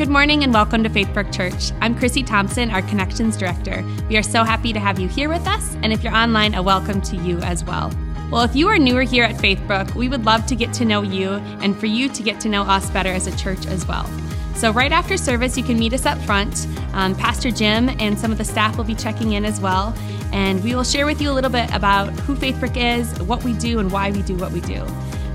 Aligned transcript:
Good 0.00 0.08
morning 0.08 0.44
and 0.44 0.54
welcome 0.54 0.82
to 0.82 0.88
Faithbrook 0.88 1.30
Church. 1.30 1.72
I'm 1.82 1.94
Chrissy 1.94 2.22
Thompson, 2.22 2.70
our 2.70 2.80
Connections 2.80 3.36
Director. 3.36 3.84
We 4.08 4.16
are 4.16 4.22
so 4.22 4.44
happy 4.44 4.72
to 4.72 4.80
have 4.80 4.98
you 4.98 5.08
here 5.08 5.28
with 5.28 5.46
us, 5.46 5.76
and 5.82 5.92
if 5.92 6.02
you're 6.02 6.14
online, 6.14 6.54
a 6.54 6.62
welcome 6.62 7.02
to 7.02 7.16
you 7.16 7.38
as 7.40 7.62
well. 7.64 7.92
Well, 8.30 8.40
if 8.40 8.56
you 8.56 8.66
are 8.68 8.78
newer 8.78 9.02
here 9.02 9.24
at 9.24 9.34
Faithbrook, 9.34 9.94
we 9.94 10.08
would 10.08 10.24
love 10.24 10.46
to 10.46 10.56
get 10.56 10.72
to 10.72 10.86
know 10.86 11.02
you 11.02 11.32
and 11.60 11.78
for 11.78 11.84
you 11.84 12.08
to 12.08 12.22
get 12.22 12.40
to 12.40 12.48
know 12.48 12.62
us 12.62 12.88
better 12.88 13.10
as 13.10 13.26
a 13.26 13.36
church 13.36 13.66
as 13.66 13.86
well. 13.86 14.08
So, 14.54 14.72
right 14.72 14.90
after 14.90 15.18
service, 15.18 15.58
you 15.58 15.64
can 15.64 15.78
meet 15.78 15.92
us 15.92 16.06
up 16.06 16.16
front. 16.22 16.66
Um, 16.94 17.14
Pastor 17.14 17.50
Jim 17.50 17.90
and 18.00 18.18
some 18.18 18.32
of 18.32 18.38
the 18.38 18.44
staff 18.44 18.78
will 18.78 18.84
be 18.84 18.94
checking 18.94 19.32
in 19.32 19.44
as 19.44 19.60
well, 19.60 19.94
and 20.32 20.64
we 20.64 20.74
will 20.74 20.82
share 20.82 21.04
with 21.04 21.20
you 21.20 21.30
a 21.30 21.34
little 21.34 21.50
bit 21.50 21.70
about 21.74 22.08
who 22.20 22.34
Faithbrook 22.34 22.78
is, 22.78 23.20
what 23.24 23.44
we 23.44 23.52
do, 23.52 23.80
and 23.80 23.92
why 23.92 24.12
we 24.12 24.22
do 24.22 24.34
what 24.36 24.50
we 24.50 24.62
do. 24.62 24.82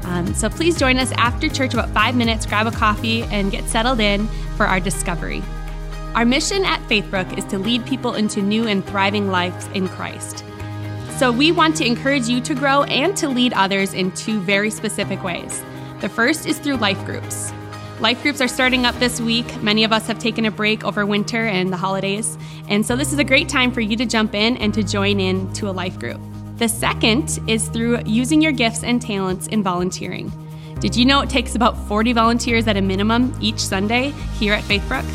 Um, 0.05 0.33
so 0.33 0.49
please 0.49 0.77
join 0.77 0.97
us 0.97 1.11
after 1.13 1.49
church 1.49 1.73
about 1.73 1.89
five 1.89 2.15
minutes, 2.15 2.45
grab 2.45 2.67
a 2.67 2.71
coffee, 2.71 3.23
and 3.23 3.51
get 3.51 3.65
settled 3.65 3.99
in 3.99 4.27
for 4.55 4.65
our 4.65 4.79
discovery. 4.79 5.43
Our 6.13 6.25
mission 6.25 6.63
at 6.63 6.79
Faithbrook 6.87 7.37
is 7.37 7.45
to 7.45 7.57
lead 7.57 7.85
people 7.85 8.13
into 8.13 8.41
new 8.41 8.67
and 8.67 8.85
thriving 8.85 9.29
lives 9.29 9.67
in 9.73 9.89
Christ. 9.89 10.45
So 11.17 11.31
we 11.31 11.51
want 11.51 11.75
to 11.77 11.85
encourage 11.85 12.27
you 12.27 12.39
to 12.41 12.53
grow 12.53 12.83
and 12.83 13.17
to 13.17 13.27
lead 13.27 13.53
others 13.53 13.93
in 13.93 14.11
two 14.11 14.39
very 14.39 14.69
specific 14.69 15.23
ways. 15.23 15.63
The 16.01 16.09
first 16.09 16.45
is 16.45 16.59
through 16.59 16.77
life 16.77 17.03
groups. 17.05 17.51
Life 17.99 18.21
groups 18.21 18.41
are 18.41 18.47
starting 18.47 18.85
up 18.85 18.95
this 18.99 19.19
week. 19.19 19.61
Many 19.63 19.85
of 19.85 19.93
us 19.93 20.07
have 20.07 20.19
taken 20.19 20.45
a 20.45 20.51
break 20.51 20.83
over 20.83 21.05
winter 21.05 21.45
and 21.45 21.71
the 21.71 21.77
holidays. 21.77 22.37
And 22.67 22.85
so 22.85 22.95
this 22.95 23.11
is 23.13 23.19
a 23.19 23.23
great 23.23 23.49
time 23.49 23.71
for 23.71 23.81
you 23.81 23.95
to 23.95 24.05
jump 24.05 24.35
in 24.35 24.57
and 24.57 24.73
to 24.73 24.83
join 24.83 25.19
in 25.19 25.51
to 25.53 25.69
a 25.69 25.71
life 25.71 25.97
group. 25.97 26.19
The 26.57 26.69
second 26.69 27.37
is 27.47 27.67
through 27.67 27.99
using 28.05 28.41
your 28.41 28.53
gifts 28.53 28.85
and 28.85 29.01
talents 29.01 29.47
in 29.47 29.61
volunteering. 29.61 30.31
Did 30.79 30.95
you 30.95 31.03
know 31.03 31.19
it 31.19 31.29
takes 31.29 31.55
about 31.55 31.77
40 31.89 32.13
volunteers 32.13 32.65
at 32.67 32.77
a 32.77 32.81
minimum 32.81 33.35
each 33.41 33.59
Sunday 33.59 34.11
here 34.39 34.53
at 34.53 34.63
Faithbrook? 34.63 35.05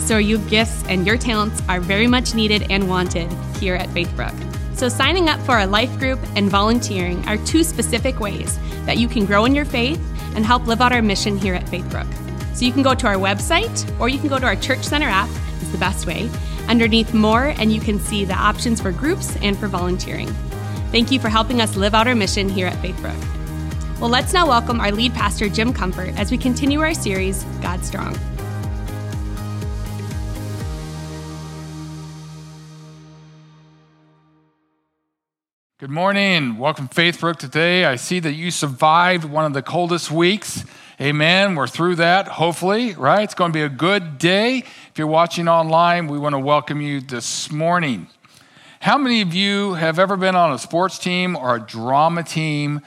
So 0.00 0.18
your 0.18 0.40
gifts 0.48 0.82
and 0.88 1.06
your 1.06 1.16
talents 1.16 1.62
are 1.68 1.78
very 1.78 2.08
much 2.08 2.34
needed 2.34 2.66
and 2.68 2.88
wanted 2.88 3.32
here 3.60 3.76
at 3.76 3.88
Faithbrook. 3.90 4.34
So 4.76 4.88
signing 4.88 5.28
up 5.28 5.38
for 5.42 5.60
a 5.60 5.66
life 5.66 5.96
group 6.00 6.18
and 6.34 6.50
volunteering 6.50 7.24
are 7.28 7.36
two 7.38 7.62
specific 7.62 8.18
ways 8.18 8.58
that 8.84 8.98
you 8.98 9.06
can 9.06 9.24
grow 9.24 9.44
in 9.44 9.54
your 9.54 9.64
faith 9.64 10.00
and 10.34 10.44
help 10.44 10.66
live 10.66 10.80
out 10.80 10.92
our 10.92 11.02
mission 11.02 11.38
here 11.38 11.54
at 11.54 11.66
Faithbrook. 11.66 12.12
So 12.56 12.64
you 12.64 12.72
can 12.72 12.82
go 12.82 12.94
to 12.96 13.06
our 13.06 13.14
website 13.14 13.88
or 14.00 14.08
you 14.08 14.18
can 14.18 14.28
go 14.28 14.40
to 14.40 14.46
our 14.46 14.56
Church 14.56 14.82
Center 14.82 15.08
app, 15.08 15.30
is 15.62 15.70
the 15.70 15.78
best 15.78 16.06
way, 16.06 16.28
underneath 16.66 17.14
more, 17.14 17.54
and 17.58 17.72
you 17.72 17.80
can 17.80 18.00
see 18.00 18.24
the 18.24 18.34
options 18.34 18.80
for 18.80 18.90
groups 18.90 19.36
and 19.42 19.56
for 19.56 19.68
volunteering. 19.68 20.34
Thank 20.90 21.12
you 21.12 21.20
for 21.20 21.28
helping 21.28 21.60
us 21.60 21.76
live 21.76 21.94
out 21.94 22.08
our 22.08 22.14
mission 22.14 22.48
here 22.48 22.66
at 22.66 22.76
Faithbrook. 22.82 24.00
Well, 24.00 24.08
let's 24.08 24.32
now 24.32 24.48
welcome 24.48 24.80
our 24.80 24.90
lead 24.90 25.12
pastor, 25.12 25.50
Jim 25.50 25.72
Comfort, 25.72 26.18
as 26.18 26.30
we 26.30 26.38
continue 26.38 26.80
our 26.80 26.94
series, 26.94 27.44
God 27.60 27.84
Strong. 27.84 28.16
Good 35.78 35.90
morning. 35.90 36.56
Welcome, 36.56 36.88
Faithbrook, 36.88 37.36
today. 37.36 37.84
I 37.84 37.96
see 37.96 38.18
that 38.20 38.32
you 38.32 38.50
survived 38.50 39.24
one 39.24 39.44
of 39.44 39.52
the 39.52 39.62
coldest 39.62 40.10
weeks. 40.10 40.64
Amen. 41.00 41.54
We're 41.54 41.66
through 41.66 41.96
that, 41.96 42.28
hopefully, 42.28 42.94
right? 42.94 43.24
It's 43.24 43.34
going 43.34 43.52
to 43.52 43.56
be 43.56 43.62
a 43.62 43.68
good 43.68 44.16
day. 44.16 44.64
If 44.90 44.92
you're 44.96 45.06
watching 45.06 45.48
online, 45.48 46.08
we 46.08 46.18
want 46.18 46.32
to 46.32 46.40
welcome 46.40 46.80
you 46.80 47.00
this 47.00 47.52
morning. 47.52 48.08
How 48.80 48.96
many 48.96 49.22
of 49.22 49.34
you 49.34 49.74
have 49.74 49.98
ever 49.98 50.16
been 50.16 50.36
on 50.36 50.52
a 50.52 50.58
sports 50.58 50.98
team 51.00 51.34
or 51.34 51.56
a 51.56 51.60
drama 51.60 52.22
team 52.22 52.80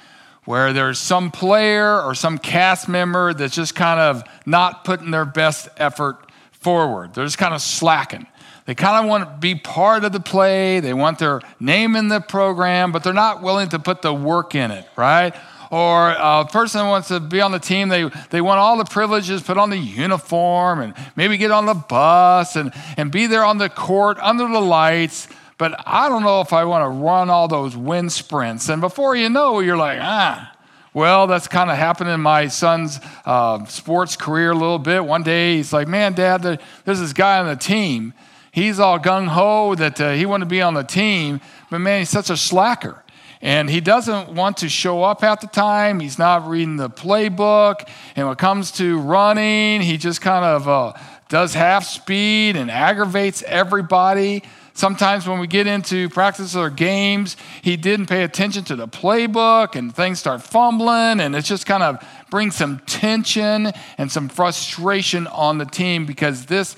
where 0.46 0.72
there's 0.72 0.98
some 0.98 1.32
player 1.32 2.02
or 2.02 2.16
some 2.16 2.38
cast 2.38 2.88
member 2.88 3.34
that's 3.34 3.54
just 3.54 3.76
kind 3.76 4.00
of 4.00 4.24
not 4.46 4.86
putting 4.86 5.12
their 5.12 5.26
best 5.26 5.68
effort 5.76 6.18
forward? 6.52 7.14
They're 7.14 7.26
just 7.26 7.38
kind 7.38 7.54
of 7.54 7.62
slacking. 7.62 8.26
They 8.66 8.74
kind 8.74 9.04
of 9.04 9.10
want 9.10 9.26
to 9.26 9.38
be 9.38 9.56
part 9.56 10.06
of 10.06 10.14
the 10.14 10.22
play, 10.22 10.80
they 10.80 10.94
want 10.94 11.20
their 11.20 11.42
name 11.60 11.98
in 11.98 12.08
the 12.08 12.22
program, 12.22 12.94
but 12.94 13.04
they're 13.04 13.12
not 13.12 13.42
willing 13.42 13.68
to 13.70 13.80
put 13.80 14.02
the 14.02 14.14
work 14.14 14.56
in 14.56 14.72
it, 14.72 14.88
right? 14.96 15.36
or 15.72 16.10
a 16.10 16.46
person 16.52 16.86
wants 16.88 17.08
to 17.08 17.22
be 17.22 17.40
on 17.40 17.54
the 17.54 17.60
team, 17.60 17.88
they, 17.88 18.10
they 18.30 18.42
want 18.42 18.60
all 18.60 18.78
the 18.78 18.84
privileges, 18.84 19.42
put 19.42 19.58
on 19.58 19.70
the 19.70 19.78
uniform 19.78 20.82
and 20.82 20.94
maybe 21.16 21.38
get 21.38 21.50
on 21.50 21.66
the 21.66 21.74
bus 21.74 22.58
and, 22.58 22.74
and 22.98 23.10
be 23.10 23.26
there 23.26 23.46
on 23.46 23.58
the 23.58 23.70
court 23.70 24.18
under 24.20 24.46
the 24.50 24.60
lights 24.60 25.30
but 25.62 25.80
I 25.86 26.10
don't 26.10 26.24
know 26.24 26.42
if 26.42 26.54
I 26.54 26.66
want 26.66 26.86
to 26.86 26.90
run 26.90 27.30
all 27.30 27.48
those 27.48 27.78
wind 27.78 28.12
sprints. 28.12 28.68
And 28.68 28.82
before 28.82 29.16
you 29.16 29.30
know, 29.30 29.60
you're 29.60 29.78
like, 29.78 30.00
ah. 30.02 30.52
Well, 30.92 31.28
that's 31.28 31.48
kind 31.48 31.70
of 31.70 31.78
happened 31.78 32.10
in 32.10 32.20
my 32.20 32.48
son's 32.48 33.00
uh, 33.26 33.64
sports 33.66 34.16
career 34.16 34.50
a 34.50 34.56
little 34.56 34.80
bit. 34.80 35.06
One 35.06 35.22
day 35.22 35.58
he's 35.58 35.72
like, 35.72 35.88
man, 35.88 36.14
dad, 36.14 36.42
there's 36.42 37.00
this 37.00 37.14
guy 37.14 37.38
on 37.38 37.46
the 37.46 37.56
team. 37.56 38.16
He's 38.52 38.80
all 38.80 38.98
gung 38.98 39.28
ho 39.28 39.76
that 39.76 40.02
uh, 40.02 40.14
he 40.14 40.26
wanted 40.26 40.46
to 40.46 40.50
be 40.50 40.64
on 40.64 40.74
the 40.74 40.84
team, 40.84 41.40
but 41.70 41.78
man, 41.78 42.00
he's 42.00 42.10
such 42.10 42.32
a 42.32 42.38
slacker. 42.38 43.04
And 43.40 43.70
he 43.70 43.82
doesn't 43.82 44.30
want 44.30 44.58
to 44.58 44.68
show 44.68 45.04
up 45.04 45.24
at 45.24 45.42
the 45.42 45.48
time. 45.48 46.00
He's 46.00 46.18
not 46.18 46.50
reading 46.50 46.78
the 46.78 46.90
playbook. 46.90 47.88
And 48.16 48.26
when 48.26 48.34
it 48.34 48.40
comes 48.40 48.72
to 48.74 49.00
running, 49.00 49.82
he 49.82 49.98
just 49.98 50.22
kind 50.22 50.44
of 50.44 50.68
uh, 50.68 50.94
does 51.30 51.54
half 51.54 51.84
speed 51.84 52.56
and 52.56 52.72
aggravates 52.72 53.44
everybody. 53.44 54.42
Sometimes 54.74 55.28
when 55.28 55.40
we 55.40 55.48
get 55.48 55.68
into 55.68 56.10
practice 56.10 56.56
or 56.56 56.70
games, 56.70 57.36
he 57.62 57.76
didn't 57.76 58.08
pay 58.08 58.24
attention 58.24 58.64
to 58.66 58.76
the 58.76 58.88
playbook 58.88 59.76
and 59.76 59.94
things 59.94 60.20
start 60.20 60.42
fumbling, 60.42 61.20
and 61.20 61.36
it 61.36 61.44
just 61.44 61.66
kind 61.66 61.84
of 61.84 62.06
brings 62.30 62.56
some 62.56 62.80
tension 62.80 63.72
and 63.98 64.12
some 64.12 64.30
frustration 64.30 65.28
on 65.28 65.58
the 65.58 65.66
team 65.66 66.06
because 66.06 66.46
this 66.46 66.76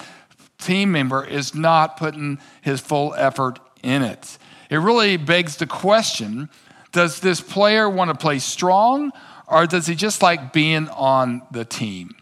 team 0.57 0.91
member 0.91 1.23
is 1.23 1.53
not 1.53 1.97
putting 1.97 2.39
his 2.61 2.81
full 2.81 3.13
effort 3.15 3.59
in 3.83 4.01
it. 4.01 4.37
It 4.69 4.77
really 4.77 5.17
begs 5.17 5.57
the 5.57 5.67
question 5.67 6.49
does 6.91 7.19
this 7.21 7.41
player 7.41 7.89
want 7.89 8.09
to 8.09 8.15
play 8.15 8.37
strong, 8.37 9.11
or 9.47 9.65
does 9.65 9.87
he 9.87 9.95
just 9.95 10.21
like 10.21 10.53
being 10.53 10.87
on 10.89 11.41
the 11.51 11.65
team? 11.65 12.15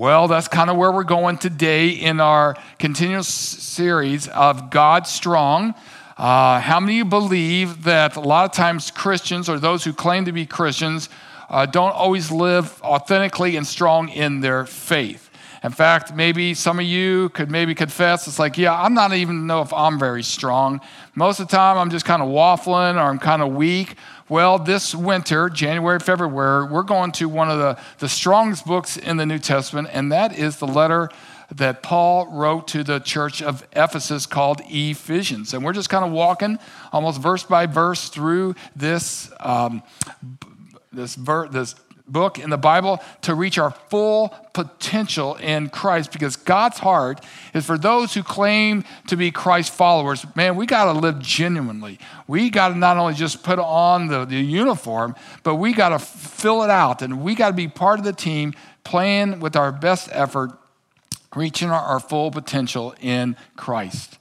Well, 0.00 0.28
that's 0.28 0.48
kind 0.48 0.70
of 0.70 0.78
where 0.78 0.90
we're 0.90 1.04
going 1.04 1.36
today 1.36 1.90
in 1.90 2.20
our 2.20 2.56
continuous 2.78 3.28
series 3.28 4.28
of 4.28 4.70
God 4.70 5.06
Strong. 5.06 5.74
Uh, 6.16 6.58
how 6.58 6.80
many 6.80 6.94
of 6.94 6.96
you 6.96 7.04
believe 7.04 7.84
that 7.84 8.16
a 8.16 8.20
lot 8.20 8.46
of 8.46 8.52
times 8.52 8.90
Christians 8.90 9.46
or 9.46 9.58
those 9.58 9.84
who 9.84 9.92
claim 9.92 10.24
to 10.24 10.32
be 10.32 10.46
Christians 10.46 11.10
uh, 11.50 11.66
don't 11.66 11.92
always 11.92 12.30
live 12.30 12.80
authentically 12.80 13.56
and 13.56 13.66
strong 13.66 14.08
in 14.08 14.40
their 14.40 14.64
faith? 14.64 15.28
In 15.62 15.70
fact, 15.70 16.14
maybe 16.14 16.54
some 16.54 16.78
of 16.78 16.86
you 16.86 17.28
could 17.28 17.50
maybe 17.50 17.74
confess 17.74 18.26
it's 18.26 18.38
like, 18.38 18.56
yeah, 18.56 18.72
I'm 18.74 18.94
not 18.94 19.12
even 19.12 19.46
know 19.46 19.60
if 19.60 19.70
I'm 19.74 19.98
very 19.98 20.22
strong. 20.22 20.80
Most 21.14 21.40
of 21.40 21.48
the 21.48 21.54
time, 21.54 21.76
I'm 21.76 21.90
just 21.90 22.06
kind 22.06 22.22
of 22.22 22.28
waffling 22.28 22.94
or 22.94 23.00
I'm 23.00 23.18
kind 23.18 23.42
of 23.42 23.52
weak 23.52 23.96
well, 24.30 24.60
this 24.60 24.94
winter, 24.94 25.50
January, 25.50 25.98
February, 25.98 26.64
we're 26.66 26.84
going 26.84 27.10
to 27.12 27.28
one 27.28 27.50
of 27.50 27.58
the, 27.58 27.76
the 27.98 28.08
strongest 28.08 28.64
books 28.64 28.96
in 28.96 29.16
the 29.16 29.26
New 29.26 29.40
Testament, 29.40 29.88
and 29.92 30.12
that 30.12 30.38
is 30.38 30.58
the 30.58 30.68
letter 30.68 31.10
that 31.52 31.82
Paul 31.82 32.28
wrote 32.30 32.68
to 32.68 32.84
the 32.84 33.00
church 33.00 33.42
of 33.42 33.66
Ephesus 33.72 34.26
called 34.26 34.62
Ephesians. 34.66 35.52
And 35.52 35.64
we're 35.64 35.72
just 35.72 35.90
kind 35.90 36.04
of 36.04 36.12
walking 36.12 36.60
almost 36.92 37.20
verse 37.20 37.42
by 37.42 37.66
verse 37.66 38.08
through 38.08 38.54
this, 38.76 39.32
um, 39.40 39.82
this, 40.92 41.16
ver- 41.16 41.48
this 41.48 41.74
book 42.10 42.38
in 42.38 42.50
the 42.50 42.58
Bible 42.58 43.00
to 43.22 43.34
reach 43.34 43.58
our 43.58 43.70
full 43.70 44.34
potential 44.52 45.36
in 45.36 45.68
Christ 45.68 46.12
because 46.12 46.36
God's 46.36 46.78
heart 46.78 47.24
is 47.54 47.64
for 47.64 47.78
those 47.78 48.14
who 48.14 48.22
claim 48.22 48.84
to 49.06 49.16
be 49.16 49.30
Christ 49.30 49.72
followers. 49.72 50.24
Man, 50.34 50.56
we 50.56 50.66
got 50.66 50.92
to 50.92 50.98
live 50.98 51.20
genuinely. 51.20 51.98
We 52.26 52.50
got 52.50 52.70
to 52.70 52.74
not 52.74 52.96
only 52.96 53.14
just 53.14 53.42
put 53.42 53.58
on 53.58 54.08
the, 54.08 54.24
the 54.24 54.36
uniform, 54.36 55.14
but 55.42 55.56
we 55.56 55.72
got 55.72 55.90
to 55.90 55.98
fill 55.98 56.62
it 56.62 56.70
out 56.70 57.02
and 57.02 57.22
we 57.22 57.34
got 57.34 57.48
to 57.48 57.56
be 57.56 57.68
part 57.68 57.98
of 57.98 58.04
the 58.04 58.12
team 58.12 58.54
playing 58.84 59.40
with 59.40 59.56
our 59.56 59.72
best 59.72 60.08
effort, 60.12 60.50
reaching 61.34 61.70
our, 61.70 61.80
our 61.80 62.00
full 62.00 62.30
potential 62.30 62.94
in 63.00 63.36
Christ. 63.56 64.18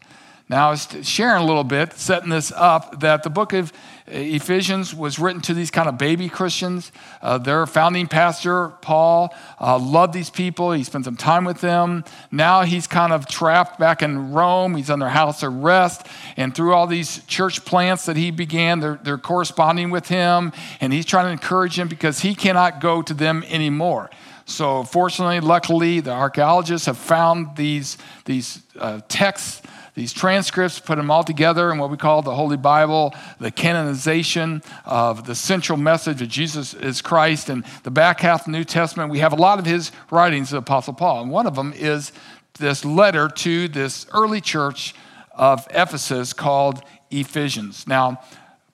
Now, 0.50 0.74
sharing 0.74 1.44
a 1.44 1.46
little 1.46 1.64
bit, 1.64 1.94
setting 1.94 2.30
this 2.30 2.52
up, 2.52 3.02
that 3.02 3.22
the 3.22 3.30
book 3.30 3.54
of 3.54 3.72
Ephesians 4.10 4.94
was 4.94 5.20
written 5.20 5.42
to 5.42 5.54
these 5.54 5.72
kind 5.72 5.88
of 5.88 5.98
baby 5.98 6.30
Christians. 6.30 6.92
Uh, 7.22 7.38
their 7.38 7.66
founding 7.66 8.08
pastor, 8.08 8.70
Paul, 8.82 9.34
uh, 9.60 9.78
loved 9.78 10.14
these 10.14 10.30
people. 10.30 10.72
He 10.72 10.84
spent 10.84 11.06
some 11.06 11.16
time 11.16 11.46
with 11.46 11.62
them. 11.62 12.04
Now 12.32 12.64
he's 12.64 12.88
kind 12.88 13.14
of 13.14 13.28
trapped 13.28 13.80
back 13.80 14.02
in 14.02 14.32
Rome. 14.34 14.76
He's 14.76 14.90
under 14.90 15.10
house 15.10 15.44
arrest. 15.44 16.08
And 16.38 16.56
through 16.56 16.74
all 16.74 16.88
these 16.88 17.24
church 17.26 17.66
plants 17.66 18.06
that 18.06 18.18
he 18.18 18.32
began, 18.32 18.80
they're, 18.80 19.00
they're 19.04 19.18
corresponding 19.18 19.92
with 19.92 20.08
him. 20.08 20.54
And 20.82 20.92
he's 20.92 21.06
trying 21.06 21.26
to 21.26 21.32
encourage 21.32 21.78
him 21.78 21.88
because 21.88 22.20
he 22.20 22.36
cannot 22.36 22.82
go 22.82 23.02
to 23.02 23.14
them 23.14 23.44
anymore. 23.48 24.10
So, 24.46 24.84
fortunately, 24.84 25.42
luckily, 25.42 26.00
the 26.00 26.12
archaeologists 26.12 26.88
have 26.88 26.98
found 26.98 27.56
these, 27.56 28.00
these 28.26 28.64
uh, 28.80 29.02
texts 29.08 29.62
these 30.00 30.14
transcripts, 30.14 30.80
put 30.80 30.96
them 30.96 31.12
all 31.12 31.24
together 31.24 31.72
in 31.72 31.78
what 31.78 31.92
we 31.92 31.98
call 31.98 32.22
the 32.22 32.34
Holy 32.34 32.56
Bible, 32.56 33.14
the 33.40 33.52
canonization 33.52 34.64
of 34.86 35.26
the 35.26 35.36
central 35.36 35.78
message 35.78 36.22
of 36.22 36.30
Jesus 36.30 36.74
is 36.74 37.02
Christ. 37.02 37.50
And 37.50 37.66
the 37.84 37.92
back 37.92 38.22
half 38.22 38.42
of 38.42 38.46
the 38.46 38.52
New 38.52 38.64
Testament, 38.64 39.12
we 39.12 39.20
have 39.20 39.34
a 39.34 39.36
lot 39.36 39.60
of 39.60 39.66
his 39.66 39.92
writings, 40.10 40.52
the 40.52 40.58
Apostle 40.58 40.94
Paul. 40.94 41.24
And 41.24 41.32
one 41.32 41.46
of 41.46 41.56
them 41.56 41.74
is 41.76 42.14
this 42.58 42.86
letter 42.86 43.28
to 43.28 43.68
this 43.68 44.08
early 44.14 44.40
church 44.40 44.96
of 45.34 45.68
Ephesus 45.72 46.32
called 46.32 46.82
Ephesians. 47.12 47.86
Now, 47.86 48.22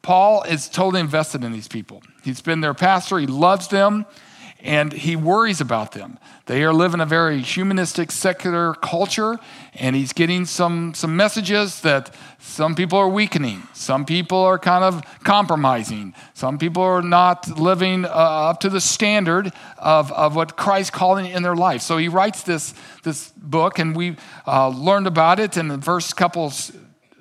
Paul 0.04 0.44
is 0.44 0.70
totally 0.70 1.02
invested 1.02 1.44
in 1.44 1.52
these 1.52 1.68
people. 1.68 2.04
He's 2.24 2.42
been 2.42 2.62
their 2.62 2.76
pastor, 2.76 3.18
he 3.18 3.26
loves 3.26 3.68
them, 3.68 4.06
and 4.66 4.92
he 4.92 5.16
worries 5.16 5.62
about 5.62 5.92
them. 5.92 6.18
They 6.48 6.64
are 6.64 6.74
living 6.74 7.00
a 7.00 7.06
very 7.06 7.40
humanistic, 7.40 8.12
secular 8.12 8.74
culture, 8.74 9.38
and 9.76 9.96
he's 9.96 10.12
getting 10.12 10.46
some, 10.46 10.96
some 10.96 11.16
messages 11.16 11.82
that 11.82 12.14
some 12.40 12.74
people 12.74 12.98
are 12.98 13.08
weakening. 13.08 13.62
Some 13.74 14.06
people 14.06 14.40
are 14.40 14.58
kind 14.58 14.84
of 14.84 15.04
compromising. 15.24 16.16
Some 16.34 16.58
people 16.58 16.82
are 16.82 17.04
not 17.04 17.60
living 17.60 18.06
uh, 18.06 18.10
up 18.10 18.60
to 18.62 18.70
the 18.70 18.82
standard 18.82 19.54
of, 19.78 20.12
of 20.12 20.36
what 20.36 20.58
Christ 20.58 20.92
calling 20.92 21.28
in 21.28 21.44
their 21.44 21.56
life. 21.56 21.82
So 21.82 21.98
he 21.98 22.08
writes 22.08 22.42
this, 22.42 22.74
this 23.04 23.32
book, 23.38 23.78
and 23.78 23.96
we 23.96 24.18
uh, 24.48 24.70
learned 24.70 25.06
about 25.06 25.40
it 25.40 25.58
in 25.58 25.68
the 25.68 25.80
first 25.80 26.18
couple 26.18 26.52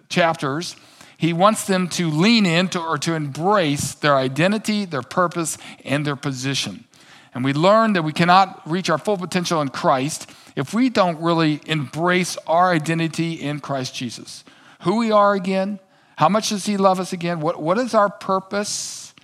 chapters. 0.09 0.77
He 1.19 1.35
wants 1.35 1.67
them 1.67 1.89
to 1.91 2.09
lean 2.11 2.47
into 2.47 2.81
or 2.81 2.97
to 2.99 3.15
embrace 3.15 3.95
their 3.95 4.17
identity, 4.17 4.87
their 4.87 5.03
purpose, 5.03 5.59
and 5.85 6.07
their 6.07 6.17
position. 6.17 6.85
And 7.35 7.45
we 7.45 7.53
learn 7.53 7.95
that 7.95 8.03
we 8.03 8.13
cannot 8.13 8.63
reach 8.69 8.89
our 8.89 8.99
full 8.99 9.17
potential 9.17 9.61
in 9.61 9.69
Christ 9.69 10.31
if 10.55 10.73
we 10.73 10.89
don't 10.89 11.21
really 11.21 11.61
embrace 11.67 12.37
our 12.47 12.73
identity 12.73 13.35
in 13.35 13.59
Christ 13.59 13.95
Jesus. 13.95 14.45
Who 14.83 14.99
we 14.99 15.11
are 15.11 15.35
again, 15.35 15.81
how 16.17 16.29
much 16.29 16.51
does 16.51 16.67
He 16.67 16.77
love 16.77 17.01
us 17.01 17.13
again, 17.13 17.41
what, 17.41 17.61
what 17.61 17.77
is 17.79 17.93
our 17.93 18.09
purpose, 18.09 19.15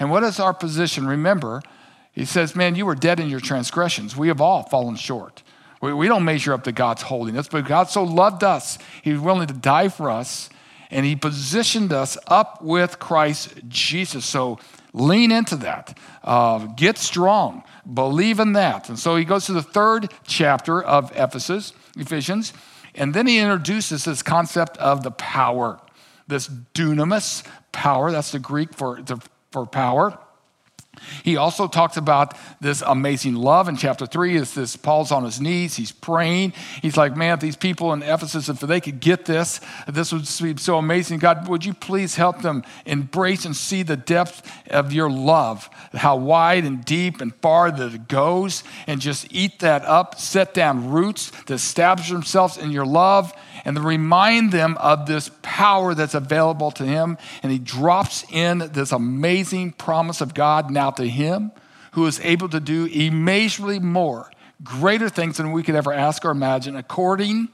and 0.00 0.10
what 0.10 0.24
is 0.24 0.40
our 0.40 0.52
position. 0.52 1.06
Remember, 1.06 1.62
He 2.12 2.24
says, 2.24 2.56
Man, 2.56 2.74
you 2.74 2.86
were 2.86 2.96
dead 2.96 3.20
in 3.20 3.28
your 3.28 3.38
transgressions. 3.38 4.16
We 4.16 4.28
have 4.28 4.40
all 4.40 4.64
fallen 4.64 4.96
short. 4.96 5.44
We, 5.80 5.92
we 5.92 6.08
don't 6.08 6.24
measure 6.24 6.52
up 6.52 6.64
to 6.64 6.72
God's 6.72 7.02
holiness, 7.02 7.46
but 7.46 7.66
God 7.66 7.88
so 7.88 8.02
loved 8.02 8.42
us, 8.42 8.78
He 9.02 9.12
was 9.12 9.20
willing 9.20 9.46
to 9.46 9.54
die 9.54 9.88
for 9.88 10.10
us, 10.10 10.48
and 10.90 11.06
He 11.06 11.14
positioned 11.14 11.92
us 11.92 12.18
up 12.26 12.62
with 12.62 12.98
Christ 12.98 13.54
Jesus. 13.68 14.24
So 14.24 14.58
Lean 14.92 15.30
into 15.30 15.56
that. 15.56 15.96
Uh, 16.22 16.66
get 16.66 16.98
strong. 16.98 17.62
Believe 17.92 18.40
in 18.40 18.52
that. 18.54 18.88
And 18.88 18.98
so 18.98 19.16
he 19.16 19.24
goes 19.24 19.46
to 19.46 19.52
the 19.52 19.62
third 19.62 20.12
chapter 20.26 20.82
of 20.82 21.12
Ephesus, 21.14 21.72
Ephesians, 21.96 22.52
and 22.94 23.14
then 23.14 23.26
he 23.26 23.38
introduces 23.38 24.04
this 24.04 24.22
concept 24.22 24.76
of 24.78 25.02
the 25.02 25.12
power, 25.12 25.80
this 26.26 26.48
dunamis 26.48 27.44
power. 27.72 28.10
That's 28.10 28.32
the 28.32 28.38
Greek 28.38 28.74
for, 28.74 29.00
for 29.52 29.66
power. 29.66 30.18
He 31.24 31.36
also 31.36 31.66
talks 31.66 31.96
about 31.96 32.36
this 32.60 32.82
amazing 32.82 33.34
love 33.34 33.68
in 33.68 33.76
chapter 33.76 34.06
three. 34.06 34.36
Is 34.36 34.54
this 34.54 34.76
Paul's 34.76 35.12
on 35.12 35.24
his 35.24 35.40
knees? 35.40 35.76
He's 35.76 35.92
praying. 35.92 36.52
He's 36.82 36.96
like, 36.96 37.16
man, 37.16 37.34
if 37.34 37.40
these 37.40 37.56
people 37.56 37.92
in 37.92 38.02
Ephesus, 38.02 38.48
if 38.48 38.60
they 38.60 38.80
could 38.80 39.00
get 39.00 39.24
this, 39.24 39.60
this 39.88 40.12
would 40.12 40.28
be 40.42 40.60
so 40.60 40.78
amazing. 40.78 41.18
God, 41.18 41.48
would 41.48 41.64
you 41.64 41.74
please 41.74 42.16
help 42.16 42.42
them 42.42 42.64
embrace 42.84 43.44
and 43.44 43.56
see 43.56 43.82
the 43.82 43.96
depth 43.96 44.50
of 44.68 44.92
your 44.92 45.10
love, 45.10 45.70
how 45.94 46.16
wide 46.16 46.64
and 46.64 46.84
deep 46.84 47.20
and 47.20 47.34
far 47.36 47.70
that 47.70 47.94
it 47.94 48.08
goes, 48.08 48.62
and 48.86 49.00
just 49.00 49.26
eat 49.30 49.60
that 49.60 49.84
up, 49.84 50.18
set 50.18 50.52
down 50.52 50.90
roots 50.90 51.32
to 51.46 51.54
establish 51.54 52.10
themselves 52.10 52.58
in 52.58 52.72
your 52.72 52.86
love 52.86 53.32
and 53.64 53.76
to 53.76 53.82
remind 53.82 54.52
them 54.52 54.76
of 54.78 55.06
this 55.06 55.30
power 55.42 55.94
that's 55.94 56.14
available 56.14 56.70
to 56.70 56.84
him. 56.84 57.18
And 57.42 57.52
he 57.52 57.58
drops 57.58 58.24
in 58.30 58.70
this 58.72 58.90
amazing 58.90 59.72
promise 59.72 60.20
of 60.20 60.34
God 60.34 60.70
now 60.70 60.79
to 60.88 61.06
him, 61.06 61.52
who 61.92 62.06
is 62.06 62.18
able 62.20 62.48
to 62.48 62.60
do 62.60 62.86
immeasurably 62.86 63.78
more, 63.78 64.30
greater 64.64 65.10
things 65.10 65.36
than 65.36 65.52
we 65.52 65.62
could 65.62 65.74
ever 65.74 65.92
ask 65.92 66.24
or 66.24 66.30
imagine, 66.30 66.76
according 66.76 67.48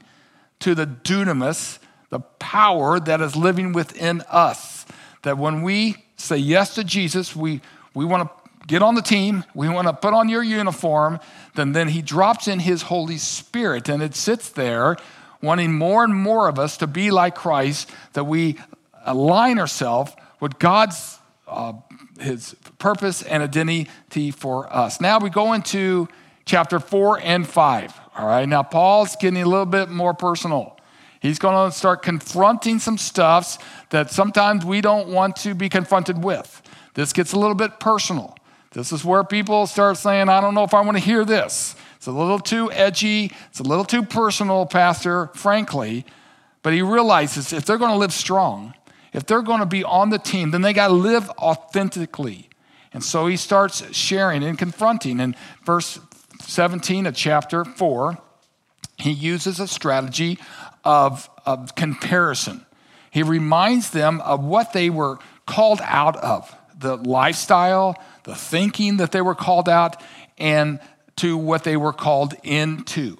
to 0.59 0.73
the 0.73 0.87
dunamis, 0.87 1.79
the 2.09 2.19
power 2.19 2.99
that 2.99 3.19
is 3.19 3.35
living 3.35 3.73
within 3.73 4.21
us. 4.29 4.85
That 5.23 5.37
when 5.37 5.61
we 5.61 6.05
say 6.15 6.37
yes 6.37 6.75
to 6.75 6.83
Jesus, 6.83 7.35
we, 7.35 7.61
we 7.93 8.05
want 8.05 8.29
to 8.29 8.49
get 8.67 8.81
on 8.81 8.95
the 8.95 9.01
team, 9.01 9.43
we 9.53 9.67
want 9.69 9.87
to 9.87 9.93
put 9.93 10.13
on 10.13 10.29
your 10.29 10.43
uniform, 10.43 11.19
then, 11.55 11.71
then 11.71 11.89
he 11.89 12.01
drops 12.01 12.47
in 12.47 12.59
his 12.59 12.83
Holy 12.83 13.17
Spirit 13.17 13.89
and 13.89 14.01
it 14.01 14.15
sits 14.15 14.49
there 14.49 14.97
wanting 15.41 15.73
more 15.73 16.03
and 16.03 16.15
more 16.15 16.47
of 16.47 16.59
us 16.59 16.77
to 16.77 16.87
be 16.87 17.11
like 17.11 17.35
Christ, 17.35 17.89
that 18.13 18.23
we 18.23 18.57
align 19.05 19.59
ourselves 19.59 20.11
with 20.39 20.59
God's 20.59 21.19
uh, 21.47 21.73
his 22.19 22.55
purpose 22.79 23.21
and 23.23 23.43
identity 23.43 24.31
for 24.31 24.71
us. 24.73 24.99
Now 25.01 25.19
we 25.19 25.29
go 25.29 25.53
into 25.53 26.07
chapter 26.45 26.79
four 26.79 27.19
and 27.19 27.47
five. 27.47 27.93
All 28.17 28.27
right, 28.27 28.47
now 28.47 28.63
Paul's 28.63 29.15
getting 29.15 29.41
a 29.41 29.45
little 29.45 29.65
bit 29.65 29.89
more 29.89 30.13
personal. 30.13 30.77
He's 31.19 31.39
going 31.39 31.69
to 31.69 31.75
start 31.75 32.03
confronting 32.03 32.79
some 32.79 32.97
stuffs 32.97 33.57
that 33.89 34.11
sometimes 34.11 34.63
we 34.63 34.81
don't 34.81 35.09
want 35.09 35.35
to 35.37 35.55
be 35.55 35.69
confronted 35.69 36.23
with. 36.23 36.61
This 36.93 37.13
gets 37.13 37.33
a 37.33 37.39
little 37.39 37.55
bit 37.55 37.79
personal. 37.79 38.35
This 38.71 38.91
is 38.91 39.03
where 39.03 39.23
people 39.23 39.67
start 39.67 39.97
saying, 39.97 40.29
I 40.29 40.41
don't 40.41 40.53
know 40.53 40.63
if 40.63 40.73
I 40.73 40.81
want 40.81 40.97
to 40.97 41.03
hear 41.03 41.25
this. 41.25 41.75
It's 41.95 42.07
a 42.07 42.11
little 42.11 42.39
too 42.39 42.71
edgy, 42.71 43.31
it's 43.49 43.59
a 43.59 43.63
little 43.63 43.85
too 43.85 44.03
personal, 44.03 44.65
Pastor, 44.65 45.27
frankly. 45.33 46.05
But 46.61 46.73
he 46.73 46.81
realizes 46.81 47.53
if 47.53 47.65
they're 47.65 47.77
going 47.77 47.91
to 47.91 47.97
live 47.97 48.13
strong, 48.13 48.73
if 49.17 49.25
they're 49.25 49.41
going 49.41 49.61
to 49.61 49.65
be 49.65 49.83
on 49.83 50.11
the 50.11 50.19
team, 50.19 50.51
then 50.51 50.61
they 50.61 50.73
got 50.73 50.89
to 50.89 50.93
live 50.93 51.27
authentically. 51.31 52.49
And 52.93 53.03
so 53.03 53.25
he 53.25 53.35
starts 53.35 53.83
sharing 53.91 54.43
and 54.43 54.59
confronting. 54.59 55.19
In 55.19 55.35
verse 55.65 55.99
17 56.41 57.07
of 57.07 57.15
chapter 57.15 57.65
4, 57.65 58.19
he 58.97 59.11
uses 59.11 59.59
a 59.59 59.67
strategy 59.67 60.37
of, 60.83 61.31
of 61.47 61.73
comparison. 61.73 62.63
He 63.09 63.23
reminds 63.23 63.89
them 63.89 64.21
of 64.21 64.43
what 64.43 64.73
they 64.73 64.91
were 64.91 65.17
called 65.47 65.81
out 65.83 66.15
of 66.17 66.55
the 66.77 66.95
lifestyle, 66.95 67.99
the 68.21 68.35
thinking 68.35 68.97
that 68.97 69.11
they 69.11 69.21
were 69.21 69.33
called 69.33 69.67
out, 69.67 69.99
and 70.37 70.79
to 71.15 71.35
what 71.35 71.63
they 71.63 71.75
were 71.75 71.93
called 71.93 72.35
into. 72.43 73.17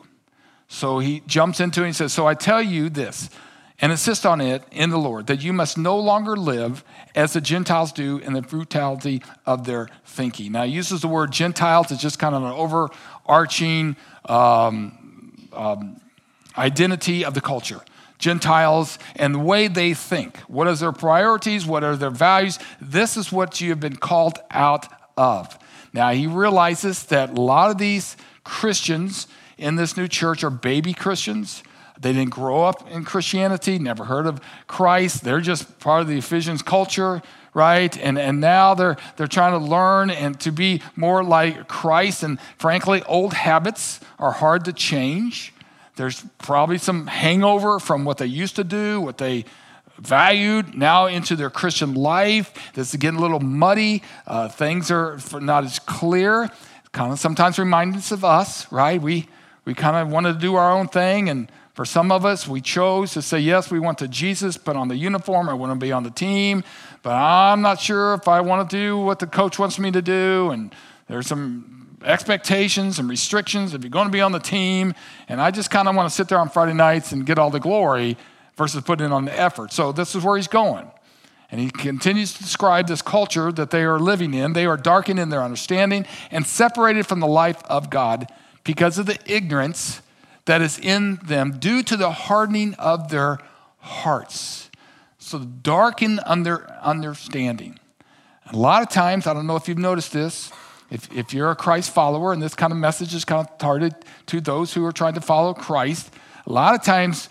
So 0.68 1.00
he 1.00 1.24
jumps 1.26 1.60
into 1.60 1.82
it 1.82 1.88
and 1.88 1.96
says, 1.96 2.14
So 2.14 2.28
I 2.28 2.36
tell 2.36 2.62
you 2.62 2.90
this, 2.90 3.32
and 3.80 3.92
insist 3.92 4.26
on 4.26 4.42
it 4.42 4.64
in 4.72 4.90
the 4.90 4.98
Lord, 4.98 5.28
that 5.28 5.42
you 5.44 5.54
must 5.54 5.78
no 5.78 5.98
longer 6.00 6.36
live 6.36 6.84
as 7.16 7.34
the 7.34 7.42
Gentiles 7.42 7.92
do 7.92 8.18
in 8.18 8.34
the 8.34 8.42
brutality 8.42 9.22
of 9.46 9.66
their 9.66 9.88
thinking. 10.06 10.54
Now, 10.54 10.64
he 10.64 10.72
uses 10.72 11.02
the 11.02 11.08
word 11.08 11.32
Gentiles 11.32 11.92
as 11.92 12.00
just 12.00 12.18
kind 12.18 12.34
of 12.34 12.44
an 12.44 12.52
overarching 12.52 13.96
um, 14.26 15.48
um, 15.54 16.02
identity 16.58 17.24
of 17.24 17.34
the 17.34 17.42
culture. 17.42 17.82
Gentiles 18.18 18.98
and 19.16 19.36
the 19.36 19.40
way 19.40 19.68
they 19.68 19.94
think. 19.94 20.38
What 20.48 20.68
are 20.68 20.76
their 20.76 20.92
priorities? 20.92 21.66
What 21.66 21.84
are 21.84 21.96
their 21.96 22.10
values? 22.10 22.58
This 22.82 23.16
is 23.16 23.32
what 23.32 23.62
you 23.62 23.70
have 23.70 23.80
been 23.80 23.98
called 23.98 24.40
out 24.50 24.88
of. 25.16 25.58
Now, 25.94 26.12
he 26.12 26.26
realizes 26.26 27.04
that 27.06 27.38
a 27.38 27.42
lot 27.42 27.70
of 27.70 27.78
these 27.78 28.18
Christians 28.44 29.28
in 29.58 29.76
this 29.76 29.98
new 29.98 30.08
church 30.08 30.44
are 30.44 30.50
baby 30.50 30.94
Christians. 30.94 31.64
They 32.00 32.14
didn't 32.14 32.32
grow 32.32 32.64
up 32.64 32.90
in 32.92 33.04
Christianity, 33.04 33.80
never 33.80 34.06
heard 34.06 34.28
of 34.28 34.40
Christ. 34.68 35.24
They're 35.24 35.42
just 35.42 35.80
part 35.80 36.02
of 36.02 36.08
the 36.08 36.18
Ephesians 36.18 36.62
culture, 36.62 37.22
right? 37.54 37.98
And, 37.98 38.20
and 38.20 38.40
now 38.40 38.76
they're, 38.76 38.98
they're 39.16 39.28
trying 39.28 39.60
to 39.60 39.66
learn 39.66 40.10
and 40.10 40.40
to 40.42 40.52
be 40.52 40.82
more 40.96 41.24
like 41.24 41.68
Christ. 41.68 42.24
And 42.24 42.40
frankly, 42.60 43.02
old 43.04 43.34
habits 43.34 44.00
are 44.20 44.32
hard 44.32 44.66
to 44.66 44.74
change. 44.74 45.54
There's 45.96 46.24
probably 46.38 46.78
some 46.78 47.08
hangover 47.08 47.80
from 47.80 48.06
what 48.06 48.20
they 48.20 48.28
used 48.28 48.56
to 48.58 48.64
do, 48.64 49.02
what 49.02 49.18
they 49.18 49.46
valued 49.98 50.76
now 50.76 51.08
into 51.08 51.36
their 51.36 51.50
Christian 51.50 51.96
life. 51.96 52.54
This 52.74 52.92
is 52.92 52.96
getting 52.98 53.18
a 53.18 53.22
little 53.22 53.40
muddy. 53.40 54.04
Uh, 54.28 54.48
things 54.48 54.92
are 54.92 55.18
not 55.34 55.64
as 55.64 55.80
clear. 55.80 56.52
Kind 56.92 57.12
of 57.12 57.20
sometimes 57.20 57.58
reminds 57.58 57.98
us 57.98 58.12
of 58.12 58.24
us, 58.24 58.72
right? 58.72 59.02
We, 59.02 59.28
we 59.66 59.74
kind 59.74 59.96
of 59.96 60.10
wanted 60.10 60.34
to 60.34 60.40
do 60.40 60.56
our 60.56 60.72
own 60.72 60.88
thing. 60.88 61.30
And 61.30 61.52
for 61.78 61.86
some 61.86 62.12
of 62.12 62.26
us, 62.26 62.48
we 62.48 62.60
chose 62.60 63.14
to 63.14 63.22
say, 63.22 63.38
yes, 63.38 63.70
we 63.70 63.78
want 63.80 64.00
to 64.00 64.08
Jesus, 64.08 64.58
put 64.58 64.76
on 64.76 64.88
the 64.88 64.96
uniform. 64.96 65.48
I 65.48 65.54
want 65.54 65.72
to 65.74 65.76
be 65.78 65.92
on 65.92 66.02
the 66.02 66.10
team. 66.10 66.64
But 67.04 67.12
I'm 67.12 67.62
not 67.62 67.80
sure 67.80 68.16
if 68.16 68.28
I 68.28 68.42
want 68.42 68.68
to 68.68 68.76
do 68.76 68.98
what 68.98 69.20
the 69.20 69.28
coach 69.28 69.60
wants 69.60 69.78
me 69.78 69.92
to 69.92 70.02
do. 70.02 70.50
And 70.50 70.74
there's 71.08 71.28
some 71.28 72.00
expectations 72.04 72.98
and 72.98 73.08
restrictions 73.08 73.76
if 73.76 73.84
you're 73.84 73.92
going 73.92 74.08
to 74.08 74.12
be 74.12 74.22
on 74.22 74.32
the 74.32 74.40
team. 74.40 74.96
And 75.30 75.40
I 75.40 75.52
just 75.52 75.70
kind 75.70 75.88
of 75.88 75.96
want 75.96 76.10
to 76.10 76.16
sit 76.16 76.28
there 76.30 76.40
on 76.40 76.50
Friday 76.50 76.74
nights 76.74 77.12
and 77.12 77.28
get 77.28 77.38
all 77.38 77.52
the 77.52 77.60
glory 77.60 78.18
versus 78.56 78.82
putting 78.82 79.06
in 79.06 79.12
on 79.12 79.26
the 79.26 79.40
effort. 79.40 79.72
So 79.72 79.92
this 79.92 80.16
is 80.16 80.24
where 80.24 80.36
he's 80.36 80.48
going. 80.48 80.90
And 81.52 81.62
he 81.62 81.70
continues 81.70 82.34
to 82.34 82.40
describe 82.42 82.88
this 82.88 83.04
culture 83.04 83.52
that 83.52 83.70
they 83.70 83.84
are 83.84 84.00
living 84.00 84.34
in. 84.34 84.54
They 84.54 84.66
are 84.66 84.78
darkened 84.78 85.20
in 85.20 85.30
their 85.30 85.44
understanding 85.44 86.08
and 86.32 86.44
separated 86.44 87.06
from 87.06 87.20
the 87.20 87.28
life 87.28 87.64
of 87.66 87.92
God 87.92 88.26
because 88.64 88.98
of 88.98 89.06
the 89.06 89.20
ignorance 89.28 90.02
that 90.48 90.62
is 90.62 90.80
in 90.80 91.20
them 91.24 91.60
due 91.60 91.84
to 91.84 91.96
the 91.96 92.10
hardening 92.10 92.74
of 92.76 93.10
their 93.10 93.38
hearts. 93.80 94.70
So 95.20 95.40
darken 95.40 96.20
under 96.26 96.70
understanding. 96.82 97.80
A 98.52 98.56
lot 98.56 98.82
of 98.82 98.90
times, 98.90 99.28
I 99.28 99.34
don't 99.34 99.46
know 99.46 99.58
if 99.58 99.68
you've 99.68 99.78
noticed 99.78 100.14
this, 100.14 100.52
if, 100.90 101.12
if 101.12 101.34
you're 101.34 101.52
a 101.52 101.56
Christ 101.56 101.94
follower, 101.94 102.32
and 102.32 102.42
this 102.42 102.56
kind 102.56 102.72
of 102.72 102.80
message 102.80 103.14
is 103.14 103.26
kind 103.26 103.46
of 103.46 103.58
targeted 103.58 103.94
to 104.28 104.40
those 104.40 104.74
who 104.74 104.86
are 104.86 104.94
trying 104.94 105.16
to 105.16 105.22
follow 105.22 105.54
Christ, 105.54 106.14
a 106.46 106.52
lot 106.52 106.74
of 106.74 106.82
times 106.82 107.28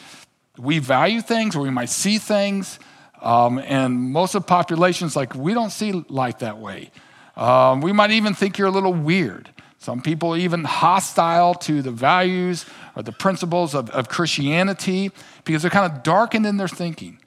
we 0.58 0.78
value 0.78 1.22
things 1.22 1.56
or 1.56 1.60
we 1.60 1.70
might 1.70 1.88
see 1.88 2.18
things, 2.18 2.78
um, 3.22 3.58
and 3.58 3.98
most 3.98 4.34
of 4.34 4.42
the 4.42 4.46
population's 4.46 5.16
like, 5.16 5.34
we 5.34 5.54
don't 5.54 5.70
see 5.70 6.04
life 6.10 6.40
that 6.40 6.58
way. 6.58 6.90
Um, 7.34 7.80
we 7.80 7.92
might 7.92 8.10
even 8.10 8.34
think 8.34 8.58
you're 8.58 8.68
a 8.68 8.70
little 8.70 8.92
weird. 8.92 9.48
Some 9.78 10.02
people 10.02 10.36
even 10.36 10.64
hostile 10.64 11.54
to 11.54 11.80
the 11.80 11.90
values 11.90 12.66
or 12.96 13.02
the 13.02 13.12
principles 13.12 13.74
of, 13.74 13.90
of 13.90 14.08
Christianity 14.08 15.12
because 15.44 15.62
they're 15.62 15.70
kind 15.70 15.92
of 15.92 16.02
darkened 16.02 16.46
in 16.46 16.56
their 16.56 16.66
thinking. 16.66 17.18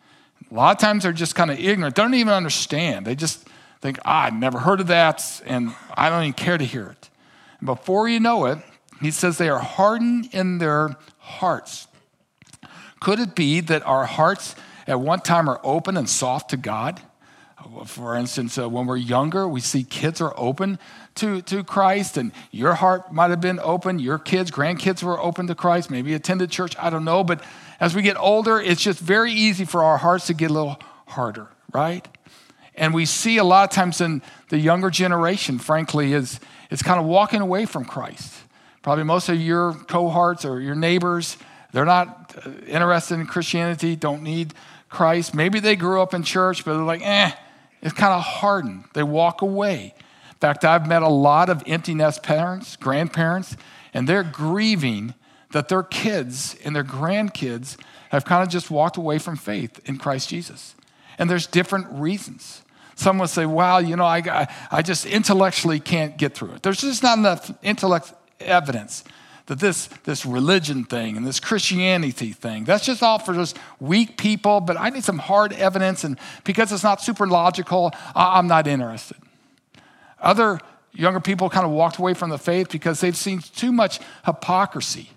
A 0.52 0.54
lot 0.54 0.76
of 0.76 0.82
times 0.82 1.04
they're 1.04 1.14
just 1.14 1.36
kind 1.36 1.52
of 1.52 1.60
ignorant. 1.60 1.96
They 1.96 2.02
don't 2.02 2.16
even 2.16 2.34
understand. 2.34 3.06
They 3.06 3.16
just 3.16 3.48
think, 3.82 4.00
ah, 4.04 4.24
I've 4.24 4.34
never 4.34 4.60
heard 4.60 4.82
of 4.82 4.88
that, 4.88 5.42
and 5.46 5.74
I 5.96 6.10
don't 6.10 6.24
even 6.24 6.34
care 6.34 6.58
to 6.58 6.66
hear 6.66 6.88
it. 6.88 7.10
And 7.60 7.68
before 7.68 8.10
you 8.10 8.20
know 8.20 8.46
it, 8.46 8.58
he 9.00 9.12
says 9.12 9.38
they 9.38 9.50
are 9.50 9.60
hardened 9.60 10.30
in 10.34 10.58
their 10.58 10.98
hearts. 11.20 11.88
Could 13.00 13.20
it 13.20 13.36
be 13.36 13.62
that 13.62 13.86
our 13.86 14.06
hearts 14.06 14.56
at 14.88 15.00
one 15.00 15.20
time 15.20 15.50
are 15.50 15.62
open 15.64 15.96
and 15.96 16.10
soft 16.10 16.50
to 16.50 16.58
God? 16.58 17.00
For 17.86 18.16
instance, 18.16 18.58
uh, 18.58 18.70
when 18.70 18.86
we're 18.86 18.98
younger, 18.98 19.48
we 19.48 19.60
see 19.60 19.84
kids 19.84 20.22
are 20.22 20.34
open 20.38 20.80
to, 21.16 21.42
to 21.44 21.64
Christ, 21.64 22.18
and 22.18 22.32
your 22.52 22.76
heart 22.76 23.12
might 23.12 23.30
have 23.30 23.42
been 23.42 23.60
open. 23.60 24.00
Your 24.00 24.18
kids, 24.18 24.50
grandkids 24.50 25.04
were 25.04 25.20
open 25.20 25.48
to 25.48 25.56
Christ, 25.56 25.92
maybe 25.92 26.14
attended 26.14 26.52
church, 26.52 26.76
I 26.80 26.90
don't 26.90 27.04
know. 27.04 27.24
But 27.24 27.44
as 27.80 27.94
we 27.94 28.02
get 28.02 28.18
older, 28.18 28.60
it's 28.60 28.82
just 28.82 29.00
very 29.00 29.32
easy 29.32 29.66
for 29.66 29.84
our 29.84 29.98
hearts 29.98 30.28
to 30.28 30.34
get 30.34 30.52
a 30.52 30.54
little 30.54 30.80
harder, 31.08 31.50
right? 31.74 32.08
And 32.76 32.94
we 32.94 33.06
see 33.06 33.38
a 33.38 33.44
lot 33.44 33.70
of 33.70 33.76
times 33.76 34.00
in 34.00 34.22
the 34.48 34.58
younger 34.58 34.90
generation, 34.90 35.60
frankly, 35.60 36.14
is, 36.14 36.40
is 36.72 36.82
kind 36.82 37.00
of 37.00 37.06
walking 37.06 37.42
away 37.42 37.66
from 37.66 37.84
Christ. 37.84 38.34
Probably 38.82 39.04
most 39.04 39.28
of 39.28 39.36
your 39.36 39.74
cohorts 39.74 40.46
or 40.46 40.62
your 40.62 40.76
neighbors, 40.76 41.38
they're 41.74 41.86
not 41.86 42.34
uh, 42.46 42.52
interested 42.66 43.16
in 43.16 43.26
Christianity, 43.26 43.98
don't 43.98 44.24
need 44.24 44.54
Christ. 44.88 45.36
Maybe 45.36 45.60
they 45.60 45.76
grew 45.76 46.02
up 46.02 46.14
in 46.14 46.24
church, 46.24 46.64
but 46.64 46.76
they're 46.76 46.84
like, 46.84 47.02
eh, 47.04 47.32
it's 47.82 47.94
kind 47.94 48.14
of 48.14 48.22
hardened. 48.22 48.86
They 48.94 49.04
walk 49.04 49.42
away. 49.42 49.94
In 50.30 50.38
fact, 50.40 50.64
I've 50.66 50.88
met 50.88 51.02
a 51.02 51.10
lot 51.10 51.50
of 51.50 51.64
empty 51.68 51.94
nest 51.94 52.24
parents, 52.24 52.76
grandparents, 52.76 53.58
and 53.94 54.08
they're 54.08 54.24
grieving 54.24 55.14
that 55.52 55.68
their 55.68 55.84
kids 55.84 56.56
and 56.64 56.76
their 56.76 56.84
grandkids 56.84 57.78
have 58.10 58.26
kind 58.26 58.44
of 58.44 58.50
just 58.50 58.70
walked 58.72 58.98
away 58.98 59.18
from 59.18 59.36
faith 59.36 59.80
in 59.86 59.98
Christ 59.98 60.30
Jesus. 60.30 60.76
And 61.18 61.30
there's 61.30 61.48
different 61.48 61.88
reasons. 61.92 62.64
Some 62.96 63.18
will 63.18 63.28
say, 63.28 63.46
well, 63.46 63.82
you 63.82 63.96
know, 63.96 64.06
I, 64.06 64.48
I 64.72 64.82
just 64.82 65.06
intellectually 65.06 65.80
can't 65.80 66.18
get 66.18 66.34
through 66.34 66.52
it. 66.52 66.64
There's 66.64 66.82
just 66.82 67.04
not 67.04 67.18
enough 67.18 67.52
intellect 67.62 68.14
evidence 68.40 69.04
that 69.50 69.60
this, 69.60 69.88
this 70.04 70.28
religion 70.28 70.84
thing 70.84 71.18
and 71.18 71.26
this 71.26 71.40
Christianity 71.40 72.34
thing, 72.34 72.66
that's 72.66 72.86
just 72.86 73.02
all 73.02 73.18
for 73.18 73.34
just 73.34 73.58
weak 73.80 74.16
people, 74.16 74.62
but 74.62 74.78
I 74.80 74.92
need 74.92 75.04
some 75.04 75.18
hard 75.18 75.54
evidence, 75.54 76.04
and 76.04 76.18
because 76.44 76.72
it's 76.72 76.84
not 76.84 77.02
super 77.02 77.26
logical, 77.26 77.92
I'm 78.16 78.48
not 78.48 78.68
interested. 78.68 79.18
Other 80.22 80.60
younger 80.94 81.20
people 81.20 81.50
kind 81.50 81.66
of 81.66 81.72
walked 81.72 81.98
away 81.98 82.14
from 82.14 82.30
the 82.30 82.38
faith 82.38 82.70
because 82.70 83.02
they've 83.02 83.18
seen 83.18 83.40
too 83.40 83.72
much 83.72 84.00
hypocrisy. 84.24 85.10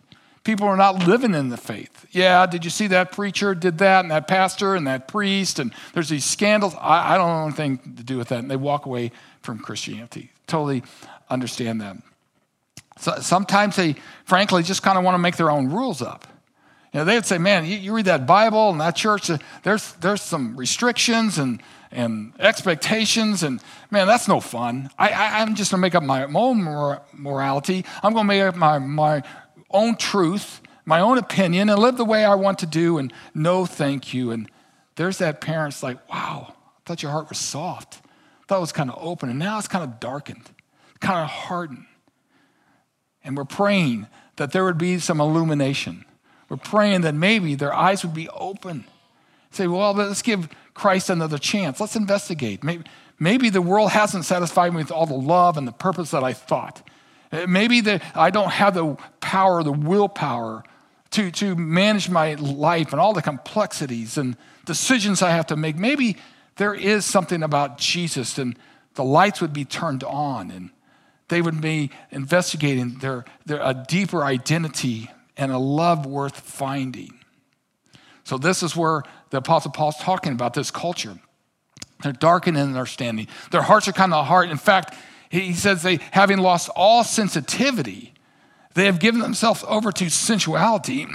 People 0.44 0.66
are 0.66 0.78
not 0.78 1.06
living 1.06 1.34
in 1.34 1.50
the 1.50 1.58
faith. 1.58 2.06
Yeah, 2.10 2.46
did 2.46 2.64
you 2.64 2.70
see 2.70 2.86
that 2.88 3.12
preacher 3.12 3.54
did 3.54 3.78
that, 3.78 4.00
and 4.00 4.10
that 4.10 4.26
pastor, 4.28 4.74
and 4.74 4.86
that 4.86 5.08
priest, 5.08 5.58
and 5.58 5.74
there's 5.92 6.08
these 6.08 6.24
scandals. 6.24 6.74
I, 6.80 7.14
I 7.14 7.18
don't 7.18 7.28
have 7.28 7.58
anything 7.58 7.96
to 7.96 8.02
do 8.02 8.16
with 8.16 8.28
that. 8.28 8.38
And 8.38 8.50
they 8.50 8.56
walk 8.56 8.86
away 8.86 9.12
from 9.42 9.58
Christianity. 9.58 10.30
Totally 10.46 10.82
understand 11.28 11.82
that. 11.82 11.96
So 13.02 13.16
sometimes 13.18 13.74
they, 13.74 13.96
frankly, 14.24 14.62
just 14.62 14.84
kind 14.84 14.96
of 14.96 15.02
want 15.02 15.16
to 15.16 15.18
make 15.18 15.36
their 15.36 15.50
own 15.50 15.72
rules 15.72 16.00
up. 16.00 16.24
You 16.92 17.00
know, 17.00 17.04
they'd 17.04 17.26
say, 17.26 17.36
man, 17.36 17.64
you, 17.64 17.76
you 17.76 17.92
read 17.92 18.04
that 18.04 18.28
Bible 18.28 18.70
and 18.70 18.80
that 18.80 18.94
church, 18.94 19.28
uh, 19.28 19.38
there's, 19.64 19.94
there's 19.94 20.22
some 20.22 20.56
restrictions 20.56 21.36
and, 21.36 21.60
and 21.90 22.32
expectations, 22.38 23.42
and 23.42 23.60
man, 23.90 24.06
that's 24.06 24.28
no 24.28 24.38
fun. 24.38 24.88
I, 24.96 25.08
I, 25.08 25.42
am 25.42 25.56
just 25.56 25.72
going 25.72 25.80
to 25.80 25.82
make 25.82 25.96
up 25.96 26.04
my 26.04 26.26
own 26.26 26.62
morality. 27.12 27.84
I'm 28.04 28.12
going 28.12 28.24
to 28.24 28.28
make 28.28 28.42
up 28.42 28.54
my, 28.54 28.78
my 28.78 29.24
own 29.72 29.96
truth, 29.96 30.60
my 30.84 31.00
own 31.00 31.18
opinion, 31.18 31.70
and 31.70 31.80
live 31.80 31.96
the 31.96 32.04
way 32.04 32.24
I 32.24 32.36
want 32.36 32.60
to 32.60 32.66
do, 32.66 32.98
and 32.98 33.12
no 33.34 33.66
thank 33.66 34.14
you. 34.14 34.30
And 34.30 34.48
there's 34.94 35.18
that 35.18 35.40
parent's 35.40 35.82
like, 35.82 35.96
wow, 36.08 36.54
I 36.54 36.80
thought 36.86 37.02
your 37.02 37.10
heart 37.10 37.30
was 37.30 37.38
soft. 37.38 38.00
I 38.04 38.44
thought 38.46 38.58
it 38.58 38.60
was 38.60 38.72
kind 38.72 38.90
of 38.90 38.98
open, 39.00 39.28
and 39.28 39.40
now 39.40 39.58
it's 39.58 39.66
kind 39.66 39.82
of 39.82 39.98
darkened, 39.98 40.48
kind 41.00 41.18
of 41.18 41.28
hardened. 41.28 41.86
And 43.24 43.36
we're 43.36 43.44
praying 43.44 44.06
that 44.36 44.52
there 44.52 44.64
would 44.64 44.78
be 44.78 44.98
some 44.98 45.20
illumination. 45.20 46.04
We're 46.48 46.56
praying 46.56 47.02
that 47.02 47.14
maybe 47.14 47.54
their 47.54 47.72
eyes 47.72 48.04
would 48.04 48.14
be 48.14 48.28
open. 48.30 48.84
Say, 49.50 49.66
well, 49.66 49.92
let's 49.92 50.22
give 50.22 50.48
Christ 50.74 51.10
another 51.10 51.38
chance. 51.38 51.80
Let's 51.80 51.96
investigate. 51.96 52.64
Maybe, 52.64 52.84
maybe 53.18 53.50
the 53.50 53.62
world 53.62 53.90
hasn't 53.90 54.24
satisfied 54.24 54.72
me 54.72 54.78
with 54.78 54.90
all 54.90 55.06
the 55.06 55.14
love 55.14 55.56
and 55.56 55.66
the 55.66 55.72
purpose 55.72 56.10
that 56.10 56.24
I 56.24 56.32
thought. 56.32 56.86
Uh, 57.30 57.46
maybe 57.46 57.80
the, 57.80 58.00
I 58.14 58.30
don't 58.30 58.50
have 58.50 58.74
the 58.74 58.96
power, 59.20 59.62
the 59.62 59.72
willpower 59.72 60.64
to, 61.12 61.30
to 61.30 61.54
manage 61.54 62.08
my 62.08 62.34
life 62.34 62.92
and 62.92 63.00
all 63.00 63.12
the 63.12 63.22
complexities 63.22 64.18
and 64.18 64.36
decisions 64.64 65.22
I 65.22 65.30
have 65.30 65.46
to 65.48 65.56
make. 65.56 65.76
Maybe 65.76 66.16
there 66.56 66.74
is 66.74 67.04
something 67.04 67.42
about 67.42 67.78
Jesus 67.78 68.38
and 68.38 68.58
the 68.94 69.04
lights 69.04 69.40
would 69.40 69.52
be 69.52 69.64
turned 69.64 70.04
on 70.04 70.50
and 70.50 70.70
they 71.32 71.40
would 71.40 71.62
be 71.62 71.88
investigating 72.10 72.98
their, 72.98 73.24
their, 73.46 73.58
a 73.62 73.72
deeper 73.88 74.22
identity 74.22 75.10
and 75.34 75.50
a 75.50 75.56
love 75.56 76.04
worth 76.04 76.38
finding. 76.38 77.18
So, 78.22 78.36
this 78.36 78.62
is 78.62 78.76
where 78.76 79.02
the 79.30 79.38
Apostle 79.38 79.70
Paul's 79.70 79.96
talking 79.96 80.34
about 80.34 80.52
this 80.52 80.70
culture. 80.70 81.18
They're 82.02 82.12
darkened 82.12 82.58
in 82.58 82.68
understanding. 82.68 83.28
Their 83.50 83.62
hearts 83.62 83.88
are 83.88 83.92
kind 83.92 84.12
of 84.12 84.26
hard. 84.26 84.50
In 84.50 84.58
fact, 84.58 84.94
he 85.30 85.54
says 85.54 85.82
they, 85.82 86.00
having 86.10 86.36
lost 86.36 86.68
all 86.76 87.02
sensitivity, 87.02 88.12
they 88.74 88.84
have 88.84 89.00
given 89.00 89.22
themselves 89.22 89.64
over 89.66 89.90
to 89.90 90.10
sensuality 90.10 91.06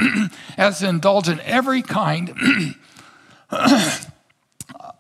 as 0.58 0.80
to 0.80 0.90
indulge 0.90 1.30
in 1.30 1.40
every 1.42 1.84
kind 1.84 2.34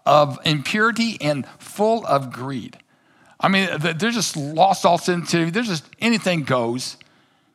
of 0.05 0.37
impurity 0.45 1.17
and 1.19 1.47
full 1.57 2.05
of 2.05 2.31
greed. 2.31 2.77
I 3.39 3.49
mean, 3.49 3.69
they're 3.79 4.11
just 4.11 4.35
lost 4.35 4.85
all 4.85 4.97
sensitivity. 4.97 5.51
There's 5.51 5.67
just 5.67 5.85
anything 5.99 6.43
goes. 6.43 6.97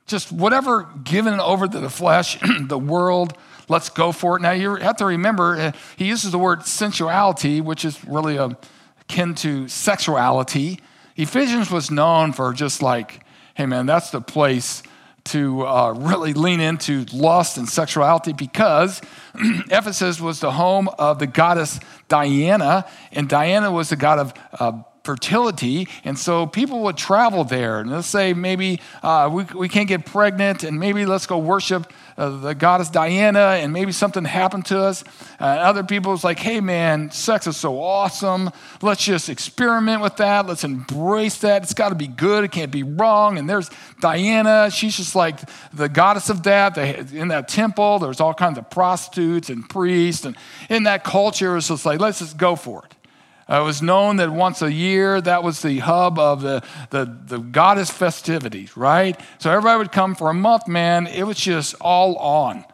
Just 0.07 0.31
whatever 0.31 0.89
given 1.03 1.41
over 1.41 1.67
to 1.67 1.81
the 1.81 1.91
flesh, 1.91 2.39
the 2.61 2.79
world, 2.79 3.37
let's 3.69 3.89
go 3.89 4.13
for 4.13 4.37
it. 4.37 4.43
Now, 4.43 4.53
you 4.53 4.77
have 4.77 4.97
to 4.99 5.07
remember, 5.07 5.57
uh, 5.57 5.73
he 5.97 6.07
uses 6.07 6.31
the 6.31 6.39
word 6.39 6.67
sensuality, 6.67 7.61
which 7.61 7.85
is 7.85 8.05
really 8.05 8.37
akin 8.37 9.35
to 9.37 9.69
sexuality. 9.69 10.81
Ephesians 11.17 11.71
was 11.71 11.91
known 11.91 12.33
for 12.33 12.53
just 12.53 12.83
like, 12.83 13.25
hey 13.55 13.67
man, 13.67 13.87
that's 13.87 14.11
the 14.11 14.21
place 14.21 14.83
to 15.25 15.67
uh, 15.67 15.93
really 15.93 16.33
lean 16.33 16.61
into 16.61 17.05
lust 17.13 17.57
and 17.57 17.69
sexuality 17.69 18.33
because 18.33 19.01
Ephesus 19.71 20.21
was 20.21 20.41
the 20.41 20.51
home 20.51 20.89
of 20.99 21.19
the 21.19 21.27
goddess 21.27 21.79
Diana, 22.09 22.85
and 23.13 23.29
Diana 23.29 23.71
was 23.71 23.91
the 23.91 23.97
god 23.97 24.19
of 24.19 24.35
uh, 24.59 24.83
fertility. 25.05 25.89
And 26.05 26.19
so 26.19 26.47
people 26.47 26.81
would 26.85 26.97
travel 26.97 27.45
there. 27.45 27.81
And 27.81 27.91
let's 27.91 28.07
say 28.07 28.35
maybe 28.35 28.81
uh, 29.03 29.29
we, 29.33 29.45
we 29.55 29.69
can't 29.69 29.89
get 29.89 30.07
pregnant, 30.07 30.63
and 30.63 30.79
maybe 30.79 31.07
let's 31.07 31.27
go 31.27 31.39
worship 31.39 31.93
uh, 32.17 32.29
the 32.41 32.55
goddess 32.55 32.91
Diana, 32.91 33.59
and 33.61 33.73
maybe 33.73 33.91
something 33.93 34.25
happened 34.25 34.67
to 34.67 34.79
us. 34.79 35.03
Uh, 35.41 35.45
other 35.45 35.83
people 35.83 36.13
was 36.13 36.25
like, 36.25 36.39
hey 36.39 36.61
man, 36.61 37.11
sex 37.11 37.47
is 37.47 37.57
so 37.57 37.81
awesome. 37.81 38.51
Let's 38.81 39.05
just 39.05 39.29
experiment 39.29 40.03
with 40.03 40.17
that. 40.17 40.47
Let's 40.47 40.65
embrace 40.65 41.39
that. 41.39 41.63
It's 41.63 41.75
got 41.75 41.89
to 41.89 41.95
be 41.95 42.07
good. 42.09 42.45
It 42.45 42.53
can't 42.53 42.71
be 42.71 42.83
wrong. 42.83 43.39
And 43.39 43.49
there's 43.49 43.71
Diana. 44.01 44.71
She's 44.71 44.97
just 44.97 45.15
like 45.15 45.41
the 45.73 45.89
goddess 45.89 46.29
of 46.29 46.43
that. 46.45 46.75
They, 46.75 46.99
in 47.13 47.29
that 47.29 47.49
temple, 47.49 47.99
there's 47.99 48.21
all 48.21 48.35
kinds 48.35 48.59
of 48.59 48.69
prostitutes 48.71 49.49
and 49.49 49.69
priests. 49.69 50.25
And 50.25 50.37
in 50.69 50.85
that 50.85 51.05
culture, 51.05 51.57
it's 51.57 51.69
just 51.69 51.87
like, 51.87 52.01
let's 52.01 52.19
just 52.19 52.37
go 52.37 52.57
for 52.57 52.85
it. 52.85 53.02
Uh, 53.49 53.61
it 53.61 53.65
was 53.65 53.83
known 53.83 54.17
that 54.17 54.31
once 54.31 54.63
a 54.63 54.73
year, 54.73 55.21
that 55.21 55.43
was 55.43 55.63
the 55.63 55.79
hub 55.79 56.19
of 56.19 56.43
the, 56.43 56.63
the, 56.91 57.05
the 57.27 57.39
goddess 57.39 57.91
festivities, 57.91 58.77
right? 58.77 59.21
So 59.39 59.51
everybody 59.51 59.79
would 59.79 59.93
come 59.93 60.15
for 60.15 60.31
a 60.31 60.35
month, 60.35 60.69
man. 60.69 61.07
It 61.07 61.25
was 61.25 61.39
just 61.39 61.75
all 61.81 62.17
on. 62.17 62.65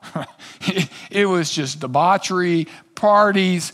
it 1.11 1.27
was 1.27 1.51
just 1.51 1.81
debauchery, 1.81 2.69
parties, 2.95 3.73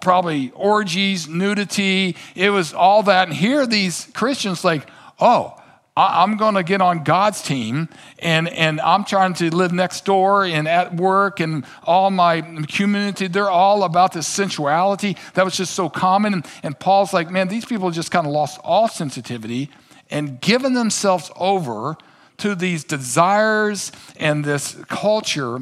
probably 0.00 0.50
orgies, 0.52 1.28
nudity. 1.28 2.16
It 2.34 2.50
was 2.50 2.72
all 2.72 3.02
that. 3.04 3.28
And 3.28 3.36
here 3.36 3.66
these 3.66 4.08
Christians, 4.14 4.64
like, 4.64 4.88
oh, 5.20 5.55
I'm 5.96 6.36
going 6.36 6.56
to 6.56 6.62
get 6.62 6.82
on 6.82 7.04
God's 7.04 7.40
team 7.40 7.88
and, 8.18 8.48
and 8.48 8.80
I'm 8.82 9.04
trying 9.04 9.32
to 9.34 9.54
live 9.54 9.72
next 9.72 10.04
door 10.04 10.44
and 10.44 10.68
at 10.68 10.94
work 10.94 11.40
and 11.40 11.64
all 11.84 12.10
my 12.10 12.42
community, 12.68 13.28
they're 13.28 13.50
all 13.50 13.82
about 13.82 14.12
this 14.12 14.26
sensuality. 14.26 15.16
That 15.34 15.44
was 15.46 15.56
just 15.56 15.74
so 15.74 15.88
common. 15.88 16.34
And, 16.34 16.46
and 16.62 16.78
Paul's 16.78 17.14
like, 17.14 17.30
man, 17.30 17.48
these 17.48 17.64
people 17.64 17.90
just 17.90 18.10
kind 18.10 18.26
of 18.26 18.32
lost 18.32 18.60
all 18.62 18.88
sensitivity 18.88 19.70
and 20.10 20.38
given 20.40 20.74
themselves 20.74 21.30
over 21.34 21.96
to 22.38 22.54
these 22.54 22.84
desires 22.84 23.90
and 24.18 24.44
this 24.44 24.76
culture, 24.88 25.58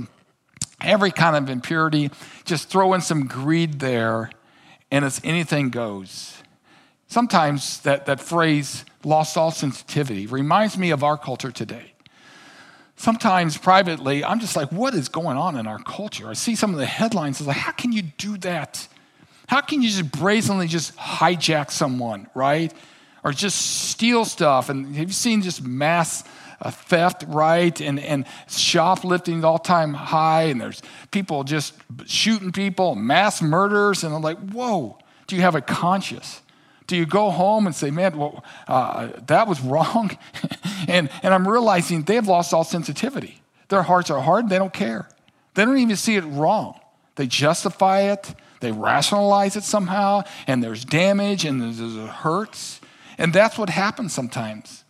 every 0.80 1.12
kind 1.12 1.36
of 1.36 1.48
impurity, 1.48 2.10
just 2.44 2.68
throw 2.68 2.92
in 2.94 3.00
some 3.00 3.28
greed 3.28 3.78
there 3.78 4.30
and 4.90 5.04
it's 5.04 5.20
anything 5.24 5.70
goes. 5.70 6.42
Sometimes 7.08 7.80
that, 7.80 8.06
that 8.06 8.20
phrase, 8.20 8.84
lost 9.04 9.36
all 9.36 9.50
sensitivity, 9.50 10.26
reminds 10.26 10.78
me 10.78 10.90
of 10.90 11.04
our 11.04 11.16
culture 11.16 11.50
today. 11.50 11.92
Sometimes 12.96 13.58
privately, 13.58 14.24
I'm 14.24 14.40
just 14.40 14.56
like, 14.56 14.70
what 14.70 14.94
is 14.94 15.08
going 15.08 15.36
on 15.36 15.56
in 15.56 15.66
our 15.66 15.80
culture? 15.80 16.28
I 16.28 16.34
see 16.34 16.54
some 16.54 16.72
of 16.72 16.78
the 16.78 16.86
headlines, 16.86 17.40
it's 17.40 17.48
like, 17.48 17.56
how 17.56 17.72
can 17.72 17.92
you 17.92 18.02
do 18.02 18.36
that? 18.38 18.86
How 19.46 19.60
can 19.60 19.82
you 19.82 19.88
just 19.88 20.10
brazenly 20.10 20.68
just 20.68 20.96
hijack 20.96 21.70
someone, 21.70 22.28
right? 22.34 22.72
Or 23.22 23.32
just 23.32 23.90
steal 23.90 24.24
stuff? 24.24 24.68
And 24.68 24.94
have 24.96 25.08
you 25.08 25.14
seen 25.14 25.42
just 25.42 25.62
mass 25.62 26.24
uh, 26.60 26.70
theft, 26.70 27.24
right? 27.28 27.78
And, 27.80 27.98
and 28.00 28.26
shoplifting 28.48 29.44
all 29.44 29.58
time 29.58 29.92
high, 29.92 30.44
and 30.44 30.60
there's 30.60 30.82
people 31.10 31.44
just 31.44 31.74
shooting 32.06 32.52
people, 32.52 32.94
mass 32.94 33.42
murders, 33.42 34.04
and 34.04 34.14
I'm 34.14 34.22
like, 34.22 34.38
whoa, 34.38 34.98
do 35.26 35.36
you 35.36 35.42
have 35.42 35.54
a 35.54 35.60
conscience? 35.60 36.40
Do 36.86 36.96
you 36.96 37.06
go 37.06 37.30
home 37.30 37.66
and 37.66 37.74
say, 37.74 37.90
man, 37.90 38.16
well, 38.18 38.44
uh, 38.68 39.08
that 39.26 39.48
was 39.48 39.60
wrong? 39.60 40.16
and, 40.88 41.08
and 41.22 41.32
I'm 41.32 41.48
realizing 41.48 42.02
they've 42.02 42.26
lost 42.26 42.52
all 42.52 42.64
sensitivity. 42.64 43.40
Their 43.68 43.82
hearts 43.82 44.10
are 44.10 44.20
hard, 44.20 44.48
they 44.48 44.58
don't 44.58 44.72
care. 44.72 45.08
They 45.54 45.64
don't 45.64 45.78
even 45.78 45.96
see 45.96 46.16
it 46.16 46.24
wrong. 46.24 46.78
They 47.16 47.26
justify 47.26 48.12
it, 48.12 48.34
they 48.60 48.72
rationalize 48.72 49.56
it 49.56 49.64
somehow, 49.64 50.22
and 50.46 50.62
there's 50.62 50.84
damage 50.84 51.44
and 51.44 51.60
there's, 51.60 51.78
there's 51.78 52.08
hurts. 52.08 52.80
And 53.18 53.32
that's 53.32 53.56
what 53.56 53.70
happens 53.70 54.12
sometimes. 54.12 54.84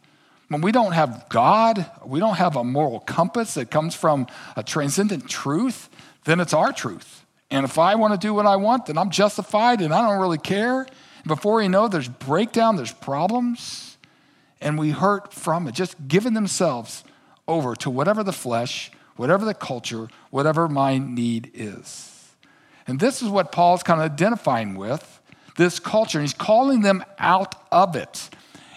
When 0.49 0.61
we 0.61 0.73
don't 0.73 0.93
have 0.93 1.27
God, 1.29 1.91
we 2.05 2.21
don't 2.21 2.37
have 2.37 2.57
a 2.57 2.65
moral 2.65 3.01
compass 3.01 3.55
that 3.55 3.71
comes 3.71 3.95
from 3.95 4.27
a 4.57 4.63
transcendent 4.63 5.29
truth, 5.29 5.89
then 6.25 6.41
it's 6.41 6.53
our 6.53 6.73
truth. 6.73 7.25
And 7.51 7.65
if 7.65 7.79
I 7.79 7.95
want 7.95 8.19
to 8.19 8.27
do 8.27 8.35
what 8.35 8.47
I 8.47 8.57
want, 8.57 8.87
then 8.87 8.99
I'm 8.99 9.11
justified 9.11 9.81
and 9.81 9.93
I 9.93 10.09
don't 10.09 10.21
really 10.21 10.39
care. 10.39 10.87
Before 11.27 11.63
you 11.63 11.69
know, 11.69 11.89
there's 11.89 12.09
breakdown, 12.09 12.77
there's 12.77 12.93
problems, 12.93 13.97
and 14.61 14.79
we 14.79 14.91
hurt 14.91 15.33
from 15.33 15.67
it. 15.67 15.75
Just 15.75 15.97
giving 16.07 16.35
themselves 16.35 17.05
over 17.49 17.75
to 17.77 17.91
whatever 17.91 18.23
the 18.23 18.33
flesh, 18.33 18.91
whatever 19.17 19.45
the 19.45 19.55
culture, 19.55 20.09
whatever 20.31 20.69
my 20.69 20.99
need 20.99 21.51
is. 21.55 22.11
And 22.87 23.01
this 23.01 23.23
is 23.23 23.29
what 23.29 23.53
Paul's 23.53 23.83
kind 23.83 24.01
of 24.01 24.13
identifying 24.13 24.75
with 24.75 25.21
this 25.57 25.79
culture. 25.79 26.19
And 26.19 26.27
he's 26.27 26.35
calling 26.35 26.83
them 26.83 27.05
out 27.19 27.55
of 27.73 27.97
it. 27.97 28.29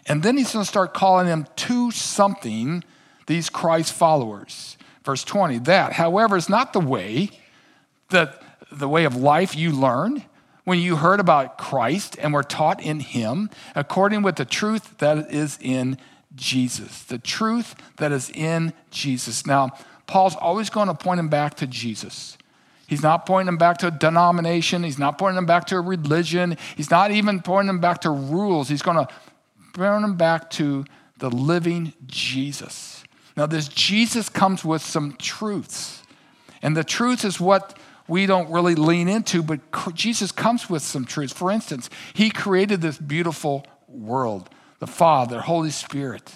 And 0.06 0.24
then 0.24 0.38
he's 0.38 0.54
going 0.54 0.64
to 0.64 0.70
start 0.70 0.94
calling 0.94 1.28
them 1.28 1.48
to 1.58 1.92
something, 1.92 2.84
these 3.26 3.50
Christ 3.50 3.92
followers. 3.92 4.78
Verse 5.04 5.24
20, 5.24 5.60
that, 5.60 5.94
however, 5.94 6.38
is 6.38 6.48
not 6.48 6.72
the 6.72 6.80
way 6.80 7.32
that 8.10 8.42
the 8.72 8.88
way 8.88 9.06
of 9.06 9.16
life 9.16 9.56
you 9.56 9.72
learned 9.72 10.24
when 10.68 10.80
you 10.80 10.98
heard 10.98 11.22
about 11.22 11.58
Christ 11.58 12.18
and 12.22 12.34
were 12.34 12.44
taught 12.44 12.82
in 12.82 13.00
him 13.00 13.50
according 13.74 14.22
with 14.22 14.36
the 14.36 14.44
truth 14.44 14.98
that 14.98 15.32
is 15.32 15.58
in 15.62 15.98
Jesus. 16.36 17.04
The 17.04 17.18
truth 17.18 17.74
that 18.00 18.12
is 18.12 18.30
in 18.32 18.74
Jesus. 18.92 19.46
Now, 19.46 19.70
Paul's 20.08 20.36
always 20.36 20.70
going 20.70 20.90
to 20.90 20.94
point 20.94 21.22
him 21.22 21.30
back 21.30 21.54
to 21.56 21.68
Jesus. 21.68 22.38
He's 22.86 23.02
not 23.02 23.26
pointing 23.26 23.48
him 23.48 23.58
back 23.58 23.78
to 23.78 23.88
a 23.88 23.92
denomination. 23.92 24.84
He's 24.84 25.00
not 25.00 25.18
pointing 25.18 25.38
him 25.38 25.46
back 25.46 25.68
to 25.68 25.78
a 25.78 25.80
religion. 25.80 26.58
He's 26.76 26.92
not 26.92 27.12
even 27.12 27.42
pointing 27.42 27.70
him 27.70 27.80
back 27.80 28.02
to 28.02 28.10
rules. 28.10 28.68
He's 28.68 28.82
going 28.82 28.98
to 28.98 29.08
bring 29.72 30.04
him 30.04 30.18
back 30.18 30.50
to 30.50 30.84
the 31.20 31.30
living 31.30 31.94
Jesus. 32.08 33.06
Now, 33.38 33.46
this 33.46 33.70
Jesus 33.70 34.28
comes 34.28 34.66
with 34.66 34.82
some 34.82 35.16
truths. 35.18 36.04
And 36.62 36.76
the 36.76 36.84
truth 36.84 37.24
is 37.24 37.40
what 37.40 37.80
we 38.08 38.26
don't 38.26 38.50
really 38.50 38.76
lean 38.76 39.08
into, 39.08 39.44
but 39.44 39.60
Jesus 39.94 40.32
comes 40.32 40.70
with 40.70 40.82
some 40.82 41.06
truths. 41.06 41.34
For 41.34 41.52
instance, 41.52 41.90
He 42.14 42.30
created 42.30 42.82
this 42.82 42.98
beautiful 42.98 43.66
world, 43.88 44.50
the 44.80 44.88
Father, 44.88 45.42
Holy 45.42 45.72
Spirit, 45.72 46.32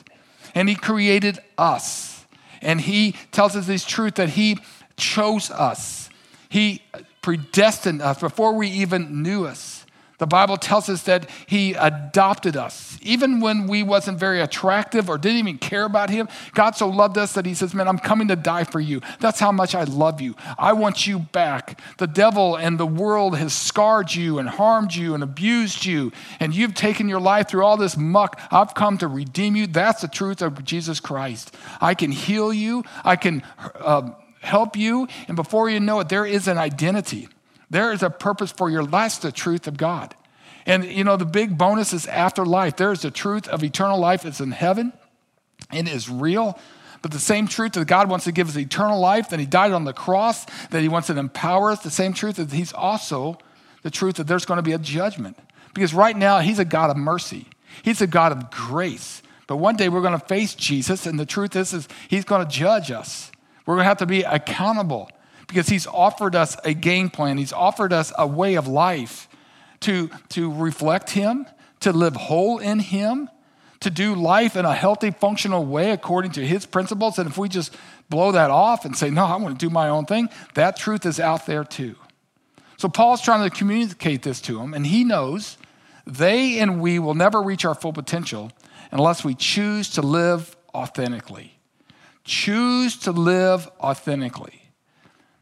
and 0.53 0.67
He 0.67 0.75
created 0.75 1.39
us. 1.57 2.25
And 2.61 2.81
He 2.81 3.15
tells 3.31 3.55
us 3.55 3.67
this 3.67 3.85
truth 3.85 4.15
that 4.15 4.29
He 4.29 4.57
chose 4.97 5.49
us, 5.49 6.09
He 6.49 6.83
predestined 7.21 8.01
us 8.01 8.19
before 8.19 8.53
we 8.53 8.67
even 8.67 9.23
knew 9.23 9.45
us. 9.45 9.80
The 10.21 10.27
Bible 10.27 10.57
tells 10.57 10.87
us 10.87 11.01
that 11.03 11.27
he 11.47 11.73
adopted 11.73 12.55
us. 12.55 12.99
Even 13.01 13.39
when 13.39 13.65
we 13.65 13.81
wasn't 13.81 14.19
very 14.19 14.39
attractive 14.39 15.09
or 15.09 15.17
didn't 15.17 15.39
even 15.39 15.57
care 15.57 15.83
about 15.83 16.11
him, 16.11 16.29
God 16.53 16.75
so 16.75 16.87
loved 16.87 17.17
us 17.17 17.33
that 17.33 17.47
he 17.47 17.55
says, 17.55 17.73
"Man, 17.73 17.87
I'm 17.87 17.97
coming 17.97 18.27
to 18.27 18.35
die 18.35 18.63
for 18.63 18.79
you. 18.79 19.01
That's 19.19 19.39
how 19.39 19.51
much 19.51 19.73
I 19.73 19.83
love 19.83 20.21
you. 20.21 20.35
I 20.59 20.73
want 20.73 21.07
you 21.07 21.17
back. 21.17 21.81
The 21.97 22.05
devil 22.05 22.55
and 22.55 22.79
the 22.79 22.85
world 22.85 23.35
has 23.39 23.51
scarred 23.51 24.13
you 24.13 24.37
and 24.37 24.47
harmed 24.47 24.93
you 24.93 25.15
and 25.15 25.23
abused 25.23 25.85
you, 25.85 26.11
and 26.39 26.53
you've 26.53 26.75
taken 26.75 27.09
your 27.09 27.19
life 27.19 27.47
through 27.47 27.65
all 27.65 27.75
this 27.75 27.97
muck. 27.97 28.39
I've 28.51 28.75
come 28.75 28.99
to 28.99 29.07
redeem 29.07 29.55
you. 29.55 29.65
That's 29.65 30.01
the 30.01 30.07
truth 30.07 30.43
of 30.43 30.63
Jesus 30.63 30.99
Christ. 30.99 31.57
I 31.81 31.95
can 31.95 32.11
heal 32.11 32.53
you. 32.53 32.83
I 33.03 33.15
can 33.15 33.41
uh, 33.57 34.11
help 34.41 34.77
you, 34.77 35.07
and 35.27 35.35
before 35.35 35.67
you 35.67 35.79
know 35.79 35.99
it, 35.99 36.09
there 36.09 36.27
is 36.27 36.47
an 36.47 36.59
identity." 36.59 37.27
There 37.71 37.93
is 37.93 38.03
a 38.03 38.09
purpose 38.09 38.51
for 38.51 38.69
your 38.69 38.83
life. 38.83 38.91
That's 38.91 39.17
the 39.19 39.31
truth 39.31 39.65
of 39.65 39.77
God. 39.77 40.13
And 40.65 40.85
you 40.85 41.03
know, 41.03 41.15
the 41.15 41.25
big 41.25 41.57
bonus 41.57 41.93
is 41.93 42.05
afterlife. 42.05 42.75
There 42.75 42.91
is 42.91 43.01
the 43.01 43.11
truth 43.11 43.47
of 43.47 43.63
eternal 43.63 43.97
life. 43.97 44.25
It's 44.25 44.41
in 44.41 44.51
heaven 44.51 44.93
and 45.71 45.87
is 45.87 46.09
real. 46.09 46.59
But 47.01 47.11
the 47.11 47.19
same 47.19 47.47
truth 47.47 47.71
that 47.73 47.87
God 47.87 48.09
wants 48.09 48.25
to 48.25 48.31
give 48.31 48.49
us 48.49 48.57
eternal 48.57 48.99
life, 48.99 49.29
that 49.29 49.39
He 49.39 49.45
died 49.45 49.71
on 49.71 49.85
the 49.85 49.93
cross, 49.93 50.45
that 50.69 50.81
He 50.81 50.89
wants 50.89 51.07
to 51.07 51.17
empower 51.17 51.71
us, 51.71 51.81
the 51.81 51.89
same 51.89 52.13
truth 52.13 52.35
that 52.35 52.51
He's 52.51 52.73
also 52.73 53.39
the 53.83 53.89
truth 53.89 54.15
that 54.15 54.27
there's 54.27 54.45
going 54.45 54.57
to 54.57 54.63
be 54.63 54.73
a 54.73 54.77
judgment. 54.77 55.39
Because 55.73 55.93
right 55.93 56.15
now, 56.15 56.39
He's 56.39 56.59
a 56.59 56.65
God 56.65 56.91
of 56.91 56.97
mercy, 56.97 57.47
He's 57.83 58.01
a 58.01 58.07
God 58.07 58.33
of 58.33 58.51
grace. 58.51 59.23
But 59.47 59.57
one 59.57 59.75
day 59.75 59.89
we're 59.89 60.01
going 60.01 60.19
to 60.19 60.25
face 60.27 60.53
Jesus, 60.55 61.05
and 61.05 61.19
the 61.19 61.25
truth 61.25 61.55
is, 61.55 61.73
is 61.73 61.87
He's 62.09 62.25
going 62.25 62.45
to 62.45 62.51
judge 62.51 62.91
us. 62.91 63.31
We're 63.65 63.75
going 63.75 63.85
to 63.85 63.89
have 63.89 63.97
to 63.97 64.05
be 64.05 64.23
accountable 64.23 65.09
because 65.51 65.67
he's 65.67 65.85
offered 65.85 66.33
us 66.33 66.55
a 66.63 66.73
game 66.73 67.09
plan, 67.09 67.37
he's 67.37 67.51
offered 67.51 67.91
us 67.91 68.13
a 68.17 68.25
way 68.25 68.55
of 68.55 68.69
life 68.69 69.27
to, 69.81 70.09
to 70.29 70.49
reflect 70.49 71.09
him, 71.09 71.45
to 71.81 71.91
live 71.91 72.15
whole 72.15 72.59
in 72.59 72.79
him, 72.79 73.29
to 73.81 73.89
do 73.89 74.15
life 74.15 74.55
in 74.55 74.63
a 74.63 74.73
healthy, 74.73 75.11
functional 75.11 75.65
way 75.65 75.91
according 75.91 76.31
to 76.31 76.47
his 76.47 76.65
principles. 76.65 77.19
And 77.19 77.29
if 77.29 77.37
we 77.37 77.49
just 77.49 77.75
blow 78.09 78.31
that 78.31 78.49
off 78.49 78.85
and 78.85 78.95
say, 78.95 79.09
no, 79.09 79.25
I 79.25 79.35
want 79.35 79.59
to 79.59 79.65
do 79.65 79.69
my 79.69 79.89
own 79.89 80.05
thing, 80.05 80.29
that 80.53 80.77
truth 80.77 81.05
is 81.05 81.19
out 81.19 81.45
there 81.45 81.65
too. 81.65 81.95
So 82.77 82.87
Paul's 82.87 83.21
trying 83.21 83.47
to 83.49 83.53
communicate 83.53 84.23
this 84.23 84.39
to 84.41 84.57
them, 84.57 84.73
and 84.73 84.87
he 84.87 85.03
knows 85.03 85.57
they 86.07 86.59
and 86.59 86.79
we 86.79 86.97
will 86.97 87.13
never 87.13 87.41
reach 87.41 87.65
our 87.65 87.75
full 87.75 87.91
potential 87.91 88.53
unless 88.89 89.25
we 89.25 89.35
choose 89.35 89.89
to 89.89 90.01
live 90.01 90.55
authentically. 90.73 91.59
Choose 92.23 92.95
to 92.99 93.11
live 93.11 93.69
authentically. 93.81 94.60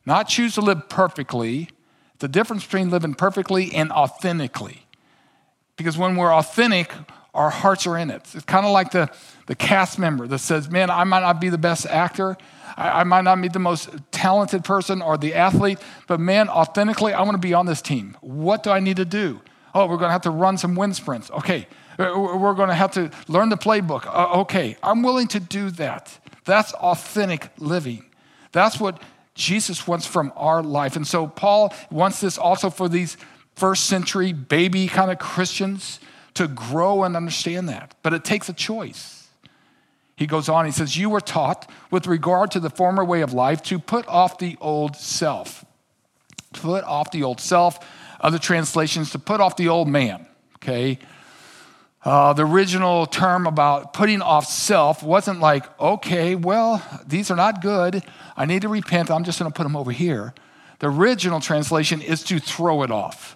Not 0.06 0.28
choose 0.28 0.56
to 0.56 0.62
live 0.62 0.90
perfectly. 0.90 1.70
The 2.20 2.28
difference 2.28 2.64
between 2.64 2.90
living 2.90 3.14
perfectly 3.14 3.74
and 3.74 3.92
authentically. 3.92 4.86
Because 5.78 5.98
when 5.98 6.16
we're 6.16 6.34
authentic, 6.34 6.92
our 7.34 7.50
hearts 7.50 7.88
are 7.88 7.98
in 7.98 8.10
it. 8.10 8.22
It's 8.34 8.44
kind 8.44 8.66
of 8.66 8.72
like 8.72 8.92
the, 8.92 9.10
the 9.46 9.56
cast 9.56 10.00
member 10.00 10.28
that 10.28 10.40
says, 10.40 10.70
Man, 10.70 10.90
I 10.90 11.04
might 11.04 11.22
not 11.22 11.40
be 11.40 11.50
the 11.50 11.58
best 11.58 11.86
actor. 11.86 12.38
I, 12.76 13.02
I 13.02 13.04
might 13.04 13.24
not 13.24 13.42
be 13.42 13.48
the 13.48 13.60
most 13.60 13.90
talented 14.12 14.64
person 14.64 15.02
or 15.02 15.18
the 15.18 15.36
athlete, 15.36 15.80
but 16.08 16.20
man, 16.20 16.50
authentically, 16.50 17.14
I 17.14 17.22
want 17.22 17.36
to 17.36 17.40
be 17.40 17.54
on 17.54 17.66
this 17.66 17.82
team. 17.82 18.18
What 18.22 18.64
do 18.64 18.72
I 18.72 18.80
need 18.80 18.98
to 18.98 19.06
do? 19.06 19.42
Oh, 19.74 19.86
we're 19.86 19.98
going 19.98 20.10
to 20.10 20.14
have 20.14 20.24
to 20.24 20.32
run 20.32 20.58
some 20.58 20.76
wind 20.76 20.96
sprints. 20.96 21.30
Okay. 21.32 21.68
We're 21.98 22.54
going 22.54 22.70
to 22.70 22.76
have 22.76 22.92
to 22.92 23.12
learn 23.28 23.50
the 23.50 23.58
playbook. 23.58 24.06
Uh, 24.06 24.42
okay. 24.42 24.78
I'm 24.82 25.04
willing 25.04 25.28
to 25.30 25.40
do 25.40 25.70
that. 25.72 26.18
That's 26.46 26.74
authentic 26.74 27.50
living. 27.58 28.06
That's 28.52 28.80
what 28.80 29.02
Jesus 29.40 29.88
wants 29.88 30.06
from 30.06 30.32
our 30.36 30.62
life. 30.62 30.96
And 30.96 31.08
so 31.08 31.26
Paul 31.26 31.74
wants 31.90 32.20
this 32.20 32.38
also 32.38 32.70
for 32.70 32.90
these 32.90 33.18
first 33.56 33.86
century 33.86 34.34
baby 34.34 34.88
kind 34.88 35.10
of 35.10 35.18
Christians 35.18 36.00
to 36.36 36.48
grow 36.48 37.04
and 37.04 37.16
understand 37.16 37.70
that. 37.70 37.96
But 38.04 38.14
it 38.14 38.24
takes 38.24 38.50
a 38.50 38.54
choice. 38.54 39.28
He 40.16 40.28
goes 40.28 40.50
on, 40.50 40.66
he 40.66 40.72
says, 40.72 40.98
You 40.98 41.10
were 41.10 41.22
taught 41.22 41.70
with 41.90 42.06
regard 42.06 42.52
to 42.52 42.60
the 42.60 42.70
former 42.70 43.04
way 43.06 43.22
of 43.22 43.34
life 43.34 43.64
to 43.64 43.80
put 43.80 44.06
off 44.08 44.38
the 44.38 44.58
old 44.60 44.98
self. 44.98 45.64
Put 46.52 46.84
off 46.84 47.12
the 47.12 47.24
old 47.24 47.40
self. 47.40 47.80
Other 48.20 48.38
translations, 48.40 49.12
to 49.12 49.20
put 49.20 49.40
off 49.40 49.56
the 49.56 49.70
old 49.70 49.88
man. 49.88 50.28
Okay? 50.58 51.00
Uh, 52.04 52.32
the 52.32 52.46
original 52.46 53.06
term 53.06 53.46
about 53.46 53.94
putting 53.94 54.22
off 54.22 54.46
self 54.46 55.04
wasn't 55.04 55.40
like, 55.40 55.66
okay, 55.80 56.36
well, 56.36 56.82
these 57.06 57.30
are 57.30 57.36
not 57.36 57.62
good. 57.62 58.04
I 58.38 58.46
need 58.46 58.62
to 58.62 58.70
repent. 58.70 59.12
I'm 59.12 59.26
just 59.26 59.38
going 59.40 59.52
to 59.52 59.56
put 59.56 59.64
them 59.64 59.76
over 59.76 59.92
here. 59.92 60.34
The 60.80 60.88
original 60.88 61.42
translation 61.42 62.02
is 62.02 62.24
to 62.26 62.40
throw 62.40 62.84
it 62.84 62.92
off. 62.92 63.36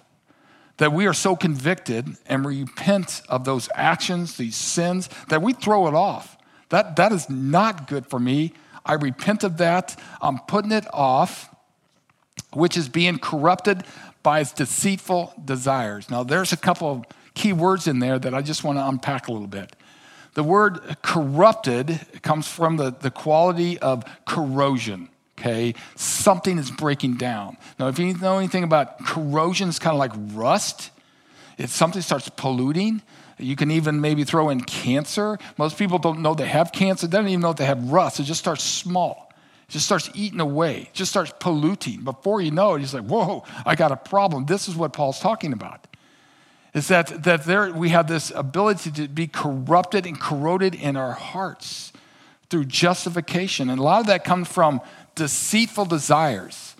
That 0.78 0.92
we 0.92 1.06
are 1.06 1.12
so 1.12 1.36
convicted 1.36 2.16
and 2.26 2.44
repent 2.44 3.20
of 3.28 3.44
those 3.44 3.68
actions, 3.74 4.38
these 4.38 4.56
sins, 4.56 5.08
that 5.28 5.42
we 5.42 5.52
throw 5.52 5.86
it 5.86 5.94
off. 5.94 6.36
That, 6.70 6.96
that 6.96 7.12
is 7.12 7.28
not 7.28 7.86
good 7.86 8.06
for 8.06 8.18
me. 8.18 8.54
I 8.84 8.94
repent 8.94 9.44
of 9.44 9.58
that. 9.58 10.00
I'm 10.20 10.38
putting 10.40 10.72
it 10.72 10.86
off, 10.92 11.54
which 12.52 12.76
is 12.76 12.88
being 12.88 13.18
corrupted 13.18 13.84
by 14.22 14.40
its 14.40 14.52
deceitful 14.52 15.34
desires. 15.44 16.10
Now, 16.10 16.24
there's 16.24 16.52
a 16.52 16.56
couple 16.56 16.90
of 16.90 17.04
key 17.34 17.52
words 17.52 17.86
in 17.86 17.98
there 17.98 18.18
that 18.18 18.34
I 18.34 18.42
just 18.42 18.64
want 18.64 18.78
to 18.78 18.86
unpack 18.86 19.28
a 19.28 19.32
little 19.32 19.48
bit. 19.48 19.74
The 20.34 20.42
word 20.42 20.96
corrupted 21.02 22.00
comes 22.22 22.48
from 22.48 22.76
the, 22.76 22.90
the 22.90 23.10
quality 23.10 23.78
of 23.78 24.04
corrosion. 24.26 25.08
Okay, 25.38 25.74
something 25.96 26.58
is 26.58 26.70
breaking 26.70 27.16
down. 27.16 27.56
Now, 27.78 27.88
if 27.88 27.98
you 27.98 28.14
know 28.14 28.38
anything 28.38 28.62
about 28.62 29.04
corrosion, 29.04 29.68
it's 29.68 29.80
kind 29.80 29.94
of 29.94 29.98
like 29.98 30.12
rust. 30.36 30.90
If 31.58 31.70
something 31.70 32.02
starts 32.02 32.28
polluting, 32.28 33.02
you 33.38 33.56
can 33.56 33.70
even 33.72 34.00
maybe 34.00 34.22
throw 34.22 34.50
in 34.50 34.60
cancer. 34.60 35.38
Most 35.58 35.76
people 35.76 35.98
don't 35.98 36.20
know 36.20 36.34
they 36.34 36.46
have 36.46 36.70
cancer. 36.70 37.08
They 37.08 37.18
don't 37.18 37.28
even 37.28 37.40
know 37.40 37.50
if 37.50 37.56
they 37.56 37.64
have 37.64 37.90
rust. 37.90 38.20
It 38.20 38.24
just 38.24 38.40
starts 38.40 38.62
small. 38.62 39.32
It 39.68 39.72
just 39.72 39.86
starts 39.86 40.08
eating 40.14 40.40
away. 40.40 40.82
It 40.82 40.94
just 40.94 41.10
starts 41.10 41.32
polluting. 41.40 42.02
Before 42.02 42.40
you 42.40 42.52
know 42.52 42.74
it, 42.74 42.80
he's 42.80 42.94
like, 42.94 43.04
whoa, 43.04 43.44
I 43.66 43.74
got 43.74 43.90
a 43.90 43.96
problem. 43.96 44.46
This 44.46 44.68
is 44.68 44.76
what 44.76 44.92
Paul's 44.92 45.18
talking 45.18 45.52
about 45.52 45.86
is 46.74 46.88
that, 46.88 47.22
that 47.22 47.44
there, 47.44 47.72
we 47.72 47.90
have 47.90 48.08
this 48.08 48.32
ability 48.34 48.90
to 48.90 49.08
be 49.08 49.28
corrupted 49.28 50.06
and 50.06 50.20
corroded 50.20 50.74
in 50.74 50.96
our 50.96 51.12
hearts 51.12 51.92
through 52.50 52.64
justification. 52.64 53.70
And 53.70 53.78
a 53.78 53.82
lot 53.82 54.00
of 54.00 54.06
that 54.08 54.24
comes 54.24 54.48
from 54.48 54.80
deceitful 55.14 55.86
desires. 55.86 56.74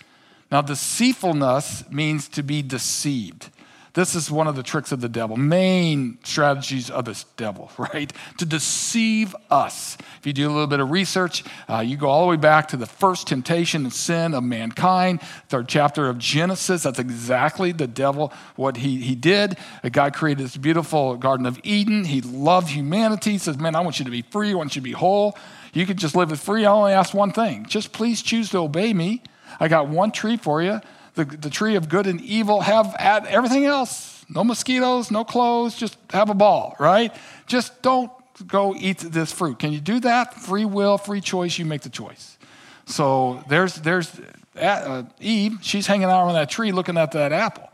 Now, 0.51 0.61
deceitfulness 0.63 1.91
means 1.91 2.29
to 2.31 2.43
be 2.43 2.61
deceived. 2.61 3.51
This 3.95 4.17
is 4.17 4.29
one 4.29 4.49
of 4.49 4.57
the 4.57 4.65
tricks 4.65 4.91
of 4.91 5.01
the 5.01 5.09
devil, 5.09 5.37
main 5.37 6.19
strategies 6.25 6.91
of 6.91 7.05
this 7.05 7.25
devil, 7.37 7.71
right? 7.79 8.13
To 8.39 8.45
deceive 8.45 9.37
us. 9.51 9.97
If 10.19 10.27
you 10.27 10.33
do 10.33 10.49
a 10.49 10.51
little 10.51 10.67
bit 10.67 10.81
of 10.81 10.91
research, 10.91 11.45
uh, 11.69 11.79
you 11.79 11.97
go 11.97 12.09
all 12.09 12.23
the 12.23 12.31
way 12.31 12.37
back 12.37 12.69
to 12.69 12.77
the 12.77 12.87
first 12.87 13.29
temptation 13.29 13.85
and 13.85 13.93
sin 13.93 14.35
of 14.35 14.43
mankind, 14.43 15.23
third 15.49 15.69
chapter 15.69 16.09
of 16.09 16.19
Genesis. 16.19 16.83
That's 16.83 16.99
exactly 16.99 17.71
the 17.71 17.87
devil, 17.87 18.33
what 18.57 18.79
he, 18.79 19.01
he 19.01 19.15
did. 19.15 19.57
God 19.93 20.13
created 20.13 20.45
this 20.45 20.57
beautiful 20.57 21.17
Garden 21.17 21.47
of 21.47 21.61
Eden. 21.63 22.05
He 22.05 22.21
loved 22.21 22.71
humanity. 22.71 23.33
He 23.33 23.39
says, 23.39 23.59
Man, 23.59 23.77
I 23.77 23.81
want 23.81 24.01
you 24.01 24.05
to 24.05 24.11
be 24.11 24.23
free, 24.23 24.51
I 24.51 24.55
want 24.55 24.75
you 24.75 24.81
to 24.81 24.85
be 24.85 24.93
whole. 24.93 25.39
You 25.73 25.87
can 25.87 25.97
just 25.97 26.17
live 26.17 26.33
it 26.33 26.39
free. 26.39 26.65
I 26.65 26.73
only 26.73 26.93
ask 26.93 27.15
one 27.15 27.33
thing 27.33 27.67
just 27.67 27.93
please 27.93 28.23
choose 28.23 28.51
to 28.51 28.59
obey 28.59 28.93
me. 28.93 29.23
I 29.61 29.69
got 29.69 29.89
one 29.89 30.11
tree 30.11 30.37
for 30.37 30.63
you 30.63 30.81
the, 31.15 31.25
the 31.25 31.51
tree 31.51 31.77
of 31.77 31.89
good 31.89 32.07
and 32.07 32.21
evil, 32.21 32.61
have 32.61 32.95
add 32.99 33.27
everything 33.27 33.65
else. 33.65 34.25
No 34.29 34.43
mosquitoes, 34.43 35.11
no 35.11 35.25
clothes, 35.25 35.77
just 35.77 35.97
have 36.11 36.31
a 36.31 36.35
ball, 36.35 36.75
right? 36.79 37.15
Just 37.47 37.83
don't 37.83 38.11
go 38.47 38.75
eat 38.75 38.99
this 38.99 39.31
fruit. 39.31 39.59
Can 39.59 39.73
you 39.73 39.81
do 39.81 40.01
that? 40.01 40.35
Free 40.35 40.65
will, 40.65 40.99
free 40.99 41.21
choice, 41.21 41.59
you 41.59 41.65
make 41.65 41.83
the 41.83 41.91
choice. 41.91 42.39
So 42.87 43.45
there's, 43.49 43.77
there's 43.77 44.21
uh, 44.57 45.05
Eve, 45.21 45.59
she's 45.63 45.87
hanging 45.87 46.05
out 46.05 46.27
on 46.27 46.35
that 46.35 46.51
tree 46.51 46.73
looking 46.73 46.97
at 46.97 47.13
that 47.13 47.33
apple. 47.33 47.69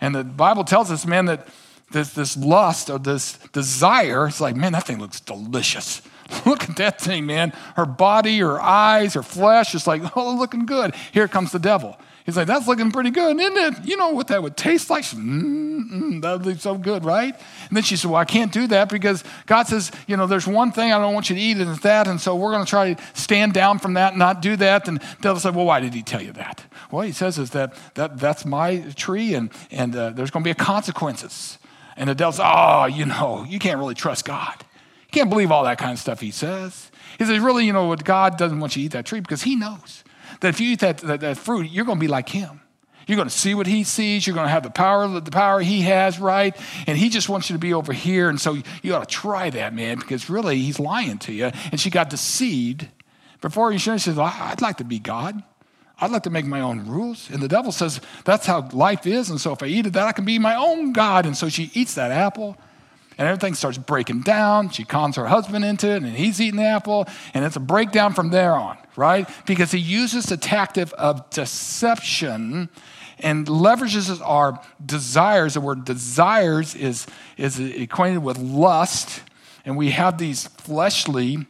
And 0.00 0.14
the 0.14 0.24
Bible 0.24 0.64
tells 0.64 0.90
us, 0.90 1.06
man, 1.06 1.26
that 1.26 1.48
this, 1.90 2.14
this 2.14 2.36
lust 2.36 2.88
or 2.88 2.98
this 2.98 3.38
desire, 3.52 4.28
it's 4.28 4.40
like, 4.40 4.56
man, 4.56 4.72
that 4.72 4.86
thing 4.86 4.98
looks 4.98 5.20
delicious. 5.20 6.02
Look 6.46 6.70
at 6.70 6.76
that 6.76 7.00
thing, 7.00 7.26
man. 7.26 7.52
Her 7.74 7.86
body, 7.86 8.38
her 8.38 8.60
eyes, 8.60 9.14
her 9.14 9.22
flesh 9.22 9.74
it's 9.74 9.88
like, 9.88 10.02
oh, 10.16 10.36
looking 10.36 10.64
good. 10.64 10.94
Here 11.12 11.26
comes 11.26 11.50
the 11.50 11.58
devil. 11.58 11.98
He's 12.30 12.36
like, 12.36 12.46
that's 12.46 12.68
looking 12.68 12.92
pretty 12.92 13.10
good, 13.10 13.40
isn't 13.40 13.56
it? 13.56 13.84
You 13.84 13.96
know 13.96 14.10
what 14.10 14.28
that 14.28 14.40
would 14.40 14.56
taste 14.56 14.88
like? 14.88 15.02
Mm-mm, 15.02 16.22
that 16.22 16.34
would 16.34 16.44
be 16.44 16.56
so 16.56 16.78
good, 16.78 17.04
right? 17.04 17.34
And 17.34 17.76
then 17.76 17.82
she 17.82 17.96
said, 17.96 18.08
well, 18.08 18.20
I 18.20 18.24
can't 18.24 18.52
do 18.52 18.68
that 18.68 18.88
because 18.88 19.24
God 19.46 19.66
says, 19.66 19.90
you 20.06 20.16
know, 20.16 20.28
there's 20.28 20.46
one 20.46 20.70
thing 20.70 20.92
I 20.92 20.98
don't 21.00 21.12
want 21.12 21.28
you 21.28 21.34
to 21.34 21.42
eat, 21.42 21.56
and 21.56 21.68
it's 21.68 21.80
that. 21.80 22.06
And 22.06 22.20
so 22.20 22.36
we're 22.36 22.52
going 22.52 22.64
to 22.64 22.70
try 22.70 22.94
to 22.94 23.02
stand 23.14 23.52
down 23.52 23.80
from 23.80 23.94
that 23.94 24.12
and 24.12 24.20
not 24.20 24.42
do 24.42 24.54
that. 24.54 24.86
And 24.86 25.00
the 25.00 25.22
devil 25.22 25.40
said, 25.40 25.56
well, 25.56 25.64
why 25.64 25.80
did 25.80 25.92
he 25.92 26.04
tell 26.04 26.22
you 26.22 26.30
that? 26.34 26.64
Well, 26.92 27.02
he 27.02 27.10
says 27.10 27.36
is 27.36 27.50
that, 27.50 27.74
that 27.94 28.20
that's 28.20 28.44
my 28.44 28.78
tree, 28.94 29.34
and, 29.34 29.50
and 29.72 29.96
uh, 29.96 30.10
there's 30.10 30.30
going 30.30 30.44
to 30.44 30.50
be 30.50 30.54
consequences. 30.54 31.58
And 31.96 32.08
the 32.08 32.14
devil 32.14 32.30
says, 32.30 32.46
oh, 32.46 32.84
you 32.84 33.06
know, 33.06 33.44
you 33.48 33.58
can't 33.58 33.80
really 33.80 33.96
trust 33.96 34.24
God. 34.24 34.54
You 34.60 35.10
can't 35.10 35.30
believe 35.30 35.50
all 35.50 35.64
that 35.64 35.78
kind 35.78 35.90
of 35.90 35.98
stuff 35.98 36.20
he 36.20 36.30
says. 36.30 36.92
He 37.18 37.24
says, 37.24 37.40
really, 37.40 37.66
you 37.66 37.72
know, 37.72 37.86
what 37.86 38.04
God 38.04 38.38
doesn't 38.38 38.60
want 38.60 38.76
you 38.76 38.82
to 38.82 38.86
eat 38.86 38.92
that 38.92 39.04
tree 39.04 39.18
because 39.18 39.42
he 39.42 39.56
knows 39.56 40.04
that 40.40 40.48
if 40.48 40.60
you 40.60 40.70
eat 40.70 40.80
that, 40.80 40.98
that, 40.98 41.20
that 41.20 41.38
fruit, 41.38 41.70
you're 41.70 41.84
going 41.84 41.98
to 41.98 42.00
be 42.00 42.08
like 42.08 42.28
him. 42.28 42.60
You're 43.06 43.16
going 43.16 43.28
to 43.28 43.34
see 43.34 43.54
what 43.54 43.66
he 43.66 43.82
sees. 43.82 44.26
You're 44.26 44.34
going 44.34 44.46
to 44.46 44.52
have 44.52 44.62
the 44.62 44.70
power, 44.70 45.08
the 45.08 45.30
power 45.30 45.60
he 45.60 45.82
has, 45.82 46.20
right? 46.20 46.56
And 46.86 46.96
he 46.96 47.08
just 47.08 47.28
wants 47.28 47.50
you 47.50 47.54
to 47.54 47.60
be 47.60 47.74
over 47.74 47.92
here. 47.92 48.28
And 48.28 48.40
so 48.40 48.58
you 48.82 48.94
ought 48.94 49.08
to 49.08 49.14
try 49.14 49.50
that, 49.50 49.74
man, 49.74 49.98
because 49.98 50.30
really 50.30 50.58
he's 50.58 50.78
lying 50.78 51.18
to 51.18 51.32
you. 51.32 51.50
And 51.72 51.80
she 51.80 51.90
got 51.90 52.10
deceived. 52.10 52.86
Before 53.40 53.72
he 53.72 53.78
says, 53.78 54.18
I'd 54.18 54.60
like 54.60 54.76
to 54.76 54.84
be 54.84 54.98
God. 54.98 55.42
I'd 55.98 56.10
like 56.10 56.22
to 56.22 56.30
make 56.30 56.46
my 56.46 56.60
own 56.60 56.86
rules. 56.86 57.28
And 57.30 57.42
the 57.42 57.48
devil 57.48 57.72
says, 57.72 58.00
that's 58.24 58.46
how 58.46 58.68
life 58.72 59.06
is. 59.06 59.28
And 59.28 59.40
so 59.40 59.52
if 59.52 59.62
I 59.62 59.66
eat 59.66 59.86
it, 59.86 59.94
that 59.94 60.06
I 60.06 60.12
can 60.12 60.24
be 60.24 60.38
my 60.38 60.54
own 60.54 60.92
God. 60.92 61.26
And 61.26 61.36
so 61.36 61.48
she 61.48 61.70
eats 61.74 61.94
that 61.94 62.10
apple 62.10 62.56
and 63.20 63.28
everything 63.28 63.52
starts 63.52 63.76
breaking 63.76 64.22
down. 64.22 64.70
She 64.70 64.82
cons 64.82 65.16
her 65.16 65.26
husband 65.26 65.62
into 65.62 65.90
it, 65.90 66.02
and 66.02 66.16
he's 66.16 66.40
eating 66.40 66.56
the 66.56 66.64
apple, 66.64 67.06
and 67.34 67.44
it's 67.44 67.54
a 67.54 67.60
breakdown 67.60 68.14
from 68.14 68.30
there 68.30 68.54
on, 68.54 68.78
right? 68.96 69.28
Because 69.44 69.70
he 69.70 69.78
uses 69.78 70.24
the 70.24 70.38
tactic 70.38 70.88
of 70.96 71.28
deception 71.28 72.70
and 73.18 73.46
leverages 73.46 74.22
our 74.24 74.58
desires. 74.84 75.52
The 75.52 75.60
word 75.60 75.84
desires 75.84 76.74
is, 76.74 77.06
is 77.36 77.60
acquainted 77.60 78.22
with 78.22 78.38
lust, 78.38 79.20
and 79.66 79.76
we 79.76 79.90
have 79.90 80.16
these 80.16 80.46
fleshly 80.46 81.46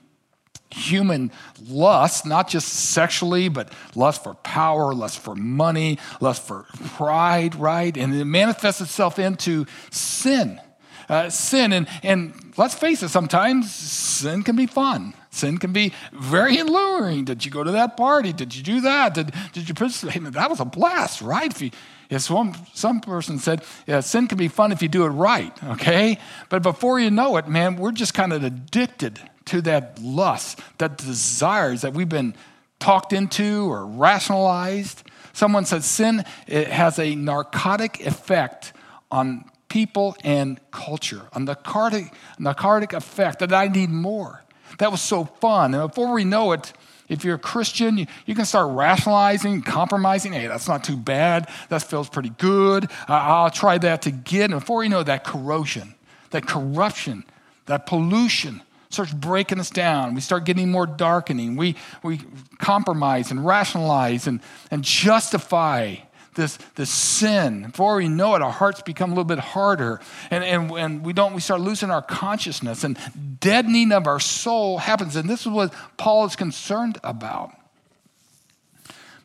human 0.70 1.30
lust, 1.68 2.26
not 2.26 2.48
just 2.48 2.66
sexually, 2.66 3.48
but 3.48 3.72
lust 3.94 4.24
for 4.24 4.35
power, 4.35 4.92
lust 4.92 5.20
for 5.20 5.37
money, 5.37 6.00
lust 6.20 6.42
for 6.42 6.66
pride, 6.96 7.54
right? 7.54 7.96
And 7.96 8.12
it 8.12 8.24
manifests 8.24 8.80
itself 8.80 9.20
into 9.20 9.66
sin 9.92 10.61
uh, 11.10 11.28
sin. 11.28 11.72
And, 11.72 11.88
and 12.02 12.32
let's 12.56 12.74
face 12.74 13.02
it, 13.02 13.08
sometimes 13.10 13.70
sin 13.74 14.42
can 14.42 14.56
be 14.56 14.66
fun. 14.66 15.12
Sin 15.30 15.58
can 15.58 15.72
be 15.72 15.92
very 16.12 16.58
alluring. 16.58 17.24
Did 17.24 17.44
you 17.44 17.50
go 17.50 17.62
to 17.62 17.72
that 17.72 17.96
party? 17.96 18.32
Did 18.32 18.54
you 18.54 18.62
do 18.62 18.80
that? 18.82 19.14
Did, 19.14 19.32
did 19.52 19.68
you 19.68 19.74
participate? 19.74 20.32
That 20.32 20.48
was 20.48 20.60
a 20.60 20.64
blast, 20.64 21.20
right? 21.20 21.50
If 21.50 21.60
you, 21.60 21.70
if 22.08 22.22
some, 22.22 22.54
some 22.74 23.00
person 23.00 23.38
said, 23.38 23.62
yeah, 23.86 24.00
sin 24.00 24.26
can 24.26 24.38
be 24.38 24.48
fun 24.48 24.72
if 24.72 24.82
you 24.82 24.88
do 24.88 25.04
it 25.04 25.10
right, 25.10 25.52
okay? 25.64 26.18
But 26.48 26.62
before 26.62 26.98
you 26.98 27.10
know 27.10 27.36
it, 27.36 27.48
man, 27.48 27.76
we're 27.76 27.92
just 27.92 28.14
kind 28.14 28.32
of 28.32 28.42
addicted 28.42 29.20
to 29.46 29.60
that 29.62 30.00
lust, 30.00 30.60
that 30.78 30.98
desires 30.98 31.82
that 31.82 31.92
we've 31.92 32.08
been 32.08 32.34
talked 32.78 33.12
into 33.12 33.70
or 33.70 33.86
rationalized. 33.86 35.02
Someone 35.32 35.64
said 35.64 35.84
sin 35.84 36.24
it 36.46 36.68
has 36.68 36.98
a 36.98 37.14
narcotic 37.14 38.04
effect 38.04 38.72
on 39.10 39.49
people, 39.70 40.14
and 40.22 40.61
culture. 40.70 41.22
A 41.33 41.40
narcotic, 41.40 42.12
narcotic 42.38 42.92
effect 42.92 43.38
that 43.38 43.54
I 43.54 43.68
need 43.68 43.88
more. 43.88 44.44
That 44.78 44.92
was 44.92 45.00
so 45.00 45.24
fun. 45.24 45.74
And 45.74 45.88
before 45.88 46.12
we 46.12 46.24
know 46.24 46.52
it, 46.52 46.74
if 47.09 47.24
you're 47.24 47.37
a 47.37 47.38
Christian, 47.38 47.98
you, 47.98 48.35
can 48.35 48.44
start 48.44 48.70
rationalizing, 48.72 49.62
compromising. 49.62 50.33
Hey, 50.33 50.46
that's 50.46 50.68
not 50.68 50.85
too 50.85 50.96
bad. 50.96 51.48
That 51.68 51.83
feels 51.83 52.09
pretty 52.09 52.30
good. 52.30 52.88
I'll 53.09 53.50
try 53.50 53.78
that 53.78 54.06
again. 54.06 54.52
And 54.52 54.61
before 54.61 54.85
you 54.85 54.90
know 54.90 55.02
that 55.02 55.24
corrosion, 55.24 55.94
that 56.30 56.46
corruption, 56.46 57.24
that 57.66 57.87
pollution 57.87 58.62
starts 58.90 59.12
breaking 59.12 59.59
us 59.59 59.70
down. 59.70 60.14
We 60.14 60.20
start 60.20 60.44
getting 60.44 60.70
more 60.70 60.87
darkening. 60.87 61.56
We, 61.56 61.74
we 62.02 62.20
compromise 62.59 63.33
and 63.33 63.44
rationalize 63.44 64.28
and, 64.28 64.40
and 64.70 64.85
justify 64.85 65.96
this, 66.34 66.56
this 66.76 66.90
sin. 66.90 67.62
Before 67.62 67.96
we 67.96 68.08
know 68.08 68.34
it, 68.34 68.42
our 68.42 68.52
hearts 68.52 68.82
become 68.82 69.10
a 69.10 69.14
little 69.14 69.24
bit 69.24 69.38
harder. 69.38 70.00
And, 70.30 70.44
and, 70.44 70.70
and 70.72 71.04
we 71.04 71.12
don't, 71.12 71.34
we 71.34 71.40
start 71.40 71.60
losing 71.60 71.90
our 71.90 72.02
consciousness 72.02 72.84
and 72.84 72.98
deadening 73.40 73.92
of 73.92 74.06
our 74.06 74.20
soul 74.20 74.78
happens. 74.78 75.16
And 75.16 75.28
this 75.28 75.42
is 75.42 75.48
what 75.48 75.74
Paul 75.96 76.24
is 76.26 76.36
concerned 76.36 76.98
about. 77.02 77.52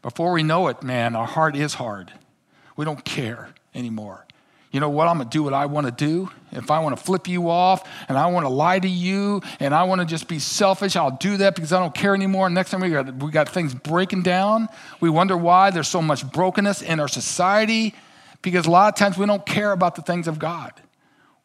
Before 0.02 0.32
we 0.32 0.44
know 0.44 0.68
it, 0.68 0.84
man, 0.84 1.16
our 1.16 1.28
heart 1.28 1.56
is 1.56 1.76
hard. 1.76 2.12
We 2.76 2.86
don't 2.86 3.04
care 3.04 3.50
anymore 3.74 4.25
you 4.76 4.82
know 4.82 4.90
what, 4.90 5.08
I'm 5.08 5.20
going 5.20 5.30
to 5.30 5.34
do 5.34 5.42
what 5.42 5.54
I 5.54 5.68
want 5.68 5.88
to 5.88 5.92
do. 5.92 6.30
If 6.52 6.70
I 6.70 6.80
want 6.80 6.98
to 6.98 7.02
flip 7.02 7.30
you 7.30 7.50
off 7.50 7.88
and 8.10 8.18
I 8.18 8.26
want 8.26 8.44
to 8.46 8.50
lie 8.50 8.78
to 8.78 8.90
you 8.90 9.42
and 9.62 9.74
I 9.74 9.84
want 9.84 10.02
to 10.02 10.06
just 10.06 10.28
be 10.28 10.38
selfish, 10.38 10.98
I'll 10.98 11.16
do 11.16 11.38
that 11.38 11.56
because 11.56 11.72
I 11.72 11.80
don't 11.80 11.96
care 11.96 12.14
anymore. 12.14 12.48
And 12.48 12.56
next 12.56 12.72
time 12.72 12.82
we 12.82 12.90
got, 12.90 13.16
we 13.16 13.32
got 13.32 13.48
things 13.48 13.74
breaking 13.74 14.24
down, 14.24 14.68
we 15.00 15.10
wonder 15.10 15.38
why 15.38 15.72
there's 15.72 15.88
so 15.88 16.02
much 16.02 16.30
brokenness 16.30 16.82
in 16.82 17.00
our 17.00 17.08
society 17.08 17.96
because 18.42 18.66
a 18.66 18.70
lot 18.70 18.94
of 18.94 19.00
times 19.00 19.18
we 19.18 19.26
don't 19.26 19.46
care 19.46 19.72
about 19.72 19.96
the 19.96 20.02
things 20.02 20.28
of 20.28 20.40
God. 20.40 20.74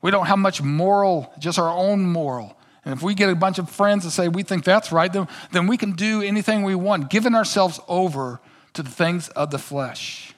We 0.03 0.11
don't 0.11 0.27
have 0.27 0.41
much 0.41 0.61
moral, 0.61 1.33
just 1.39 1.57
our 1.57 1.71
own 1.71 2.03
moral. 2.03 2.59
And 2.85 2.93
if 2.93 3.01
we 3.01 3.15
get 3.15 3.31
a 3.31 3.37
bunch 3.37 3.61
of 3.61 3.71
friends 3.71 4.03
that 4.03 4.11
say 4.11 4.27
we 4.27 4.43
think 4.43 4.65
that's 4.65 4.91
right, 4.91 5.13
then, 5.13 5.29
then 5.53 5.69
we 5.69 5.77
can 5.77 5.93
do 5.93 6.21
anything 6.21 6.65
we 6.65 6.75
want, 6.75 7.11
giving 7.11 7.37
ourselves 7.37 7.79
over 7.87 8.41
to 8.73 8.83
the 8.83 8.91
things 8.91 9.29
of 9.29 9.53
the 9.53 9.59
flesh. 9.59 10.35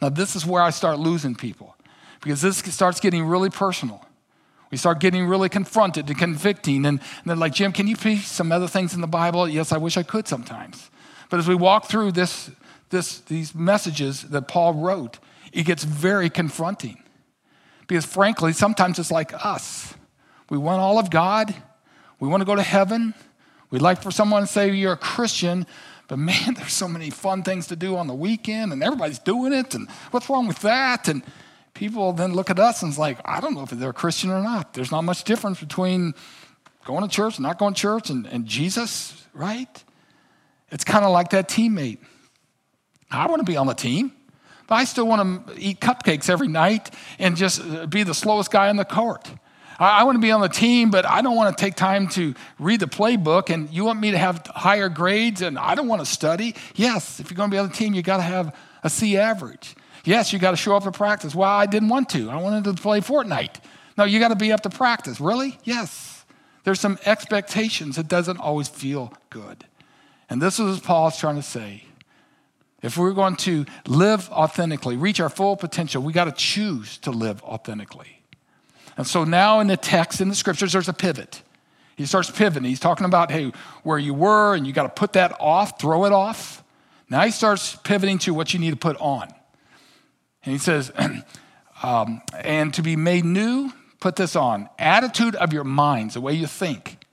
Now, 0.00 0.08
this 0.08 0.34
is 0.34 0.44
where 0.44 0.60
I 0.60 0.70
start 0.70 0.98
losing 0.98 1.36
people 1.36 1.76
because 2.22 2.40
this 2.40 2.58
starts 2.58 3.00
getting 3.00 3.24
really 3.24 3.50
personal. 3.50 4.04
We 4.70 4.78
start 4.78 5.00
getting 5.00 5.26
really 5.26 5.50
confronted 5.50 6.08
and 6.08 6.18
convicting. 6.18 6.86
And, 6.86 6.98
and 6.98 7.26
they're 7.26 7.36
like, 7.36 7.52
Jim, 7.52 7.72
can 7.72 7.86
you 7.86 7.96
preach 7.96 8.26
some 8.26 8.50
other 8.50 8.68
things 8.68 8.94
in 8.94 9.02
the 9.02 9.06
Bible? 9.06 9.46
Yes, 9.46 9.70
I 9.70 9.76
wish 9.76 9.98
I 9.98 10.02
could 10.02 10.26
sometimes. 10.26 10.90
But 11.28 11.40
as 11.40 11.46
we 11.46 11.54
walk 11.54 11.86
through 11.86 12.12
this, 12.12 12.50
this, 12.88 13.18
these 13.20 13.54
messages 13.54 14.22
that 14.22 14.48
Paul 14.48 14.74
wrote, 14.74 15.18
it 15.52 15.64
gets 15.64 15.84
very 15.84 16.30
confronting. 16.30 17.02
Because 17.86 18.06
frankly, 18.06 18.54
sometimes 18.54 18.98
it's 18.98 19.10
like 19.10 19.32
us. 19.44 19.94
We 20.48 20.56
want 20.56 20.80
all 20.80 20.98
of 20.98 21.10
God, 21.10 21.54
we 22.18 22.28
want 22.28 22.40
to 22.40 22.44
go 22.46 22.54
to 22.54 22.62
heaven. 22.62 23.14
We'd 23.70 23.82
like 23.82 24.02
for 24.02 24.10
someone 24.10 24.42
to 24.42 24.46
say 24.46 24.70
you're 24.70 24.92
a 24.92 24.98
Christian, 24.98 25.66
but 26.08 26.18
man, 26.18 26.54
there's 26.56 26.72
so 26.72 26.88
many 26.88 27.10
fun 27.10 27.42
things 27.42 27.66
to 27.68 27.76
do 27.76 27.96
on 27.96 28.06
the 28.06 28.14
weekend, 28.14 28.72
and 28.72 28.82
everybody's 28.82 29.18
doing 29.18 29.52
it, 29.52 29.74
and 29.74 29.90
what's 30.10 30.28
wrong 30.28 30.46
with 30.46 30.60
that? 30.60 31.08
And 31.08 31.22
people 31.74 32.12
then 32.12 32.32
look 32.32 32.50
at 32.50 32.58
us 32.58 32.82
and 32.82 32.90
it's 32.90 32.98
like, 32.98 33.18
I 33.24 33.40
don't 33.40 33.54
know 33.54 33.62
if 33.62 33.70
they're 33.70 33.90
a 33.90 33.94
Christian 33.94 34.30
or 34.30 34.42
not. 34.42 34.74
There's 34.74 34.90
not 34.90 35.02
much 35.02 35.24
difference 35.24 35.60
between 35.60 36.14
going 36.84 37.02
to 37.02 37.08
church 37.08 37.38
and 37.38 37.44
not 37.44 37.58
going 37.58 37.74
to 37.74 37.80
church 37.80 38.10
and, 38.10 38.26
and 38.26 38.46
Jesus, 38.46 39.26
right? 39.32 39.84
It's 40.70 40.84
kind 40.84 41.04
of 41.04 41.12
like 41.12 41.30
that 41.30 41.48
teammate. 41.48 41.98
I 43.10 43.26
want 43.26 43.40
to 43.40 43.50
be 43.50 43.56
on 43.56 43.66
the 43.66 43.74
team, 43.74 44.12
but 44.66 44.76
I 44.76 44.84
still 44.84 45.06
want 45.06 45.46
to 45.46 45.60
eat 45.60 45.80
cupcakes 45.80 46.28
every 46.30 46.48
night 46.48 46.90
and 47.18 47.36
just 47.36 47.60
uh, 47.60 47.86
be 47.86 48.02
the 48.02 48.14
slowest 48.14 48.50
guy 48.50 48.70
in 48.70 48.76
the 48.76 48.84
court. 48.84 49.30
I, 49.78 50.00
I 50.00 50.04
want 50.04 50.16
to 50.16 50.20
be 50.20 50.30
on 50.30 50.40
the 50.40 50.48
team, 50.48 50.90
but 50.90 51.04
I 51.04 51.20
don't 51.20 51.36
want 51.36 51.56
to 51.56 51.62
take 51.62 51.74
time 51.74 52.08
to 52.08 52.34
read 52.58 52.80
the 52.80 52.86
playbook, 52.86 53.50
and 53.50 53.68
you 53.70 53.84
want 53.84 54.00
me 54.00 54.12
to 54.12 54.18
have 54.18 54.46
higher 54.46 54.88
grades, 54.88 55.42
and 55.42 55.58
I 55.58 55.74
don't 55.74 55.88
want 55.88 56.00
to 56.00 56.06
study. 56.06 56.54
Yes, 56.74 57.20
if 57.20 57.30
you're 57.30 57.36
going 57.36 57.50
to 57.50 57.54
be 57.54 57.58
on 57.58 57.68
the 57.68 57.74
team, 57.74 57.92
you 57.92 58.02
got 58.02 58.16
to 58.16 58.22
have 58.22 58.56
a 58.82 58.90
C 58.90 59.16
average. 59.16 59.74
Yes, 60.04 60.32
you 60.32 60.38
got 60.38 60.50
to 60.50 60.56
show 60.56 60.76
up 60.76 60.82
to 60.84 60.92
practice. 60.92 61.34
Well, 61.34 61.48
I 61.48 61.66
didn't 61.66 61.88
want 61.88 62.08
to. 62.10 62.30
I 62.30 62.36
wanted 62.36 62.64
to 62.64 62.74
play 62.74 63.00
Fortnite. 63.00 63.60
No, 63.96 64.04
you 64.04 64.18
got 64.18 64.28
to 64.28 64.36
be 64.36 64.52
up 64.52 64.62
to 64.62 64.70
practice. 64.70 65.20
Really? 65.20 65.58
Yes. 65.64 66.24
There's 66.64 66.80
some 66.80 66.98
expectations. 67.04 67.98
It 67.98 68.08
doesn't 68.08 68.38
always 68.38 68.68
feel 68.68 69.12
good. 69.30 69.64
And 70.30 70.40
this 70.40 70.58
is 70.58 70.76
what 70.76 70.84
Paul's 70.84 71.18
trying 71.18 71.36
to 71.36 71.42
say. 71.42 71.84
If 72.82 72.96
we're 72.96 73.12
going 73.12 73.36
to 73.36 73.64
live 73.86 74.28
authentically, 74.30 74.96
reach 74.96 75.20
our 75.20 75.28
full 75.28 75.56
potential, 75.56 76.02
we 76.02 76.12
got 76.12 76.24
to 76.24 76.32
choose 76.32 76.98
to 76.98 77.12
live 77.12 77.42
authentically. 77.42 78.22
And 78.96 79.06
so 79.06 79.24
now 79.24 79.60
in 79.60 79.68
the 79.68 79.76
text, 79.76 80.20
in 80.20 80.28
the 80.28 80.34
scriptures, 80.34 80.72
there's 80.72 80.88
a 80.88 80.92
pivot. 80.92 81.42
He 81.96 82.06
starts 82.06 82.30
pivoting. 82.30 82.68
He's 82.68 82.80
talking 82.80 83.04
about, 83.04 83.30
hey, 83.30 83.52
where 83.84 83.98
you 83.98 84.14
were, 84.14 84.54
and 84.54 84.66
you 84.66 84.72
got 84.72 84.82
to 84.82 84.88
put 84.88 85.12
that 85.12 85.36
off, 85.38 85.80
throw 85.80 86.04
it 86.06 86.12
off. 86.12 86.61
Now 87.12 87.26
he 87.26 87.30
starts 87.30 87.76
pivoting 87.76 88.18
to 88.20 88.32
what 88.32 88.54
you 88.54 88.58
need 88.58 88.70
to 88.70 88.76
put 88.76 88.96
on. 88.98 89.28
And 90.44 90.52
he 90.52 90.56
says, 90.56 90.90
um, 91.82 92.22
and 92.42 92.72
to 92.72 92.82
be 92.82 92.96
made 92.96 93.26
new, 93.26 93.70
put 94.00 94.16
this 94.16 94.34
on 94.34 94.70
attitude 94.78 95.34
of 95.34 95.52
your 95.52 95.62
minds, 95.62 96.14
the 96.14 96.22
way 96.22 96.32
you 96.32 96.46
think, 96.46 97.04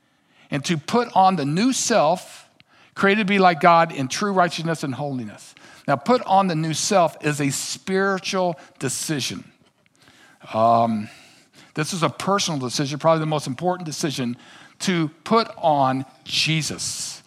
and 0.49 0.63
to 0.63 0.77
put 0.77 1.09
on 1.13 1.35
the 1.35 1.43
new 1.43 1.73
self, 1.73 2.49
created 2.95 3.27
to 3.27 3.33
be 3.33 3.39
like 3.39 3.59
God 3.59 3.91
in 3.91 4.07
true 4.07 4.31
righteousness 4.31 4.85
and 4.85 4.95
holiness. 4.95 5.53
Now, 5.85 5.97
put 5.97 6.21
on 6.21 6.47
the 6.47 6.55
new 6.55 6.73
self 6.73 7.17
is 7.25 7.41
a 7.41 7.49
spiritual 7.49 8.57
decision. 8.79 9.43
Um, 10.53 11.09
this 11.73 11.91
is 11.91 12.03
a 12.03 12.09
personal 12.09 12.57
decision, 12.57 12.99
probably 12.99 13.19
the 13.19 13.25
most 13.25 13.47
important 13.47 13.85
decision 13.85 14.37
to 14.79 15.09
put 15.25 15.49
on 15.57 16.05
Jesus. 16.23 17.18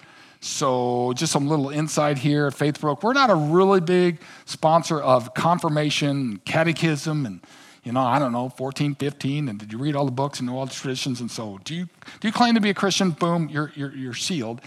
So, 0.45 1.13
just 1.15 1.33
some 1.33 1.47
little 1.47 1.71
insight 1.71 2.19
here 2.19 2.49
at 2.49 2.55
Faithbrook. 2.55 3.05
We're 3.05 3.13
not 3.13 3.31
a 3.31 3.35
really 3.37 3.81
big 3.81 4.21
sponsor 4.45 5.01
of 5.01 5.35
confirmation, 5.35 6.39
catechism, 6.45 7.27
and, 7.27 7.41
you 7.85 7.93
know, 7.93 8.01
I 8.01 8.19
don't 8.19 8.33
know, 8.33 8.49
14, 8.49 8.97
15, 8.97 9.49
and 9.49 9.57
did 9.57 9.73
you 9.73 9.79
read 9.79 9.95
all 9.95 10.05
the 10.05 10.11
books 10.11 10.41
and 10.41 10.49
know 10.49 10.59
all 10.59 10.67
the 10.67 10.73
traditions? 10.73 11.21
And 11.21 11.31
so, 11.31 11.61
do 11.63 11.77
you, 11.77 11.89
do 12.19 12.27
you 12.27 12.33
claim 12.33 12.57
to 12.57 12.61
be 12.61 12.71
a 12.71 12.75
Christian? 12.75 13.13
Boom, 13.13 13.51
you're, 13.51 13.71
you're, 13.77 13.95
you're 13.95 14.15
sealed. 14.15 14.61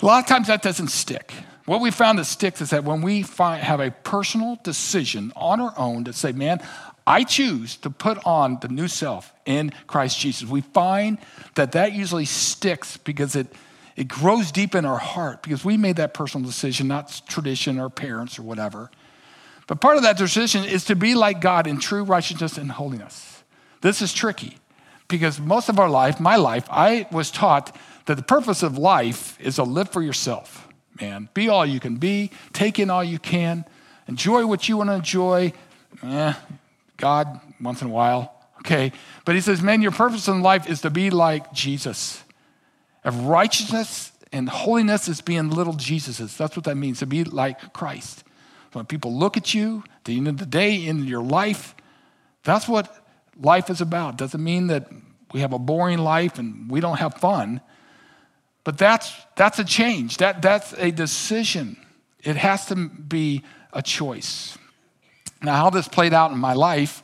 A 0.00 0.06
lot 0.06 0.22
of 0.22 0.28
times 0.28 0.46
that 0.46 0.62
doesn't 0.62 0.92
stick. 0.92 1.34
What 1.66 1.80
we 1.80 1.90
found 1.90 2.20
that 2.20 2.26
sticks 2.26 2.60
is 2.60 2.70
that 2.70 2.84
when 2.84 3.02
we 3.02 3.24
find, 3.24 3.64
have 3.64 3.80
a 3.80 3.90
personal 3.90 4.60
decision 4.62 5.32
on 5.34 5.60
our 5.60 5.74
own 5.76 6.04
to 6.04 6.12
say, 6.12 6.30
man, 6.30 6.60
I 7.04 7.24
choose 7.24 7.74
to 7.78 7.90
put 7.90 8.24
on 8.24 8.58
the 8.60 8.68
new 8.68 8.86
self 8.86 9.32
in 9.44 9.72
Christ 9.88 10.20
Jesus, 10.20 10.48
we 10.48 10.60
find 10.60 11.18
that 11.56 11.72
that 11.72 11.94
usually 11.94 12.26
sticks 12.26 12.96
because 12.96 13.34
it 13.34 13.48
it 14.00 14.08
grows 14.08 14.50
deep 14.50 14.74
in 14.74 14.86
our 14.86 14.96
heart 14.96 15.42
because 15.42 15.62
we 15.62 15.76
made 15.76 15.96
that 15.96 16.14
personal 16.14 16.46
decision, 16.46 16.88
not 16.88 17.20
tradition 17.28 17.78
or 17.78 17.90
parents 17.90 18.38
or 18.38 18.42
whatever. 18.42 18.90
But 19.66 19.82
part 19.82 19.98
of 19.98 20.04
that 20.04 20.16
decision 20.16 20.64
is 20.64 20.86
to 20.86 20.96
be 20.96 21.14
like 21.14 21.42
God 21.42 21.66
in 21.66 21.78
true 21.78 22.02
righteousness 22.02 22.56
and 22.56 22.72
holiness. 22.72 23.42
This 23.82 24.00
is 24.00 24.14
tricky 24.14 24.56
because 25.06 25.38
most 25.38 25.68
of 25.68 25.78
our 25.78 25.90
life, 25.90 26.18
my 26.18 26.36
life, 26.36 26.66
I 26.70 27.08
was 27.12 27.30
taught 27.30 27.76
that 28.06 28.14
the 28.14 28.22
purpose 28.22 28.62
of 28.62 28.78
life 28.78 29.38
is 29.38 29.56
to 29.56 29.64
live 29.64 29.90
for 29.90 30.00
yourself, 30.00 30.66
man. 30.98 31.28
Be 31.34 31.50
all 31.50 31.66
you 31.66 31.78
can 31.78 31.96
be, 31.96 32.30
take 32.54 32.78
in 32.78 32.88
all 32.88 33.04
you 33.04 33.18
can, 33.18 33.66
enjoy 34.08 34.46
what 34.46 34.66
you 34.66 34.78
want 34.78 34.88
to 34.88 34.94
enjoy. 34.94 35.52
Eh, 36.02 36.32
God, 36.96 37.38
once 37.60 37.82
in 37.82 37.88
a 37.88 37.92
while, 37.92 38.32
okay. 38.60 38.92
But 39.26 39.34
he 39.34 39.42
says, 39.42 39.60
man, 39.60 39.82
your 39.82 39.92
purpose 39.92 40.26
in 40.26 40.40
life 40.40 40.70
is 40.70 40.80
to 40.80 40.88
be 40.88 41.10
like 41.10 41.52
Jesus. 41.52 42.24
Of 43.04 43.24
righteousness 43.24 44.12
and 44.32 44.48
holiness 44.48 45.08
is 45.08 45.20
being 45.20 45.50
little 45.50 45.74
Jesuses. 45.74 46.36
That's 46.36 46.56
what 46.56 46.64
that 46.64 46.76
means, 46.76 47.00
to 47.00 47.06
be 47.06 47.24
like 47.24 47.72
Christ. 47.72 48.24
When 48.72 48.84
people 48.84 49.18
look 49.18 49.36
at 49.36 49.52
you, 49.54 49.82
at 49.96 50.04
the 50.04 50.16
end 50.16 50.28
of 50.28 50.36
the 50.36 50.46
day, 50.46 50.86
in 50.86 51.04
your 51.04 51.22
life, 51.22 51.74
that's 52.44 52.68
what 52.68 53.04
life 53.40 53.70
is 53.70 53.80
about. 53.80 54.16
Doesn't 54.16 54.42
mean 54.42 54.68
that 54.68 54.90
we 55.32 55.40
have 55.40 55.52
a 55.52 55.58
boring 55.58 55.98
life 55.98 56.38
and 56.38 56.70
we 56.70 56.80
don't 56.80 56.98
have 56.98 57.14
fun, 57.14 57.60
but 58.64 58.78
that's, 58.78 59.12
that's 59.36 59.58
a 59.58 59.64
change. 59.64 60.18
That, 60.18 60.42
that's 60.42 60.72
a 60.74 60.90
decision. 60.90 61.76
It 62.22 62.36
has 62.36 62.66
to 62.66 62.88
be 62.88 63.42
a 63.72 63.82
choice. 63.82 64.58
Now, 65.42 65.56
how 65.56 65.70
this 65.70 65.88
played 65.88 66.12
out 66.12 66.32
in 66.32 66.38
my 66.38 66.52
life, 66.52 67.02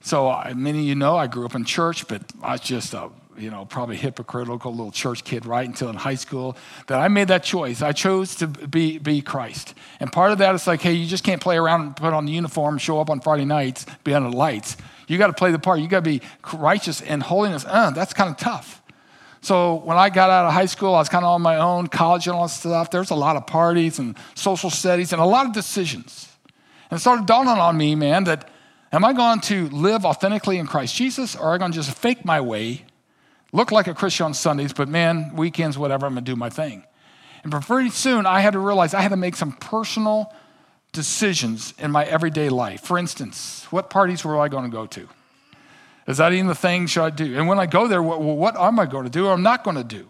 so 0.00 0.42
many 0.56 0.80
of 0.80 0.84
you 0.84 0.94
know 0.94 1.16
I 1.16 1.26
grew 1.26 1.44
up 1.46 1.54
in 1.54 1.64
church, 1.64 2.08
but 2.08 2.22
I 2.42 2.52
was 2.52 2.60
just 2.60 2.94
a 2.94 3.10
you 3.40 3.50
know, 3.50 3.64
probably 3.64 3.96
hypocritical 3.96 4.70
little 4.70 4.92
church 4.92 5.24
kid 5.24 5.46
right 5.46 5.66
until 5.66 5.88
in 5.88 5.96
high 5.96 6.14
school 6.14 6.56
that 6.86 6.98
I 6.98 7.08
made 7.08 7.28
that 7.28 7.42
choice. 7.42 7.82
I 7.82 7.92
chose 7.92 8.34
to 8.36 8.46
be, 8.46 8.98
be 8.98 9.22
Christ. 9.22 9.74
And 9.98 10.12
part 10.12 10.32
of 10.32 10.38
that 10.38 10.54
is 10.54 10.66
like, 10.66 10.80
hey, 10.82 10.92
you 10.92 11.06
just 11.06 11.24
can't 11.24 11.40
play 11.40 11.56
around 11.56 11.82
and 11.82 11.96
put 11.96 12.12
on 12.12 12.26
the 12.26 12.32
uniform, 12.32 12.78
show 12.78 13.00
up 13.00 13.10
on 13.10 13.20
Friday 13.20 13.44
nights, 13.44 13.86
be 14.04 14.14
under 14.14 14.30
the 14.30 14.36
lights. 14.36 14.76
You 15.08 15.18
got 15.18 15.28
to 15.28 15.32
play 15.32 15.50
the 15.50 15.58
part. 15.58 15.80
You 15.80 15.88
got 15.88 16.04
to 16.04 16.10
be 16.10 16.22
righteous 16.52 17.00
and 17.00 17.22
holiness. 17.22 17.64
Uh, 17.66 17.90
that's 17.90 18.12
kind 18.12 18.30
of 18.30 18.36
tough. 18.36 18.80
So 19.42 19.76
when 19.76 19.96
I 19.96 20.10
got 20.10 20.30
out 20.30 20.46
of 20.46 20.52
high 20.52 20.66
school, 20.66 20.94
I 20.94 20.98
was 20.98 21.08
kind 21.08 21.24
of 21.24 21.30
on 21.30 21.42
my 21.42 21.56
own, 21.56 21.86
college 21.86 22.26
and 22.26 22.36
all 22.36 22.46
that 22.46 22.52
stuff. 22.52 22.90
There's 22.90 23.10
a 23.10 23.14
lot 23.14 23.36
of 23.36 23.46
parties 23.46 23.98
and 23.98 24.16
social 24.34 24.70
studies 24.70 25.12
and 25.12 25.20
a 25.20 25.24
lot 25.24 25.46
of 25.46 25.52
decisions. 25.52 26.28
And 26.90 26.98
it 26.98 27.00
started 27.00 27.26
dawning 27.26 27.48
on 27.48 27.76
me, 27.76 27.94
man, 27.94 28.24
that 28.24 28.50
am 28.92 29.04
I 29.04 29.12
going 29.12 29.40
to 29.42 29.68
live 29.70 30.04
authentically 30.04 30.58
in 30.58 30.66
Christ 30.66 30.94
Jesus 30.94 31.36
or 31.36 31.48
am 31.48 31.54
I 31.54 31.58
going 31.58 31.72
to 31.72 31.76
just 31.76 31.96
fake 31.96 32.24
my 32.24 32.40
way 32.40 32.84
Look 33.52 33.72
like 33.72 33.86
a 33.86 33.94
Christian 33.94 34.26
on 34.26 34.34
Sundays, 34.34 34.72
but 34.72 34.88
man, 34.88 35.34
weekends, 35.34 35.76
whatever, 35.76 36.06
I'm 36.06 36.14
gonna 36.14 36.22
do 36.22 36.36
my 36.36 36.50
thing. 36.50 36.84
And 37.42 37.52
pretty 37.52 37.90
soon, 37.90 38.26
I 38.26 38.40
had 38.40 38.52
to 38.52 38.58
realize 38.58 38.94
I 38.94 39.00
had 39.00 39.10
to 39.10 39.16
make 39.16 39.34
some 39.36 39.52
personal 39.52 40.32
decisions 40.92 41.74
in 41.78 41.90
my 41.90 42.04
everyday 42.04 42.48
life. 42.48 42.82
For 42.82 42.98
instance, 42.98 43.66
what 43.70 43.90
parties 43.90 44.24
were 44.24 44.38
I 44.38 44.48
going 44.48 44.64
to 44.64 44.70
go 44.70 44.86
to? 44.86 45.08
Is 46.06 46.18
that 46.18 46.32
even 46.32 46.48
the 46.48 46.54
thing 46.54 46.86
should 46.86 47.04
I 47.04 47.10
do? 47.10 47.36
And 47.38 47.46
when 47.46 47.58
I 47.58 47.66
go 47.66 47.86
there, 47.86 48.02
well, 48.02 48.20
what 48.20 48.56
am 48.56 48.80
I 48.80 48.86
going 48.86 49.04
to 49.04 49.10
do 49.10 49.26
or 49.26 49.32
I'm 49.32 49.42
not 49.42 49.64
going 49.64 49.76
to 49.76 49.84
do? 49.84 50.08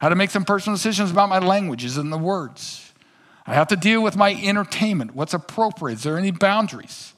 I 0.00 0.06
had 0.06 0.08
to 0.10 0.16
make 0.16 0.30
some 0.30 0.44
personal 0.44 0.76
decisions 0.76 1.10
about 1.10 1.28
my 1.28 1.38
languages 1.38 1.96
and 1.96 2.12
the 2.12 2.18
words. 2.18 2.92
I 3.46 3.54
have 3.54 3.68
to 3.68 3.76
deal 3.76 4.02
with 4.02 4.16
my 4.16 4.34
entertainment. 4.34 5.14
What's 5.14 5.34
appropriate? 5.34 5.96
Is 5.96 6.02
there 6.04 6.18
any 6.18 6.30
boundaries? 6.30 7.12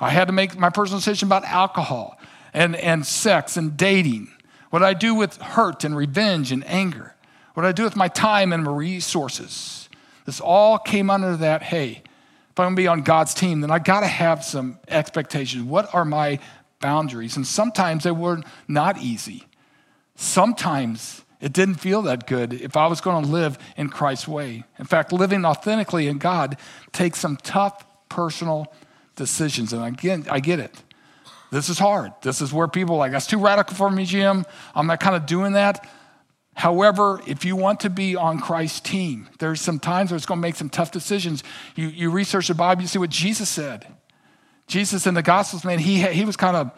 I 0.00 0.10
had 0.10 0.26
to 0.26 0.32
make 0.32 0.56
my 0.56 0.70
personal 0.70 1.00
decision 1.00 1.28
about 1.28 1.44
alcohol 1.44 2.18
and, 2.52 2.76
and 2.76 3.04
sex 3.04 3.56
and 3.56 3.76
dating. 3.76 4.30
What 4.70 4.82
I 4.82 4.94
do 4.94 5.14
with 5.14 5.36
hurt 5.36 5.84
and 5.84 5.96
revenge 5.96 6.52
and 6.52 6.66
anger. 6.66 7.14
What 7.54 7.66
I 7.66 7.72
do 7.72 7.84
with 7.84 7.96
my 7.96 8.08
time 8.08 8.52
and 8.52 8.64
my 8.64 8.72
resources. 8.72 9.88
This 10.26 10.40
all 10.40 10.78
came 10.78 11.10
under 11.10 11.36
that 11.36 11.62
hey, 11.62 12.02
if 12.50 12.60
I'm 12.60 12.66
gonna 12.66 12.76
be 12.76 12.88
on 12.88 13.02
God's 13.02 13.34
team, 13.34 13.60
then 13.60 13.70
I 13.70 13.78
gotta 13.78 14.06
have 14.06 14.44
some 14.44 14.78
expectations. 14.88 15.64
What 15.64 15.94
are 15.94 16.04
my 16.04 16.38
boundaries? 16.80 17.36
And 17.36 17.46
sometimes 17.46 18.04
they 18.04 18.10
were 18.10 18.42
not 18.66 18.98
easy. 18.98 19.44
Sometimes 20.16 21.22
it 21.40 21.52
didn't 21.52 21.76
feel 21.76 22.02
that 22.02 22.26
good 22.26 22.52
if 22.52 22.76
I 22.76 22.88
was 22.88 23.00
to 23.00 23.30
live 23.30 23.58
in 23.76 23.88
Christ's 23.88 24.26
way. 24.26 24.64
In 24.78 24.84
fact, 24.84 25.12
living 25.12 25.44
authentically 25.44 26.08
in 26.08 26.18
God 26.18 26.56
takes 26.92 27.20
some 27.20 27.36
tough 27.36 27.84
personal 28.08 28.72
decisions. 29.14 29.72
And 29.72 29.84
again, 29.84 30.26
I 30.28 30.40
get 30.40 30.58
it. 30.58 30.82
This 31.50 31.68
is 31.68 31.78
hard. 31.78 32.12
This 32.22 32.40
is 32.40 32.52
where 32.52 32.68
people 32.68 32.96
are 32.96 32.98
like, 32.98 33.12
that's 33.12 33.26
too 33.26 33.38
radical 33.38 33.74
for 33.74 33.90
me, 33.90 34.04
Jim. 34.04 34.44
I'm 34.74 34.86
not 34.86 35.00
kind 35.00 35.16
of 35.16 35.26
doing 35.26 35.52
that. 35.52 35.88
However, 36.54 37.20
if 37.26 37.44
you 37.44 37.54
want 37.54 37.80
to 37.80 37.90
be 37.90 38.16
on 38.16 38.40
Christ's 38.40 38.80
team, 38.80 39.28
there's 39.38 39.60
some 39.60 39.78
times 39.78 40.10
where 40.10 40.16
it's 40.16 40.26
going 40.26 40.38
to 40.38 40.42
make 40.42 40.56
some 40.56 40.68
tough 40.68 40.90
decisions. 40.90 41.44
You, 41.76 41.86
you 41.86 42.10
research 42.10 42.48
the 42.48 42.54
Bible, 42.54 42.82
you 42.82 42.88
see 42.88 42.98
what 42.98 43.10
Jesus 43.10 43.48
said. 43.48 43.86
Jesus 44.66 45.06
in 45.06 45.14
the 45.14 45.22
Gospels, 45.22 45.64
man, 45.64 45.78
he, 45.78 46.02
he 46.02 46.24
was 46.24 46.36
kind 46.36 46.56
of 46.56 46.72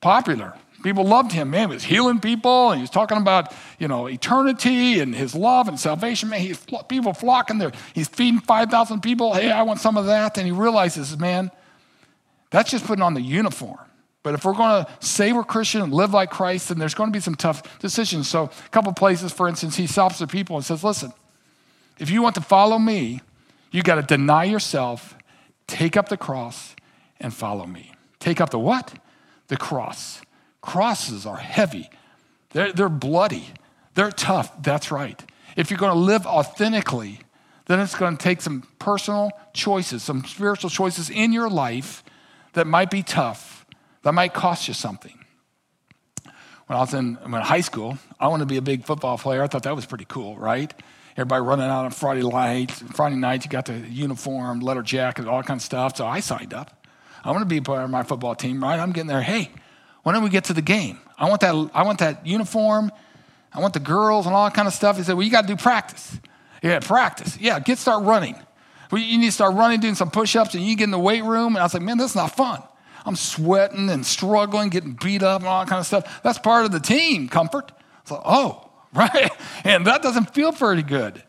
popular. 0.00 0.54
People 0.82 1.04
loved 1.04 1.32
him. 1.32 1.50
Man, 1.50 1.68
he 1.68 1.74
was 1.74 1.84
healing 1.84 2.20
people, 2.20 2.70
and 2.70 2.78
he 2.78 2.82
was 2.82 2.90
talking 2.90 3.18
about, 3.18 3.52
you 3.78 3.88
know, 3.88 4.06
eternity 4.06 5.00
and 5.00 5.14
his 5.14 5.34
love 5.34 5.68
and 5.68 5.78
salvation. 5.78 6.30
Man, 6.30 6.40
he's 6.40 6.64
people 6.88 7.12
flocking 7.12 7.58
there. 7.58 7.72
He's 7.94 8.08
feeding 8.08 8.40
5,000 8.40 9.02
people. 9.02 9.34
Hey, 9.34 9.50
I 9.50 9.62
want 9.62 9.80
some 9.80 9.96
of 9.98 10.06
that. 10.06 10.38
And 10.38 10.46
he 10.46 10.52
realizes, 10.52 11.18
man, 11.18 11.50
that's 12.50 12.70
just 12.70 12.86
putting 12.86 13.02
on 13.02 13.14
the 13.14 13.20
uniform. 13.20 13.78
But 14.22 14.34
if 14.34 14.44
we're 14.44 14.54
going 14.54 14.84
to 14.84 15.06
say 15.06 15.32
we're 15.32 15.44
Christian 15.44 15.80
and 15.80 15.94
live 15.94 16.12
like 16.12 16.30
Christ, 16.30 16.68
then 16.68 16.78
there's 16.78 16.94
going 16.94 17.10
to 17.10 17.16
be 17.16 17.22
some 17.22 17.34
tough 17.34 17.78
decisions. 17.78 18.28
So, 18.28 18.44
a 18.44 18.68
couple 18.70 18.92
places, 18.92 19.32
for 19.32 19.48
instance, 19.48 19.76
he 19.76 19.86
stops 19.86 20.18
the 20.18 20.26
people 20.26 20.56
and 20.56 20.64
says, 20.64 20.84
Listen, 20.84 21.12
if 21.98 22.10
you 22.10 22.22
want 22.22 22.34
to 22.34 22.42
follow 22.42 22.78
me, 22.78 23.20
you 23.70 23.82
got 23.82 23.94
to 23.94 24.02
deny 24.02 24.44
yourself, 24.44 25.16
take 25.66 25.96
up 25.96 26.08
the 26.08 26.16
cross, 26.16 26.74
and 27.18 27.32
follow 27.32 27.66
me. 27.66 27.92
Take 28.18 28.40
up 28.40 28.50
the 28.50 28.58
what? 28.58 28.94
The 29.48 29.56
cross. 29.56 30.20
Crosses 30.60 31.24
are 31.24 31.38
heavy, 31.38 31.88
they're, 32.50 32.72
they're 32.72 32.88
bloody, 32.88 33.46
they're 33.94 34.10
tough. 34.10 34.62
That's 34.62 34.90
right. 34.90 35.22
If 35.56 35.70
you're 35.70 35.78
going 35.78 35.92
to 35.92 35.98
live 35.98 36.26
authentically, 36.26 37.20
then 37.66 37.80
it's 37.80 37.94
going 37.94 38.16
to 38.16 38.22
take 38.22 38.40
some 38.40 38.64
personal 38.78 39.30
choices, 39.52 40.02
some 40.02 40.24
spiritual 40.24 40.70
choices 40.70 41.10
in 41.10 41.32
your 41.32 41.48
life 41.48 42.02
that 42.52 42.66
might 42.66 42.90
be 42.90 43.02
tough, 43.02 43.59
that 44.02 44.12
might 44.12 44.32
cost 44.32 44.68
you 44.68 44.74
something. 44.74 45.18
When 46.66 46.76
I 46.76 46.80
was 46.80 46.94
in, 46.94 47.18
in 47.24 47.32
high 47.32 47.62
school, 47.62 47.98
I 48.18 48.28
wanted 48.28 48.44
to 48.44 48.46
be 48.46 48.56
a 48.56 48.62
big 48.62 48.84
football 48.84 49.18
player. 49.18 49.42
I 49.42 49.48
thought 49.48 49.64
that 49.64 49.74
was 49.74 49.86
pretty 49.86 50.04
cool, 50.04 50.36
right? 50.36 50.72
Everybody 51.16 51.42
running 51.42 51.66
out 51.66 51.84
on 51.84 51.90
Friday 51.90 52.22
nights. 52.22 52.82
Friday 52.92 53.16
nights, 53.16 53.44
you 53.44 53.50
got 53.50 53.66
the 53.66 53.74
uniform, 53.74 54.60
letter 54.60 54.82
jacket, 54.82 55.26
all 55.26 55.42
kind 55.42 55.58
of 55.58 55.62
stuff. 55.62 55.96
So 55.96 56.06
I 56.06 56.20
signed 56.20 56.54
up. 56.54 56.86
I 57.24 57.32
want 57.32 57.42
to 57.42 57.46
be 57.46 57.60
part 57.60 57.82
of 57.82 57.90
my 57.90 58.04
football 58.04 58.34
team, 58.34 58.62
right? 58.62 58.78
I'm 58.78 58.92
getting 58.92 59.08
there. 59.08 59.20
Hey, 59.20 59.50
when 60.02 60.14
do 60.14 60.20
we 60.20 60.30
get 60.30 60.44
to 60.44 60.52
the 60.52 60.62
game? 60.62 60.98
I 61.18 61.28
want 61.28 61.40
that, 61.42 61.70
I 61.74 61.82
want 61.82 61.98
that 61.98 62.26
uniform. 62.26 62.90
I 63.52 63.60
want 63.60 63.74
the 63.74 63.80
girls 63.80 64.26
and 64.26 64.34
all 64.34 64.44
that 64.44 64.54
kind 64.54 64.68
of 64.68 64.74
stuff. 64.74 64.96
He 64.96 65.02
said, 65.02 65.14
Well, 65.14 65.24
you 65.24 65.30
got 65.30 65.42
to 65.42 65.48
do 65.48 65.56
practice. 65.56 66.18
Yeah, 66.62 66.78
practice. 66.78 67.36
Yeah, 67.40 67.58
get 67.58 67.78
start 67.78 68.04
running. 68.04 68.36
Well, 68.90 69.02
you 69.02 69.18
need 69.18 69.26
to 69.26 69.32
start 69.32 69.54
running, 69.54 69.80
doing 69.80 69.94
some 69.94 70.10
push 70.10 70.36
ups, 70.36 70.54
and 70.54 70.64
you 70.64 70.76
get 70.76 70.84
in 70.84 70.90
the 70.90 70.98
weight 70.98 71.24
room. 71.24 71.56
And 71.56 71.58
I 71.58 71.64
was 71.64 71.74
like, 71.74 71.82
Man, 71.82 71.98
this 71.98 72.10
is 72.10 72.16
not 72.16 72.36
fun. 72.36 72.62
I'm 73.04 73.16
sweating 73.16 73.88
and 73.90 74.04
struggling, 74.04 74.68
getting 74.68 74.92
beat 74.92 75.22
up 75.22 75.40
and 75.40 75.48
all 75.48 75.60
that 75.60 75.68
kind 75.68 75.80
of 75.80 75.86
stuff. 75.86 76.22
That's 76.22 76.38
part 76.38 76.64
of 76.64 76.72
the 76.72 76.80
team 76.80 77.28
comfort. 77.28 77.72
So, 78.04 78.20
oh, 78.24 78.70
right. 78.94 79.30
And 79.64 79.86
that 79.86 80.02
doesn't 80.02 80.34
feel 80.34 80.52
pretty 80.52 80.82
good. 80.82 81.22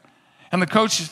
And 0.51 0.61
the 0.61 0.67
coach 0.67 1.09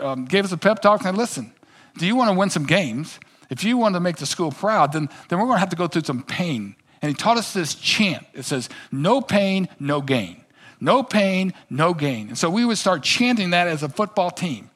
um, 0.00 0.24
gave 0.24 0.44
us 0.44 0.52
a 0.52 0.56
pep 0.56 0.80
talk 0.80 1.00
and 1.00 1.06
said, 1.06 1.16
Listen, 1.16 1.52
do 1.96 2.06
you 2.06 2.16
want 2.16 2.30
to 2.30 2.38
win 2.38 2.50
some 2.50 2.64
games? 2.64 3.18
If 3.50 3.64
you 3.64 3.76
want 3.76 3.94
to 3.94 4.00
make 4.00 4.16
the 4.16 4.26
school 4.26 4.52
proud, 4.52 4.92
then, 4.92 5.08
then 5.28 5.38
we're 5.38 5.46
going 5.46 5.56
to 5.56 5.60
have 5.60 5.70
to 5.70 5.76
go 5.76 5.88
through 5.88 6.02
some 6.02 6.22
pain 6.22 6.76
and 7.00 7.10
he 7.10 7.14
taught 7.14 7.36
us 7.36 7.52
this 7.52 7.74
chant. 7.74 8.26
It 8.34 8.44
says, 8.44 8.68
No 8.90 9.20
pain, 9.20 9.68
no 9.78 10.00
gain. 10.00 10.44
No 10.80 11.02
pain, 11.02 11.54
no 11.70 11.94
gain. 11.94 12.28
And 12.28 12.38
so 12.38 12.50
we 12.50 12.64
would 12.64 12.78
start 12.78 13.02
chanting 13.02 13.50
that 13.50 13.66
as 13.66 13.82
a 13.82 13.88
football 13.88 14.30
team. 14.30 14.70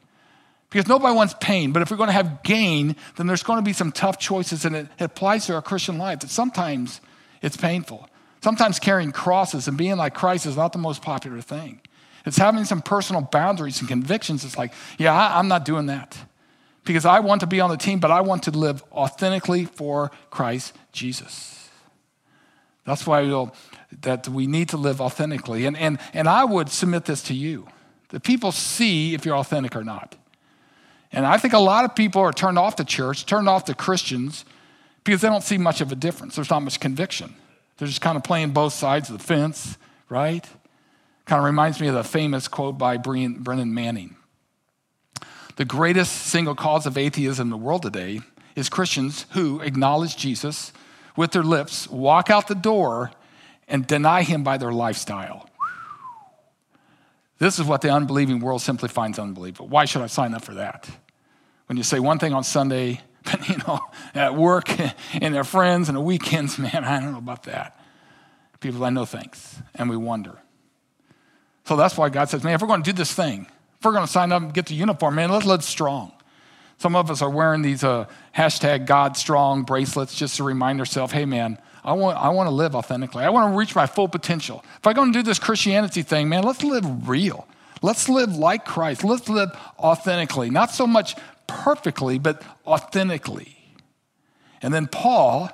Because 0.73 0.89
nobody 0.89 1.15
wants 1.15 1.35
pain, 1.39 1.73
but 1.73 1.83
if 1.83 1.91
we're 1.91 1.99
going 1.99 2.09
to 2.09 2.15
have 2.15 2.43
gain, 2.43 2.97
then 3.17 3.27
there's 3.27 3.43
going 3.43 3.59
to 3.59 3.63
be 3.63 3.75
some 3.75 3.93
tough 3.93 4.19
choices, 4.19 4.65
and 4.65 4.75
it, 4.75 4.89
applies 4.99 5.45
to 5.47 5.55
our 5.55 5.61
Christian 5.61 5.99
life 5.99 6.21
that 6.21 6.31
sometimes 6.31 7.03
it's 7.43 7.59
painful. 7.59 8.09
Sometimes 8.43 8.79
carrying 8.79 9.13
crosses 9.13 9.69
and 9.69 9.77
being 9.77 9.97
like 9.97 10.15
Christ 10.15 10.47
is 10.47 10.57
not 10.57 10.73
the 10.73 10.79
most 10.79 11.03
popular 11.03 11.43
thing. 11.43 11.83
It's 12.25 12.39
having 12.39 12.65
some 12.65 12.81
personal 12.81 13.21
boundaries 13.21 13.81
and 13.81 13.89
convictions. 13.89 14.47
It's 14.47 14.57
like, 14.57 14.73
yeah, 14.97 15.13
I, 15.13 15.39
I'm 15.39 15.47
not 15.47 15.67
doing 15.67 15.87
that 15.87 16.17
because 16.85 17.05
I 17.05 17.21
want 17.21 17.41
to 17.43 17.47
be 17.47 17.61
on 17.61 17.69
the 17.69 17.77
team, 17.77 18.01
but 18.01 18.11
I 18.11 18.23
want 18.23 18.45
to 18.45 18.51
live 18.51 18.83
authentically 18.93 19.67
for 19.67 20.11
Christ 20.31 20.75
Jesus. 20.91 21.69
That's 22.87 23.07
why 23.07 23.23
we'll, 23.23 23.55
that 24.01 24.27
we 24.27 24.47
need 24.47 24.71
to 24.71 24.79
live 24.79 25.03
authentically. 25.03 25.67
And, 25.67 25.77
and, 25.77 25.99
and 26.15 26.29
I 26.29 26.45
would 26.45 26.71
submit 26.71 27.05
this 27.05 27.23
to 27.25 27.35
you. 27.35 27.69
The 28.09 28.21
people 28.21 28.53
see 28.53 29.15
if 29.15 29.27
you're 29.27 29.37
authentic 29.37 29.77
or 29.77 29.85
not. 29.85 30.17
And 31.13 31.27
I 31.27 31.37
think 31.37 31.53
a 31.53 31.59
lot 31.59 31.85
of 31.85 31.95
people 31.95 32.23
are 32.23 32.33
turned 32.33 32.59
off 32.59 32.77
the 32.77 32.85
church, 32.85 33.27
turned 33.27 33.49
off 33.49 33.67
the 33.67 33.75
Christians, 33.75 34.45
because 35.05 35.21
they 35.21 35.29
don't 35.29 35.43
see 35.43 35.59
much 35.59 35.81
of 35.81 35.93
a 35.93 35.95
difference. 35.95 36.37
There's 36.37 36.51
not 36.51 36.61
much 36.61 36.81
conviction. 36.81 37.35
They're 37.77 37.89
just 37.89 38.01
kind 38.01 38.17
of 38.17 38.25
playing 38.25 38.51
both 38.53 38.73
sides 38.73 39.11
of 39.11 39.19
the 39.19 39.25
fence, 39.25 39.77
right? 40.09 40.47
Kind 41.27 41.39
of 41.41 41.45
reminds 41.45 41.81
me 41.81 41.89
of 41.89 41.95
the 41.95 42.05
famous 42.05 42.49
quote 42.49 42.79
by 42.79 42.97
Brennan 42.97 43.75
Manning. 43.75 44.17
The 45.57 45.65
greatest 45.65 46.13
single 46.13 46.55
cause 46.55 46.87
of 46.87 46.97
atheism 46.97 47.47
in 47.47 47.51
the 47.51 47.57
world 47.57 47.83
today 47.83 48.21
is 48.57 48.69
Christians 48.69 49.27
who 49.33 49.61
acknowledge 49.61 50.17
Jesus 50.17 50.73
with 51.17 51.33
their 51.33 51.43
lips, 51.43 51.89
walk 51.91 52.31
out 52.31 52.49
the 52.49 52.55
door, 52.55 53.11
and 53.69 53.87
deny 53.87 54.23
him 54.23 54.43
by 54.43 54.57
their 54.57 54.73
lifestyle. 54.73 55.49
This 57.39 57.59
is 57.59 57.67
what 57.67 57.81
the 57.81 57.91
unbelieving 57.91 58.41
world 58.41 58.63
simply 58.63 58.89
finds 58.89 59.19
unbelievable. 59.19 59.69
Why 59.69 59.85
should 59.85 60.03
I 60.03 60.07
sign 60.07 60.33
up 60.33 60.45
for 60.45 60.55
that? 60.55 60.89
When 61.73 61.79
you 61.79 61.85
say 61.85 62.01
one 62.01 62.19
thing 62.19 62.35
on 62.35 62.45
Sunday, 62.45 63.01
but 63.25 63.49
you 63.49 63.57
know, 63.67 63.81
at 64.15 64.35
work 64.35 64.69
and 65.15 65.35
their 65.35 65.43
friends 65.43 65.89
and 65.89 65.97
the 65.97 66.03
weekends, 66.03 66.59
man, 66.59 66.85
I 66.85 67.01
don't 67.01 67.13
know 67.13 67.19
about 67.19 67.45
that. 67.45 67.81
People, 68.61 68.85
I 68.85 68.91
know 68.91 69.07
thanks, 69.07 69.59
and 69.77 69.89
we 69.89 69.97
wonder. 69.97 70.37
So 71.65 71.77
that's 71.77 71.97
why 71.97 72.11
God 72.11 72.29
says, 72.29 72.45
man, 72.45 72.53
if 72.53 72.61
we're 72.61 72.67
going 72.69 72.83
to 72.83 72.93
do 72.93 72.95
this 72.95 73.15
thing, 73.15 73.47
if 73.79 73.85
we're 73.87 73.93
going 73.93 74.05
to 74.05 74.13
sign 74.13 74.33
up 74.33 74.43
and 74.43 74.53
get 74.53 74.67
the 74.67 74.75
uniform, 74.75 75.15
man, 75.15 75.31
let's 75.31 75.47
live 75.47 75.65
strong. 75.65 76.13
Some 76.77 76.95
of 76.95 77.11
us 77.11 77.23
are 77.23 77.31
wearing 77.31 77.63
these 77.63 77.83
uh, 77.83 78.05
hashtag 78.37 78.85
God 78.85 79.17
Strong 79.17 79.63
bracelets 79.63 80.15
just 80.15 80.37
to 80.37 80.45
remind 80.45 80.79
ourselves, 80.79 81.15
hey, 81.15 81.25
man, 81.25 81.57
I 81.83 81.95
want, 81.95 82.19
I 82.19 82.29
want 82.29 82.49
to 82.49 82.55
live 82.55 82.77
authentically. 82.77 83.25
I 83.25 83.31
want 83.31 83.51
to 83.51 83.59
reach 83.59 83.75
my 83.75 83.87
full 83.87 84.09
potential. 84.09 84.63
If 84.77 84.87
I'm 84.87 84.93
going 84.93 85.11
to 85.11 85.19
do 85.19 85.23
this 85.23 85.39
Christianity 85.39 86.03
thing, 86.03 86.29
man, 86.29 86.43
let's 86.43 86.63
live 86.63 87.09
real. 87.09 87.49
Let's 87.83 88.09
live 88.09 88.37
like 88.37 88.65
Christ. 88.65 89.03
Let's 89.03 89.29
live 89.29 89.51
authentically. 89.79 90.51
Not 90.51 90.71
so 90.71 90.87
much 90.87 91.17
perfectly, 91.65 92.19
but 92.19 92.43
authentically. 92.67 93.57
And 94.63 94.73
then 94.73 94.87
Paul, 94.87 95.51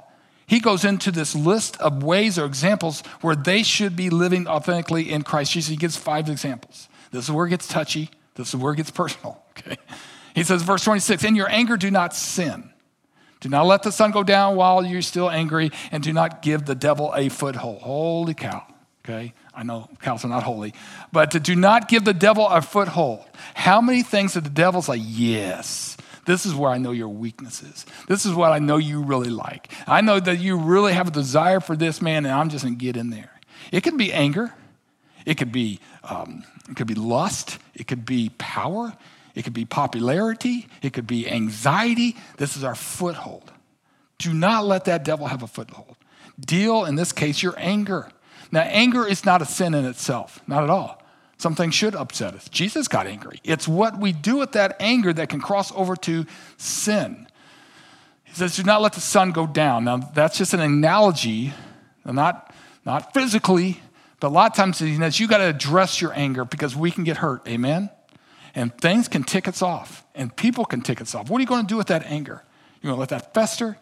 he 0.47 0.61
goes 0.61 0.85
into 0.85 1.11
this 1.11 1.35
list 1.35 1.77
of 1.81 2.03
ways 2.03 2.39
or 2.39 2.45
examples 2.45 3.03
where 3.21 3.37
they 3.37 3.63
should 3.63 3.97
be 3.97 4.11
living 4.11 4.47
authentically 4.47 5.11
in 5.11 5.23
Christ 5.23 5.53
Jesus. 5.53 5.71
He 5.71 5.77
gives 5.77 5.97
five 5.97 6.29
examples. 6.29 6.89
This 7.11 7.25
is 7.25 7.31
where 7.31 7.47
it 7.47 7.51
gets 7.51 7.67
touchy. 7.67 8.11
This 8.35 8.49
is 8.49 8.57
where 8.57 8.73
it 8.73 8.77
gets 8.77 8.91
personal, 8.91 9.43
okay? 9.59 9.77
He 10.35 10.45
says, 10.45 10.63
verse 10.63 10.85
26, 10.85 11.25
in 11.25 11.35
your 11.35 11.51
anger, 11.51 11.77
do 11.77 11.91
not 11.91 12.15
sin. 12.15 12.71
Do 13.41 13.49
not 13.49 13.67
let 13.67 13.83
the 13.83 13.93
sun 13.93 14.11
go 14.11 14.23
down 14.23 14.57
while 14.57 14.85
you're 14.85 15.03
still 15.03 15.31
angry, 15.31 15.71
and 15.91 16.03
do 16.03 16.13
not 16.13 16.43
give 16.43 16.65
the 16.65 16.75
devil 16.75 17.13
a 17.15 17.29
foothold. 17.29 17.83
Holy 17.83 18.35
cow. 18.35 18.65
Okay, 19.05 19.33
I 19.55 19.63
know 19.63 19.89
cows 20.03 20.25
are 20.25 20.29
not 20.29 20.43
holy, 20.43 20.75
but 21.13 21.31
do 21.43 21.57
not 21.57 21.89
give 21.89 22.05
the 22.05 22.13
devil 22.13 22.47
a 22.47 22.61
foothold. 22.61 23.25
How 23.55 23.81
many 23.81 24.03
things 24.03 24.35
that 24.35 24.45
the 24.45 24.51
devil's 24.51 24.87
like, 24.87 25.01
yes, 25.03 25.88
this 26.29 26.45
is 26.45 26.55
where 26.55 26.71
I 26.71 26.77
know 26.77 26.91
your 26.91 27.09
weaknesses. 27.09 27.87
This 28.07 28.27
is 28.27 28.35
what 28.35 28.53
I 28.53 28.59
know 28.59 28.77
you 28.77 29.03
really 29.03 29.31
like. 29.31 29.73
I 29.87 30.03
know 30.03 30.21
that 30.21 30.39
you 30.39 30.59
really 30.59 30.93
have 30.93 31.09
a 31.09 31.11
desire 31.11 31.59
for 31.59 31.75
this 31.75 32.03
man, 32.03 32.27
and 32.27 32.35
I'm 32.35 32.51
just 32.51 32.65
gonna 32.65 32.77
get 32.77 32.99
in 32.99 33.09
there. 33.09 33.33
It 33.73 33.83
could 33.83 33.97
be 33.97 34.13
anger, 34.13 34.53
it 35.25 35.39
could 35.39 35.53
be 35.53 35.81
um, 36.05 36.45
it 36.69 36.77
could 36.77 36.87
be 36.87 36.95
lust, 36.95 37.59
it 37.75 37.87
could 37.87 38.05
be 38.05 38.31
power, 38.37 38.93
it 39.35 39.45
could 39.45 39.55
be 39.55 39.65
popularity, 39.65 40.69
it 40.83 40.93
could 40.93 41.07
be 41.07 41.27
anxiety. 41.27 42.15
This 42.37 42.59
is 42.59 42.63
our 42.63 42.75
foothold. 42.75 43.51
Do 44.19 44.35
not 44.35 44.67
let 44.67 44.85
that 44.85 45.07
devil 45.07 45.29
have 45.29 45.43
a 45.43 45.47
foothold. 45.47 45.97
Deal, 46.39 46.85
in 46.85 46.97
this 46.97 47.11
case, 47.11 47.43
your 47.43 47.55
anger. 47.57 48.11
Now, 48.53 48.61
anger 48.61 49.07
is 49.07 49.25
not 49.25 49.41
a 49.41 49.47
sin 49.47 49.73
in 49.73 49.87
itself, 49.87 50.43
not 50.47 50.63
at 50.63 50.69
all. 50.69 51.03
Something 51.39 51.71
should 51.71 51.95
upset 51.95 52.35
us. 52.35 52.49
Jesus 52.49 52.89
got 52.89 53.07
angry. 53.07 53.41
It's 53.45 53.69
what 53.69 53.99
we 53.99 54.13
do 54.13 54.39
with 54.39 54.53
that 54.53 54.77
anger 54.81 55.13
that 55.13 55.29
can 55.29 55.41
cross 55.41 55.73
over 55.73 55.95
to 55.97 56.27
sin. 56.57 57.29
He 58.25 58.35
says, 58.35 58.57
Do 58.57 58.65
not 58.65 58.83
let 58.83 58.93
the 58.93 59.01
sun 59.01 59.31
go 59.31 59.47
down. 59.47 59.85
Now, 59.85 59.99
that's 59.99 60.37
just 60.37 60.53
an 60.53 60.61
analogy, 60.61 61.55
not, 62.05 62.53
not 62.85 63.15
physically, 63.15 63.81
but 64.19 64.29
a 64.29 64.35
lot 64.35 64.51
of 64.51 64.57
times 64.57 64.81
he 64.81 64.97
says, 64.97 65.21
You 65.21 65.29
got 65.29 65.39
to 65.39 65.49
address 65.49 66.01
your 66.01 66.13
anger 66.13 66.45
because 66.45 66.75
we 66.75 66.91
can 66.91 67.05
get 67.05 67.19
hurt. 67.19 67.47
Amen? 67.47 67.89
And 68.57 68.77
things 68.77 69.07
can 69.07 69.23
tick 69.23 69.47
us 69.47 69.63
off, 69.63 70.05
and 70.17 70.35
people 70.35 70.65
can 70.65 70.81
tick 70.81 71.01
us 71.01 71.15
off. 71.15 71.31
What 71.31 71.39
are 71.39 71.43
you 71.43 71.47
going 71.47 71.63
to 71.63 71.69
do 71.69 71.77
with 71.77 71.87
that 71.87 72.05
anger? 72.07 72.43
You're 72.83 72.91
going 72.91 72.97
to 72.97 73.01
let 73.01 73.11
that 73.11 73.33
fester? 73.33 73.79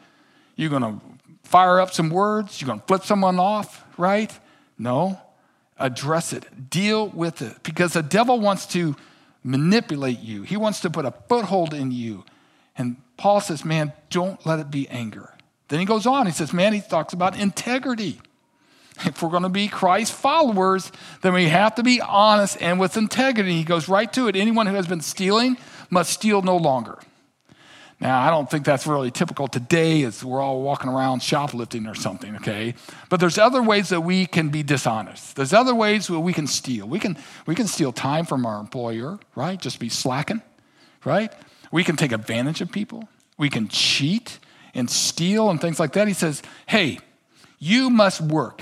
You're 0.57 0.70
going 0.70 0.82
to 0.82 1.00
fire 1.44 1.80
up 1.80 1.94
some 1.94 2.11
words? 2.11 2.61
You're 2.61 2.66
going 2.66 2.80
to 2.80 2.86
flip 2.86 3.04
someone 3.04 3.38
off, 3.38 3.82
right? 3.96 4.38
No. 4.78 5.18
Address 5.79 6.33
it, 6.33 6.70
deal 6.70 7.09
with 7.09 7.43
it, 7.43 7.62
because 7.62 7.93
the 7.93 8.03
devil 8.03 8.41
wants 8.41 8.66
to 8.68 8.97
manipulate 9.45 10.20
you, 10.20 10.43
he 10.43 10.57
wants 10.57 10.81
to 10.81 10.91
put 10.91 11.05
a 11.05 11.12
foothold 11.29 11.74
in 11.74 11.91
you. 11.91 12.24
And 12.79 12.97
Paul 13.16 13.41
says, 13.41 13.64
man, 13.64 13.93
don't 14.11 14.45
let 14.47 14.59
it 14.59 14.70
be 14.70 14.89
anger. 14.89 15.35
Then 15.68 15.81
he 15.81 15.87
goes 15.87 16.07
on, 16.07 16.27
he 16.27 16.33
says, 16.33 16.53
man, 16.53 16.72
he 16.72 16.81
talks 16.81 17.12
about 17.12 17.39
integrity. 17.39 18.20
If 19.05 19.22
we're 19.22 19.29
going 19.29 19.43
to 19.43 19.51
be 19.51 19.68
Christ 19.68 20.12
followers, 20.12 20.91
then 21.20 21.35
we 21.35 21.49
have 21.49 21.74
to 21.74 21.83
be 21.83 22.01
honest 22.01 22.57
and 22.62 22.81
with 22.81 22.97
integrity. 22.97 23.53
He 23.53 23.64
goes 23.64 23.89
right 23.89 24.11
to 24.14 24.29
it. 24.29 24.37
Anyone 24.37 24.66
who 24.66 24.74
has 24.74 24.87
been 24.87 25.03
stealing 25.03 25.59
must 25.91 26.11
steal 26.11 26.41
no 26.41 26.57
longer. 26.57 26.99
Now, 27.99 28.20
I 28.20 28.28
don't 28.28 28.51
think 28.51 28.66
that's 28.66 28.86
really 28.86 29.11
typical 29.11 29.49
today 29.49 30.03
as 30.03 30.22
we're 30.22 30.40
all 30.40 30.61
walking 30.61 30.90
around 30.90 31.22
shoplifting 31.22 31.86
or 31.86 31.94
something, 31.94 32.36
okay? 32.36 32.74
But 33.09 33.20
there's 33.20 33.38
other 33.38 33.62
ways 33.62 33.88
that 33.88 34.03
we 34.03 34.26
can 34.26 34.51
be 34.51 34.62
dishonest. 34.62 35.34
There's 35.34 35.55
other 35.55 35.74
ways 35.74 36.09
that 36.09 36.20
we 36.20 36.34
can 36.34 36.47
steal. 36.47 36.86
We 36.86 36.99
can, 36.99 37.16
we 37.47 37.55
can 37.55 37.66
steal 37.66 37.92
time 37.92 38.26
from 38.26 38.44
our 38.44 38.61
employer, 38.61 39.18
right? 39.34 39.59
Just 39.59 39.80
be 39.80 39.88
slacking, 39.88 40.42
right? 41.07 41.32
We 41.72 41.84
can 41.84 41.97
take 41.97 42.12
advantage 42.12 42.61
of 42.61 42.70
people. 42.70 43.09
We 43.38 43.49
can 43.49 43.68
cheat 43.68 44.40
and 44.74 44.90
steal 44.90 45.49
and 45.49 45.59
things 45.59 45.80
like 45.80 45.94
that. 45.94 46.07
He 46.07 46.14
says, 46.14 46.42
hey, 46.66 46.99
you 47.59 47.88
must 47.88 48.20
work. 48.20 48.61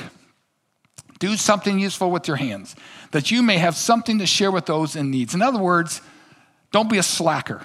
Do 1.18 1.36
something 1.36 1.80
useful 1.80 2.12
with 2.12 2.28
your 2.28 2.36
hands, 2.36 2.76
that 3.10 3.32
you 3.32 3.42
may 3.42 3.58
have 3.58 3.74
something 3.74 4.20
to 4.20 4.26
share 4.26 4.52
with 4.52 4.66
those 4.66 4.94
in 4.94 5.10
needs. 5.10 5.34
In 5.34 5.42
other 5.42 5.58
words, 5.58 6.00
don't 6.70 6.88
be 6.88 6.98
a 6.98 7.02
slacker. 7.02 7.62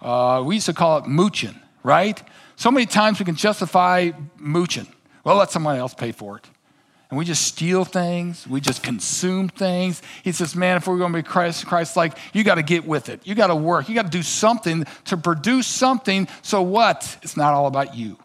Uh, 0.00 0.42
we 0.44 0.56
used 0.56 0.66
to 0.66 0.74
call 0.74 0.98
it 0.98 1.06
mooching, 1.06 1.58
right? 1.82 2.20
So 2.56 2.70
many 2.70 2.86
times 2.86 3.18
we 3.18 3.24
can 3.24 3.36
justify 3.36 4.12
mooching. 4.36 4.86
Well, 5.24 5.36
let 5.36 5.50
somebody 5.50 5.78
else 5.78 5.94
pay 5.94 6.12
for 6.12 6.38
it. 6.38 6.46
And 7.08 7.18
we 7.18 7.24
just 7.24 7.46
steal 7.46 7.84
things, 7.84 8.46
we 8.48 8.60
just 8.60 8.82
consume 8.82 9.48
things. 9.48 10.02
He 10.24 10.32
says, 10.32 10.56
Man, 10.56 10.76
if 10.76 10.88
we're 10.88 10.98
going 10.98 11.12
to 11.12 11.18
be 11.18 11.22
Christ, 11.22 11.66
Christ 11.66 11.96
like, 11.96 12.18
you 12.32 12.42
got 12.42 12.56
to 12.56 12.62
get 12.62 12.84
with 12.84 13.08
it. 13.08 13.20
You 13.24 13.36
got 13.36 13.46
to 13.46 13.54
work. 13.54 13.88
You 13.88 13.94
got 13.94 14.06
to 14.06 14.10
do 14.10 14.22
something 14.22 14.84
to 15.04 15.16
produce 15.16 15.68
something. 15.68 16.26
So 16.42 16.62
what? 16.62 17.16
It's 17.22 17.36
not 17.36 17.54
all 17.54 17.66
about 17.66 17.94
you. 17.94 18.18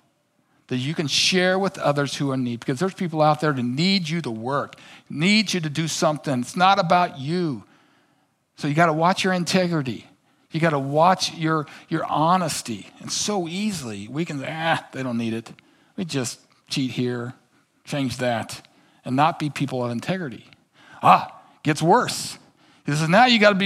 That 0.68 0.78
you 0.78 0.96
can 0.96 1.08
share 1.08 1.60
with 1.60 1.78
others 1.78 2.16
who 2.16 2.32
are 2.32 2.34
in 2.34 2.44
need. 2.44 2.60
Because 2.60 2.80
there's 2.80 2.94
people 2.96 3.22
out 3.22 3.40
there 3.40 3.54
that 3.54 3.62
need 3.62 4.10
you 4.10 4.22
to 4.22 4.32
work, 4.32 4.76
need 5.10 5.54
you 5.54 5.60
to 5.60 5.70
do 5.70 5.88
something. 5.88 6.40
It's 6.40 6.56
not 6.56 6.80
about 6.80 7.20
you. 7.20 7.64
So 8.56 8.68
you 8.68 8.74
got 8.74 8.88
to 8.88 8.94
watch 8.94 9.24
your 9.24 9.34
integrity. 9.34 10.08
You 10.52 10.60
got 10.60 10.72
to 10.72 10.80
watch 10.80 11.34
your, 11.34 11.66
your 11.90 12.06
honesty. 12.06 12.88
And 13.00 13.12
so 13.12 13.48
easily 13.48 14.08
we 14.08 14.26
can 14.26 14.44
ah, 14.46 14.86
they 14.92 15.04
don't 15.04 15.18
need 15.18 15.34
it. 15.34 15.52
We 15.96 16.06
just 16.06 16.40
cheat 16.68 16.92
here, 16.92 17.34
change 17.84 18.18
that, 18.18 18.66
and 19.06 19.16
not 19.16 19.40
be 19.40 19.50
people 19.50 19.84
of 19.84 19.92
integrity. 19.92 20.46
Ah, 21.02 21.42
gets 21.64 21.82
worse. 21.82 22.38
He 22.86 22.92
says, 22.92 23.08
now 23.10 23.26
you 23.26 23.40
got 23.40 23.50
to 23.50 23.56
be, 23.56 23.66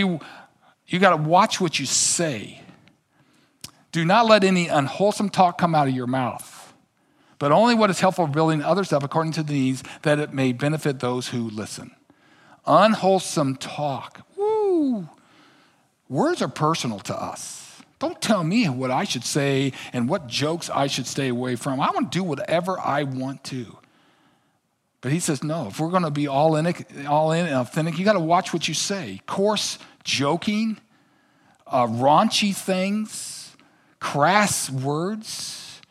you 0.87 0.99
got 0.99 1.11
to 1.11 1.17
watch 1.17 1.59
what 1.59 1.79
you 1.79 1.85
say. 1.85 2.61
Do 3.91 4.03
not 4.03 4.25
let 4.25 4.43
any 4.43 4.67
unwholesome 4.67 5.29
talk 5.29 5.57
come 5.57 5.73
out 5.73 5.87
of 5.87 5.93
your 5.93 6.07
mouth, 6.07 6.73
but 7.39 7.51
only 7.51 7.75
what 7.75 7.89
is 7.89 8.01
helpful 8.01 8.27
building 8.27 8.61
others 8.61 8.91
up 8.91 9.03
according 9.03 9.31
to 9.33 9.43
the 9.43 9.53
needs 9.53 9.83
that 10.01 10.19
it 10.19 10.33
may 10.33 10.51
benefit 10.51 10.99
those 10.99 11.29
who 11.29 11.49
listen. 11.49 11.95
Unwholesome 12.65 13.55
talk. 13.55 14.27
Woo! 14.35 15.09
Words 16.09 16.41
are 16.41 16.47
personal 16.47 16.99
to 16.99 17.15
us. 17.15 17.81
Don't 17.97 18.21
tell 18.21 18.43
me 18.43 18.67
what 18.67 18.91
I 18.91 19.05
should 19.05 19.23
say 19.23 19.71
and 19.93 20.07
what 20.09 20.27
jokes 20.27 20.69
I 20.69 20.87
should 20.87 21.07
stay 21.07 21.29
away 21.29 21.55
from. 21.55 21.79
I 21.79 21.89
want 21.91 22.11
to 22.11 22.17
do 22.17 22.23
whatever 22.23 22.79
I 22.79 23.03
want 23.03 23.43
to. 23.45 23.77
But 25.01 25.11
he 25.11 25.19
says, 25.19 25.43
no, 25.43 25.67
if 25.67 25.79
we're 25.79 25.89
going 25.89 26.03
to 26.03 26.11
be 26.11 26.27
all 26.27 26.55
in, 26.55 26.73
all 27.07 27.31
in 27.31 27.45
and 27.45 27.55
authentic, 27.55 27.97
you 27.97 28.05
got 28.05 28.13
to 28.13 28.19
watch 28.19 28.53
what 28.53 28.67
you 28.67 28.73
say. 28.73 29.21
Coarse 29.27 29.77
joking, 30.03 30.77
uh, 31.67 31.87
raunchy 31.87 32.55
things, 32.55 33.55
crass 33.99 34.69
words, 34.69 35.81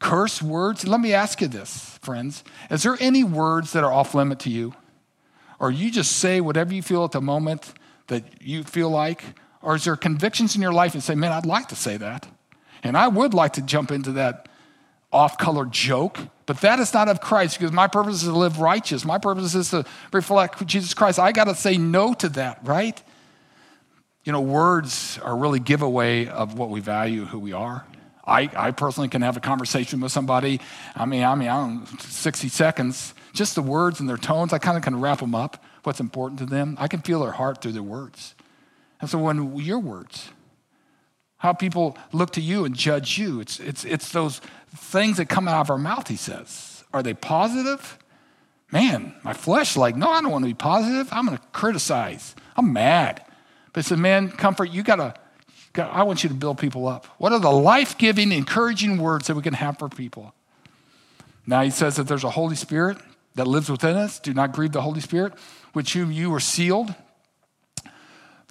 curse 0.00 0.42
words. 0.42 0.86
Let 0.86 1.00
me 1.00 1.12
ask 1.12 1.40
you 1.40 1.48
this, 1.48 1.98
friends. 2.02 2.44
Is 2.70 2.82
there 2.82 2.96
any 3.00 3.24
words 3.24 3.72
that 3.72 3.84
are 3.84 3.92
off 3.92 4.14
limit 4.14 4.40
to 4.40 4.50
you? 4.50 4.74
Or 5.58 5.70
you 5.70 5.90
just 5.90 6.18
say 6.18 6.40
whatever 6.40 6.74
you 6.74 6.82
feel 6.82 7.04
at 7.04 7.12
the 7.12 7.20
moment 7.20 7.72
that 8.08 8.42
you 8.42 8.64
feel 8.64 8.90
like? 8.90 9.24
Or 9.64 9.74
is 9.74 9.84
there 9.84 9.96
convictions 9.96 10.54
in 10.54 10.62
your 10.62 10.72
life 10.72 10.94
and 10.94 11.02
say, 11.02 11.14
man, 11.14 11.32
I'd 11.32 11.46
like 11.46 11.68
to 11.68 11.74
say 11.74 11.96
that? 11.96 12.28
And 12.82 12.96
I 12.96 13.08
would 13.08 13.32
like 13.32 13.54
to 13.54 13.62
jump 13.62 13.90
into 13.90 14.12
that 14.12 14.48
off 15.10 15.38
color 15.38 15.64
joke, 15.64 16.18
but 16.44 16.60
that 16.60 16.80
is 16.80 16.92
not 16.92 17.08
of 17.08 17.20
Christ 17.20 17.58
because 17.58 17.72
my 17.72 17.86
purpose 17.86 18.16
is 18.16 18.24
to 18.24 18.36
live 18.36 18.60
righteous. 18.60 19.04
My 19.04 19.18
purpose 19.18 19.54
is 19.54 19.70
to 19.70 19.84
reflect 20.12 20.64
Jesus 20.66 20.92
Christ. 20.92 21.18
I 21.18 21.32
got 21.32 21.44
to 21.44 21.54
say 21.54 21.78
no 21.78 22.12
to 22.14 22.28
that, 22.30 22.58
right? 22.64 23.00
You 24.24 24.32
know, 24.32 24.40
words 24.40 25.18
are 25.22 25.36
really 25.36 25.60
giveaway 25.60 26.26
of 26.26 26.58
what 26.58 26.68
we 26.68 26.80
value, 26.80 27.24
who 27.24 27.38
we 27.38 27.52
are. 27.52 27.86
I, 28.26 28.50
I 28.56 28.70
personally 28.72 29.08
can 29.08 29.22
have 29.22 29.36
a 29.36 29.40
conversation 29.40 30.00
with 30.00 30.12
somebody. 30.12 30.60
I 30.96 31.04
mean, 31.06 31.22
I 31.22 31.34
mean, 31.34 31.48
I 31.48 31.56
don't 31.56 31.86
60 32.00 32.48
seconds, 32.48 33.14
just 33.32 33.54
the 33.54 33.62
words 33.62 34.00
and 34.00 34.08
their 34.08 34.16
tones, 34.16 34.52
I 34.52 34.58
kind 34.58 34.76
of 34.76 34.82
can 34.82 35.00
wrap 35.00 35.20
them 35.20 35.34
up, 35.34 35.62
what's 35.84 36.00
important 36.00 36.38
to 36.40 36.46
them. 36.46 36.76
I 36.80 36.88
can 36.88 37.00
feel 37.00 37.20
their 37.20 37.32
heart 37.32 37.60
through 37.60 37.72
their 37.72 37.82
words. 37.82 38.33
And 39.00 39.10
so 39.10 39.18
when 39.18 39.56
your 39.56 39.78
words, 39.78 40.30
how 41.38 41.52
people 41.52 41.98
look 42.12 42.30
to 42.32 42.40
you 42.40 42.64
and 42.64 42.74
judge 42.74 43.18
you, 43.18 43.40
it's, 43.40 43.60
it's, 43.60 43.84
it's 43.84 44.12
those 44.12 44.40
things 44.74 45.18
that 45.18 45.28
come 45.28 45.46
out 45.46 45.60
of 45.60 45.70
our 45.70 45.78
mouth, 45.78 46.08
he 46.08 46.16
says. 46.16 46.84
Are 46.92 47.02
they 47.02 47.14
positive? 47.14 47.98
Man, 48.72 49.14
my 49.22 49.34
flesh, 49.34 49.76
like, 49.76 49.96
no, 49.96 50.08
I 50.08 50.22
don't 50.22 50.30
want 50.30 50.44
to 50.44 50.48
be 50.48 50.54
positive. 50.54 51.08
I'm 51.12 51.26
going 51.26 51.36
to 51.36 51.44
criticize. 51.52 52.34
I'm 52.56 52.72
mad. 52.72 53.22
But 53.72 53.84
he 53.84 53.88
said, 53.88 53.98
man, 53.98 54.30
comfort, 54.30 54.70
you 54.70 54.82
got 54.82 54.96
to, 54.96 55.82
I 55.82 56.04
want 56.04 56.22
you 56.22 56.28
to 56.28 56.34
build 56.34 56.58
people 56.58 56.86
up. 56.88 57.06
What 57.18 57.32
are 57.32 57.40
the 57.40 57.50
life 57.50 57.98
giving, 57.98 58.32
encouraging 58.32 58.98
words 58.98 59.26
that 59.26 59.34
we 59.34 59.42
can 59.42 59.54
have 59.54 59.78
for 59.78 59.88
people? 59.88 60.34
Now 61.46 61.62
he 61.62 61.70
says 61.70 61.96
that 61.96 62.08
there's 62.08 62.24
a 62.24 62.30
Holy 62.30 62.56
Spirit 62.56 62.96
that 63.34 63.46
lives 63.46 63.68
within 63.68 63.96
us. 63.96 64.18
Do 64.18 64.32
not 64.32 64.52
grieve 64.52 64.72
the 64.72 64.80
Holy 64.80 65.00
Spirit, 65.00 65.34
which 65.72 65.92
whom 65.92 66.10
you 66.10 66.30
were 66.30 66.40
sealed 66.40 66.94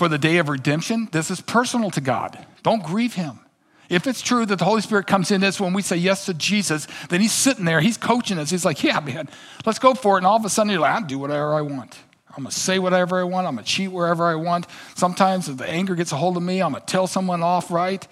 for 0.04 0.10
the 0.10 0.18
day 0.18 0.36
of 0.36 0.50
redemption, 0.50 1.08
this 1.14 1.32
is 1.32 1.40
personal 1.40 1.90
to 1.90 2.02
God. 2.02 2.38
Don't 2.62 2.84
grieve 2.84 3.14
him. 3.14 3.40
If 3.88 4.06
it's 4.06 4.22
true 4.22 4.46
that 4.46 4.60
the 4.60 4.66
Holy 4.66 4.82
Spirit 4.82 5.08
comes 5.08 5.32
in 5.32 5.42
us 5.46 5.62
when 5.62 5.72
we 5.72 5.82
say 5.82 5.96
yes 5.96 6.26
to 6.26 6.34
Jesus, 6.34 6.90
then 7.08 7.22
he's 7.22 7.32
sitting 7.32 7.64
there, 7.64 7.80
he's 7.80 7.96
coaching 7.96 8.38
us. 8.38 8.50
He's 8.50 8.66
like, 8.66 8.84
yeah, 8.84 9.00
man, 9.00 9.30
let's 9.66 9.80
go 9.80 9.94
for 9.94 10.16
it. 10.16 10.18
And 10.18 10.28
all 10.28 10.36
of 10.36 10.44
a 10.44 10.50
sudden, 10.50 10.74
you're 10.74 10.82
like, 10.82 10.92
I'll 10.92 11.08
do 11.08 11.18
whatever 11.18 11.54
I 11.54 11.62
want. 11.62 11.98
I'm 12.36 12.44
going 12.44 12.52
to 12.52 12.60
say 12.60 12.80
whatever 12.80 13.18
I 13.18 13.24
want. 13.24 13.48
I'm 13.48 13.56
going 13.56 13.64
to 13.64 13.72
cheat 13.72 13.94
wherever 13.94 14.26
I 14.26 14.36
want. 14.36 14.68
Sometimes 14.96 15.48
if 15.48 15.56
the 15.56 15.70
anger 15.70 15.96
gets 15.96 16.12
a 16.12 16.18
hold 16.18 16.36
of 16.36 16.44
me, 16.44 16.62
I'm 16.62 16.74
going 16.74 16.82
to 16.82 16.92
tell 16.92 17.08
someone 17.08 17.42
off 17.42 17.72
right. 17.72 18.06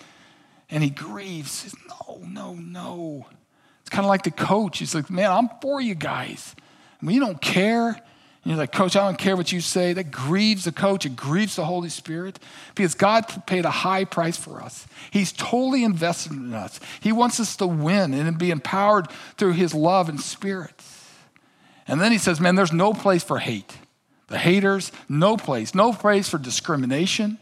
And 0.69 0.81
he 0.81 0.91
grieves. 0.91 1.51
Says, 1.51 1.75
no, 1.89 2.21
no, 2.25 2.53
no. 2.53 3.25
It's 3.81 3.89
kind 3.89 4.05
of 4.05 4.09
like 4.09 4.23
the 4.23 4.31
coach. 4.31 4.77
He's 4.77 4.95
like, 4.95 5.09
man, 5.09 5.29
I'm 5.29 5.49
for 5.61 5.81
you 5.81 5.95
guys. 5.95 6.55
And 7.01 7.09
we 7.09 7.19
don't 7.19 7.41
care. 7.41 8.01
And 8.43 8.51
you're 8.51 8.57
like, 8.57 8.71
Coach, 8.71 8.95
I 8.95 9.05
don't 9.05 9.19
care 9.19 9.37
what 9.37 9.51
you 9.51 9.61
say. 9.61 9.93
That 9.93 10.11
grieves 10.11 10.65
the 10.65 10.71
coach. 10.71 11.05
It 11.05 11.15
grieves 11.15 11.55
the 11.55 11.65
Holy 11.65 11.89
Spirit 11.89 12.39
because 12.73 12.95
God 12.95 13.45
paid 13.45 13.65
a 13.65 13.71
high 13.71 14.03
price 14.03 14.37
for 14.37 14.61
us. 14.61 14.87
He's 15.11 15.31
totally 15.31 15.83
invested 15.83 16.31
in 16.31 16.53
us. 16.53 16.79
He 17.01 17.11
wants 17.11 17.39
us 17.39 17.55
to 17.57 17.67
win 17.67 18.13
and 18.13 18.37
be 18.39 18.49
empowered 18.49 19.11
through 19.37 19.53
His 19.53 19.75
love 19.75 20.09
and 20.09 20.19
Spirit. 20.19 20.81
And 21.87 22.01
then 22.01 22.11
He 22.11 22.17
says, 22.17 22.39
Man, 22.39 22.55
there's 22.55 22.73
no 22.73 22.93
place 22.93 23.23
for 23.23 23.37
hate. 23.37 23.77
The 24.27 24.39
haters, 24.39 24.91
no 25.07 25.37
place. 25.37 25.75
No 25.75 25.93
place 25.93 26.27
for 26.27 26.39
discrimination. 26.39 27.37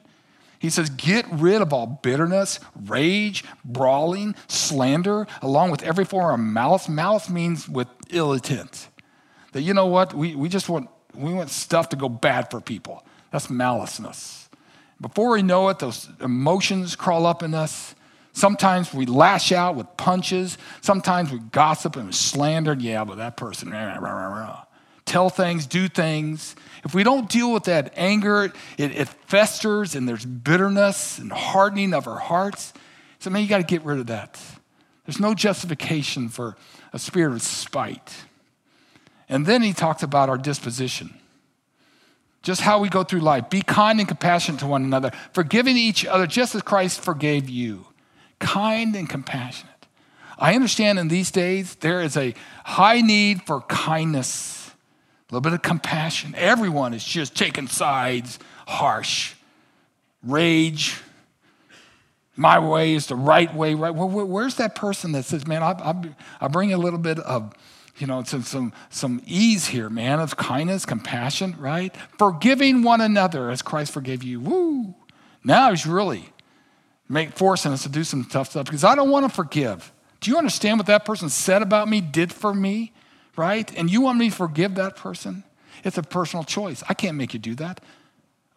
He 0.59 0.69
says, 0.69 0.89
Get 0.89 1.25
rid 1.31 1.61
of 1.61 1.71
all 1.71 1.87
bitterness, 1.87 2.59
rage, 2.75 3.45
brawling, 3.63 4.35
slander, 4.49 5.27
along 5.41 5.71
with 5.71 5.81
every 5.83 6.03
form 6.03 6.33
of 6.33 6.45
malice. 6.45 6.89
Malice 6.89 7.29
means 7.29 7.69
with 7.69 7.87
ill 8.09 8.33
intent. 8.33 8.88
That 9.51 9.61
you 9.61 9.73
know 9.73 9.87
what? 9.87 10.13
We, 10.13 10.35
we 10.35 10.49
just 10.49 10.69
want, 10.69 10.89
we 11.13 11.33
want 11.33 11.49
stuff 11.49 11.89
to 11.89 11.95
go 11.95 12.09
bad 12.09 12.51
for 12.51 12.61
people. 12.61 13.03
That's 13.31 13.47
maliceness. 13.47 14.47
Before 15.01 15.31
we 15.31 15.43
know 15.43 15.69
it, 15.69 15.79
those 15.79 16.09
emotions 16.19 16.95
crawl 16.95 17.25
up 17.25 17.41
in 17.41 17.53
us. 17.53 17.95
Sometimes 18.33 18.93
we 18.93 19.05
lash 19.05 19.51
out 19.51 19.75
with 19.75 19.87
punches. 19.97 20.57
Sometimes 20.81 21.31
we 21.31 21.39
gossip 21.39 21.95
and 21.95 22.13
slander. 22.13 22.75
Yeah, 22.77 23.03
but 23.03 23.17
that 23.17 23.37
person, 23.37 23.71
rah, 23.71 23.97
rah, 23.97 24.27
rah, 24.27 24.63
tell 25.05 25.29
things, 25.29 25.65
do 25.65 25.87
things. 25.87 26.55
If 26.83 26.93
we 26.93 27.03
don't 27.03 27.29
deal 27.29 27.51
with 27.51 27.63
that 27.65 27.93
anger, 27.95 28.45
it, 28.77 28.91
it 28.91 29.07
festers 29.27 29.95
and 29.95 30.07
there's 30.07 30.25
bitterness 30.25 31.17
and 31.17 31.31
hardening 31.31 31.93
of 31.93 32.07
our 32.07 32.19
hearts. 32.19 32.73
So, 33.19 33.29
man, 33.29 33.41
you 33.41 33.49
got 33.49 33.57
to 33.57 33.63
get 33.63 33.83
rid 33.83 33.99
of 33.99 34.07
that. 34.07 34.39
There's 35.05 35.19
no 35.19 35.33
justification 35.33 36.29
for 36.29 36.55
a 36.93 36.99
spirit 36.99 37.33
of 37.33 37.41
spite. 37.41 38.25
And 39.29 39.45
then 39.45 39.61
he 39.61 39.73
talked 39.73 40.03
about 40.03 40.27
our 40.27 40.37
disposition. 40.37 41.13
Just 42.41 42.61
how 42.61 42.79
we 42.79 42.89
go 42.89 43.03
through 43.03 43.19
life. 43.19 43.49
Be 43.49 43.61
kind 43.61 43.99
and 43.99 44.07
compassionate 44.07 44.59
to 44.61 44.67
one 44.67 44.83
another, 44.83 45.11
forgiving 45.33 45.77
each 45.77 46.05
other 46.05 46.25
just 46.25 46.55
as 46.55 46.61
Christ 46.61 47.01
forgave 47.01 47.47
you. 47.47 47.85
Kind 48.39 48.95
and 48.95 49.07
compassionate. 49.07 49.69
I 50.37 50.55
understand 50.55 50.97
in 50.99 51.09
these 51.09 51.31
days 51.31 51.75
there 51.75 52.01
is 52.01 52.17
a 52.17 52.33
high 52.63 53.01
need 53.01 53.43
for 53.43 53.61
kindness, 53.61 54.71
a 55.29 55.35
little 55.35 55.41
bit 55.41 55.53
of 55.53 55.61
compassion. 55.61 56.33
Everyone 56.35 56.93
is 56.93 57.03
just 57.03 57.35
taking 57.35 57.67
sides, 57.67 58.39
harsh, 58.65 59.35
rage, 60.23 60.95
my 62.39 62.57
way 62.57 62.93
is 62.93 63.07
the 63.07 63.17
right 63.17 63.53
way. 63.53 63.73
Right? 63.73 63.93
Well, 63.93 64.07
where's 64.07 64.55
that 64.55 64.73
person 64.73 65.11
that 65.11 65.25
says, 65.25 65.45
man, 65.45 65.61
I'll, 65.61 66.05
I'll, 66.39 66.47
bring 66.47 66.71
a 66.71 66.77
little 66.77 66.97
bit 66.97 67.19
of, 67.19 67.53
you 67.99 68.07
know, 68.07 68.23
some, 68.23 68.43
some, 68.43 68.73
some 68.89 69.21
ease 69.25 69.67
here, 69.67 69.89
man, 69.89 70.19
of 70.19 70.37
kindness, 70.37 70.85
compassion, 70.85 71.55
right? 71.59 71.95
Forgiving 72.17 72.83
one 72.83 73.01
another 73.01 73.49
as 73.49 73.61
Christ 73.61 73.91
forgave 73.91 74.23
you. 74.23 74.39
Woo! 74.39 74.95
Now 75.43 75.69
he's 75.69 75.85
really 75.85 76.29
make, 77.07 77.33
forcing 77.33 77.71
us 77.71 77.83
to 77.83 77.89
do 77.89 78.03
some 78.03 78.25
tough 78.25 78.51
stuff 78.51 78.65
because 78.65 78.83
I 78.83 78.95
don't 78.95 79.09
want 79.09 79.27
to 79.27 79.35
forgive. 79.35 79.91
Do 80.21 80.31
you 80.31 80.37
understand 80.37 80.77
what 80.77 80.87
that 80.87 81.05
person 81.05 81.29
said 81.29 81.61
about 81.61 81.87
me, 81.87 82.01
did 82.01 82.33
for 82.33 82.53
me, 82.53 82.93
right? 83.35 83.71
And 83.77 83.89
you 83.89 84.01
want 84.01 84.17
me 84.17 84.29
to 84.29 84.35
forgive 84.35 84.75
that 84.75 84.95
person? 84.95 85.43
It's 85.83 85.97
a 85.97 86.03
personal 86.03 86.43
choice. 86.43 86.83
I 86.89 86.93
can't 86.93 87.17
make 87.17 87.33
you 87.33 87.39
do 87.39 87.55
that. 87.55 87.81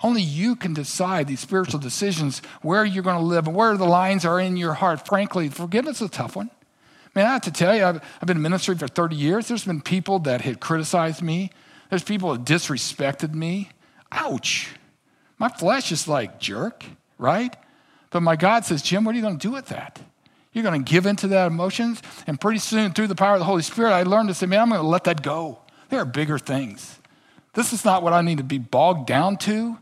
Only 0.02 0.22
you 0.22 0.56
can 0.56 0.74
decide 0.74 1.28
these 1.28 1.38
spiritual 1.38 1.78
decisions, 1.78 2.42
where 2.60 2.84
you're 2.84 3.04
going 3.04 3.18
to 3.18 3.24
live 3.24 3.46
and 3.46 3.54
where 3.54 3.76
the 3.76 3.84
lines 3.84 4.24
are 4.24 4.40
in 4.40 4.56
your 4.56 4.74
heart. 4.74 5.06
Frankly, 5.06 5.48
forgiveness 5.48 6.00
is 6.00 6.08
a 6.08 6.10
tough 6.10 6.34
one. 6.34 6.50
Man, 7.14 7.26
I 7.26 7.32
have 7.32 7.42
to 7.42 7.52
tell 7.52 7.76
you, 7.76 7.84
I've, 7.84 7.96
I've 7.96 8.26
been 8.26 8.38
in 8.38 8.42
ministry 8.42 8.76
for 8.76 8.88
30 8.88 9.16
years. 9.16 9.48
There's 9.48 9.64
been 9.64 9.82
people 9.82 10.18
that 10.20 10.40
had 10.40 10.60
criticized 10.60 11.22
me, 11.22 11.50
there's 11.90 12.04
people 12.04 12.32
that 12.32 12.44
disrespected 12.44 13.34
me. 13.34 13.70
Ouch. 14.10 14.70
My 15.38 15.48
flesh 15.48 15.90
is 15.90 16.06
like, 16.06 16.38
jerk, 16.38 16.84
right? 17.18 17.56
But 18.10 18.20
my 18.20 18.36
God 18.36 18.64
says, 18.64 18.82
Jim, 18.82 19.04
what 19.04 19.14
are 19.14 19.16
you 19.16 19.22
going 19.22 19.38
to 19.38 19.46
do 19.46 19.52
with 19.52 19.66
that? 19.66 20.00
You're 20.52 20.64
going 20.64 20.84
to 20.84 20.90
give 20.90 21.06
into 21.06 21.26
that 21.28 21.46
emotions. 21.46 22.02
And 22.26 22.40
pretty 22.40 22.58
soon, 22.58 22.92
through 22.92 23.06
the 23.06 23.14
power 23.14 23.34
of 23.34 23.40
the 23.40 23.46
Holy 23.46 23.62
Spirit, 23.62 23.92
I 23.92 24.02
learned 24.02 24.28
to 24.28 24.34
say, 24.34 24.46
man, 24.46 24.60
I'm 24.60 24.68
going 24.68 24.80
to 24.80 24.86
let 24.86 25.04
that 25.04 25.22
go. 25.22 25.58
There 25.88 26.00
are 26.00 26.04
bigger 26.04 26.38
things. 26.38 26.98
This 27.54 27.72
is 27.72 27.84
not 27.84 28.02
what 28.02 28.12
I 28.12 28.22
need 28.22 28.38
to 28.38 28.44
be 28.44 28.58
bogged 28.58 29.06
down 29.06 29.36
to. 29.38 29.78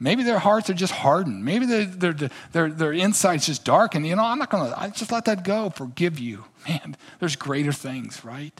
Maybe 0.00 0.22
their 0.22 0.38
hearts 0.38 0.68
are 0.70 0.74
just 0.74 0.92
hardened. 0.92 1.44
Maybe 1.44 1.66
their, 1.66 1.84
their, 1.84 2.30
their, 2.52 2.70
their 2.70 2.92
inside's 2.92 3.46
just 3.46 3.64
dark. 3.64 3.94
And, 3.94 4.06
you 4.06 4.16
know, 4.16 4.24
I'm 4.24 4.38
not 4.38 4.50
going 4.50 4.70
to, 4.70 4.78
I 4.78 4.90
just 4.90 5.12
let 5.12 5.24
that 5.26 5.44
go. 5.44 5.70
Forgive 5.70 6.18
you. 6.18 6.44
Man, 6.68 6.96
there's 7.20 7.36
greater 7.36 7.72
things, 7.72 8.24
right? 8.24 8.52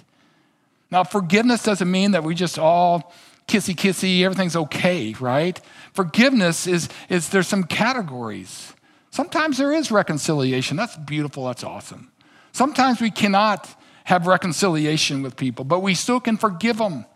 Now, 0.90 1.04
forgiveness 1.04 1.62
doesn't 1.62 1.90
mean 1.90 2.12
that 2.12 2.22
we 2.22 2.34
just 2.34 2.58
all 2.58 3.12
kissy 3.48 3.74
kissy, 3.74 4.22
everything's 4.22 4.56
okay, 4.56 5.14
right? 5.20 5.60
Forgiveness 5.92 6.66
is, 6.66 6.88
is 7.08 7.28
there's 7.28 7.48
some 7.48 7.64
categories. 7.64 8.72
Sometimes 9.10 9.58
there 9.58 9.72
is 9.72 9.90
reconciliation. 9.90 10.76
That's 10.76 10.96
beautiful. 10.96 11.46
That's 11.46 11.64
awesome. 11.64 12.10
Sometimes 12.52 13.00
we 13.00 13.10
cannot 13.10 13.68
have 14.04 14.26
reconciliation 14.26 15.22
with 15.22 15.36
people, 15.36 15.64
but 15.64 15.80
we 15.80 15.94
still 15.94 16.20
can 16.20 16.36
forgive 16.36 16.78
them. 16.78 17.06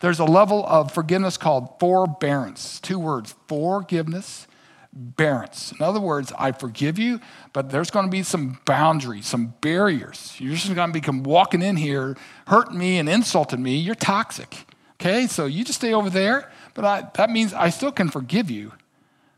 There's 0.00 0.18
a 0.18 0.24
level 0.24 0.64
of 0.66 0.92
forgiveness 0.92 1.36
called 1.36 1.78
forbearance. 1.78 2.80
Two 2.80 2.98
words 2.98 3.34
forgiveness, 3.48 4.46
bearance. 4.92 5.72
In 5.72 5.82
other 5.82 6.00
words, 6.00 6.32
I 6.38 6.52
forgive 6.52 6.98
you, 6.98 7.20
but 7.52 7.70
there's 7.70 7.90
going 7.90 8.06
to 8.06 8.10
be 8.10 8.22
some 8.22 8.58
boundaries, 8.64 9.26
some 9.26 9.54
barriers. 9.60 10.34
You're 10.38 10.54
just 10.54 10.74
going 10.74 10.88
to 10.88 10.92
become 10.92 11.22
walking 11.22 11.62
in 11.62 11.76
here, 11.76 12.16
hurting 12.46 12.78
me 12.78 12.98
and 12.98 13.08
insulting 13.08 13.62
me. 13.62 13.76
You're 13.76 13.94
toxic. 13.94 14.66
Okay, 14.94 15.26
so 15.26 15.46
you 15.46 15.64
just 15.64 15.78
stay 15.78 15.94
over 15.94 16.10
there, 16.10 16.50
but 16.74 16.84
I, 16.84 17.08
that 17.14 17.30
means 17.30 17.54
I 17.54 17.70
still 17.70 17.92
can 17.92 18.10
forgive 18.10 18.50
you, 18.50 18.72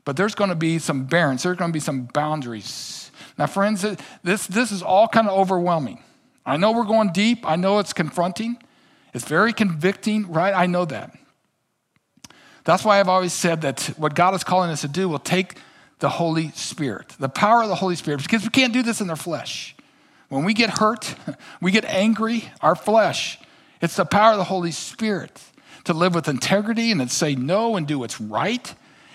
but 0.04 0.16
there's 0.16 0.34
going 0.34 0.50
to 0.50 0.56
be 0.56 0.80
some 0.80 1.06
bearance, 1.06 1.44
there's 1.44 1.56
going 1.56 1.70
to 1.70 1.72
be 1.72 1.80
some 1.80 2.06
boundaries. 2.06 3.12
Now, 3.38 3.46
friends, 3.46 3.86
this, 4.24 4.46
this 4.48 4.72
is 4.72 4.82
all 4.82 5.06
kind 5.06 5.28
of 5.28 5.38
overwhelming. 5.38 6.02
I 6.44 6.56
know 6.56 6.72
we're 6.72 6.82
going 6.84 7.12
deep, 7.12 7.48
I 7.48 7.54
know 7.54 7.78
it's 7.78 7.92
confronting, 7.92 8.58
it's 9.12 9.26
very 9.26 9.52
convicting, 9.52 10.30
right? 10.30 10.54
I 10.54 10.66
know 10.66 10.84
that. 10.86 11.16
That's 12.64 12.84
why 12.84 13.00
I've 13.00 13.08
always 13.08 13.32
said 13.32 13.62
that 13.62 13.82
what 13.96 14.14
God 14.14 14.34
is 14.34 14.44
calling 14.44 14.70
us 14.70 14.82
to 14.82 14.88
do 14.88 15.08
will 15.08 15.18
take 15.18 15.58
the 15.98 16.08
Holy 16.08 16.50
Spirit, 16.50 17.14
the 17.18 17.28
power 17.28 17.62
of 17.62 17.68
the 17.68 17.74
Holy 17.74 17.96
Spirit, 17.96 18.22
because 18.22 18.42
we 18.42 18.50
can't 18.50 18.72
do 18.72 18.82
this 18.82 19.00
in 19.00 19.10
our 19.10 19.16
flesh. 19.16 19.74
When 20.28 20.44
we 20.44 20.54
get 20.54 20.78
hurt, 20.78 21.14
we 21.60 21.70
get 21.72 21.84
angry, 21.84 22.44
our 22.60 22.74
flesh, 22.74 23.38
it's 23.80 23.96
the 23.96 24.04
power 24.04 24.32
of 24.32 24.38
the 24.38 24.44
Holy 24.44 24.70
Spirit 24.70 25.40
to 25.84 25.92
live 25.92 26.14
with 26.14 26.28
integrity 26.28 26.92
and 26.92 27.00
to 27.00 27.08
say 27.08 27.34
no 27.34 27.76
and 27.76 27.86
do 27.86 27.98
what's 27.98 28.20
right 28.20 28.74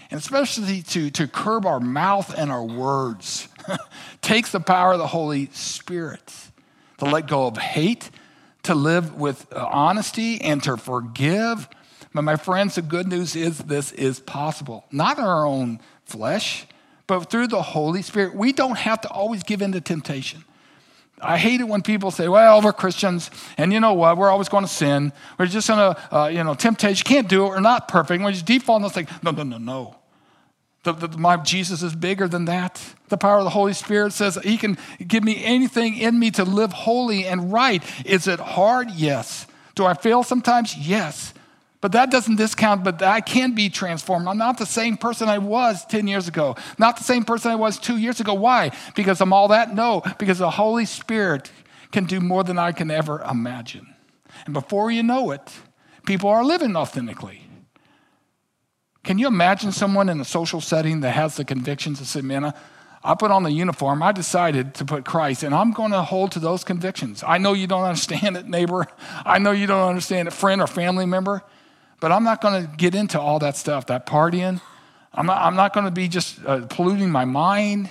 and 0.09 0.19
especially 0.19 0.81
to, 0.83 1.09
to 1.11 1.27
curb 1.27 1.65
our 1.65 1.79
mouth 1.79 2.33
and 2.37 2.51
our 2.51 2.63
words, 2.63 3.49
takes 4.21 4.51
the 4.51 4.59
power 4.59 4.93
of 4.93 4.99
the 4.99 5.07
Holy 5.07 5.49
Spirit 5.51 6.33
to 6.99 7.05
let 7.05 7.27
go 7.27 7.47
of 7.47 7.57
hate, 7.57 8.09
to 8.67 8.75
live 8.75 9.15
with 9.15 9.51
uh, 9.51 9.67
honesty, 9.69 10.39
and 10.41 10.63
to 10.63 10.77
forgive. 10.77 11.67
But 12.13 12.21
my 12.21 12.35
friends, 12.35 12.75
the 12.75 12.81
good 12.81 13.07
news 13.07 13.35
is 13.35 13.57
this 13.57 13.91
is 13.91 14.19
possible. 14.19 14.85
Not 14.91 15.17
in 15.17 15.23
our 15.23 15.45
own 15.45 15.79
flesh, 16.05 16.65
but 17.05 17.29
through 17.29 17.47
the 17.47 17.61
Holy 17.61 18.01
Spirit. 18.01 18.35
We 18.35 18.53
don't 18.53 18.77
have 18.77 19.01
to 19.01 19.09
always 19.09 19.43
give 19.43 19.61
in 19.61 19.71
to 19.73 19.81
temptation. 19.81 20.43
I 21.19 21.37
hate 21.37 21.61
it 21.61 21.67
when 21.67 21.81
people 21.81 22.11
say, 22.11 22.27
well, 22.27 22.61
we're 22.61 22.73
Christians, 22.73 23.31
and 23.57 23.73
you 23.73 23.79
know 23.79 23.93
what? 23.93 24.17
We're 24.17 24.29
always 24.29 24.49
going 24.49 24.65
to 24.65 24.69
sin. 24.69 25.11
We're 25.39 25.47
just 25.47 25.67
going 25.67 25.79
to, 25.79 26.15
uh, 26.15 26.27
you 26.27 26.43
know, 26.43 26.53
temptation. 26.53 27.03
You 27.05 27.15
can't 27.15 27.27
do 27.27 27.45
it. 27.45 27.49
We're 27.49 27.59
not 27.59 27.87
perfect. 27.87 28.23
We 28.23 28.31
just 28.31 28.45
default, 28.45 28.81
and 28.81 28.85
it's 28.85 28.95
like, 28.95 29.23
no, 29.23 29.31
no, 29.31 29.43
no, 29.43 29.57
no. 29.57 29.95
The, 30.93 31.07
the, 31.07 31.17
my 31.17 31.37
Jesus 31.37 31.83
is 31.83 31.95
bigger 31.95 32.27
than 32.27 32.45
that. 32.45 32.81
The 33.09 33.17
power 33.17 33.39
of 33.39 33.43
the 33.43 33.49
Holy 33.49 33.73
Spirit 33.73 34.13
says 34.13 34.37
He 34.43 34.57
can 34.57 34.77
give 35.05 35.23
me 35.23 35.43
anything 35.43 35.97
in 35.97 36.17
me 36.17 36.31
to 36.31 36.45
live 36.45 36.71
holy 36.71 37.25
and 37.25 37.51
right. 37.51 37.83
Is 38.05 38.27
it 38.27 38.39
hard? 38.39 38.91
Yes. 38.91 39.47
Do 39.75 39.85
I 39.85 39.93
fail 39.93 40.23
sometimes? 40.23 40.75
Yes. 40.77 41.33
But 41.81 41.91
that 41.91 42.09
doesn't 42.09 42.37
discount, 42.37 42.83
but 42.83 43.03
I 43.03 43.21
can 43.21 43.53
be 43.53 43.69
transformed. 43.69 44.27
I'm 44.27 44.37
not 44.37 44.57
the 44.57 44.65
same 44.65 44.97
person 44.97 45.29
I 45.29 45.37
was 45.37 45.85
10 45.85 46.07
years 46.07 46.27
ago, 46.27 46.55
not 46.79 46.97
the 46.97 47.03
same 47.03 47.23
person 47.23 47.51
I 47.51 47.55
was 47.55 47.77
two 47.77 47.97
years 47.97 48.19
ago. 48.19 48.33
Why? 48.33 48.71
Because 48.95 49.21
I'm 49.21 49.31
all 49.31 49.49
that? 49.49 49.75
No, 49.75 50.01
because 50.17 50.39
the 50.39 50.49
Holy 50.49 50.85
Spirit 50.85 51.51
can 51.91 52.05
do 52.05 52.19
more 52.19 52.43
than 52.43 52.57
I 52.57 52.71
can 52.71 52.89
ever 52.89 53.21
imagine. 53.21 53.93
And 54.45 54.53
before 54.53 54.89
you 54.89 55.03
know 55.03 55.31
it, 55.31 55.53
people 56.05 56.29
are 56.29 56.43
living 56.43 56.75
authentically. 56.75 57.46
Can 59.07 59.17
you 59.17 59.27
imagine 59.27 59.71
someone 59.71 60.09
in 60.09 60.19
a 60.19 60.25
social 60.25 60.59
setting 60.59 60.99
that 60.99 61.11
has 61.11 61.37
the 61.37 61.45
convictions 61.45 61.99
to 61.99 62.05
say, 62.05 62.19
man, 62.19 62.53
I 63.01 63.15
put 63.15 63.31
on 63.31 63.43
the 63.43 63.51
uniform, 63.53 64.03
I 64.03 64.11
decided 64.11 64.73
to 64.75 64.85
put 64.85 65.05
Christ, 65.05 65.43
and 65.43 65.55
I'm 65.55 65.71
going 65.71 65.91
to 65.91 66.01
hold 66.01 66.33
to 66.33 66.39
those 66.39 66.65
convictions. 66.65 67.23
I 67.25 67.37
know 67.37 67.53
you 67.53 67.67
don't 67.67 67.85
understand 67.85 68.35
it, 68.35 68.49
neighbor. 68.49 68.85
I 69.25 69.39
know 69.39 69.51
you 69.51 69.65
don't 69.65 69.87
understand 69.87 70.27
it, 70.27 70.31
friend 70.31 70.59
or 70.59 70.67
family 70.67 71.05
member. 71.05 71.41
But 72.01 72.11
I'm 72.11 72.25
not 72.25 72.41
going 72.41 72.61
to 72.61 72.75
get 72.75 72.95
into 72.95 73.17
all 73.17 73.39
that 73.39 73.55
stuff, 73.55 73.85
that 73.85 74.07
partying. 74.07 74.59
I'm 75.13 75.25
not, 75.25 75.41
I'm 75.41 75.55
not 75.55 75.73
going 75.73 75.85
to 75.85 75.91
be 75.91 76.09
just 76.09 76.45
uh, 76.45 76.65
polluting 76.65 77.09
my 77.09 77.23
mind. 77.23 77.89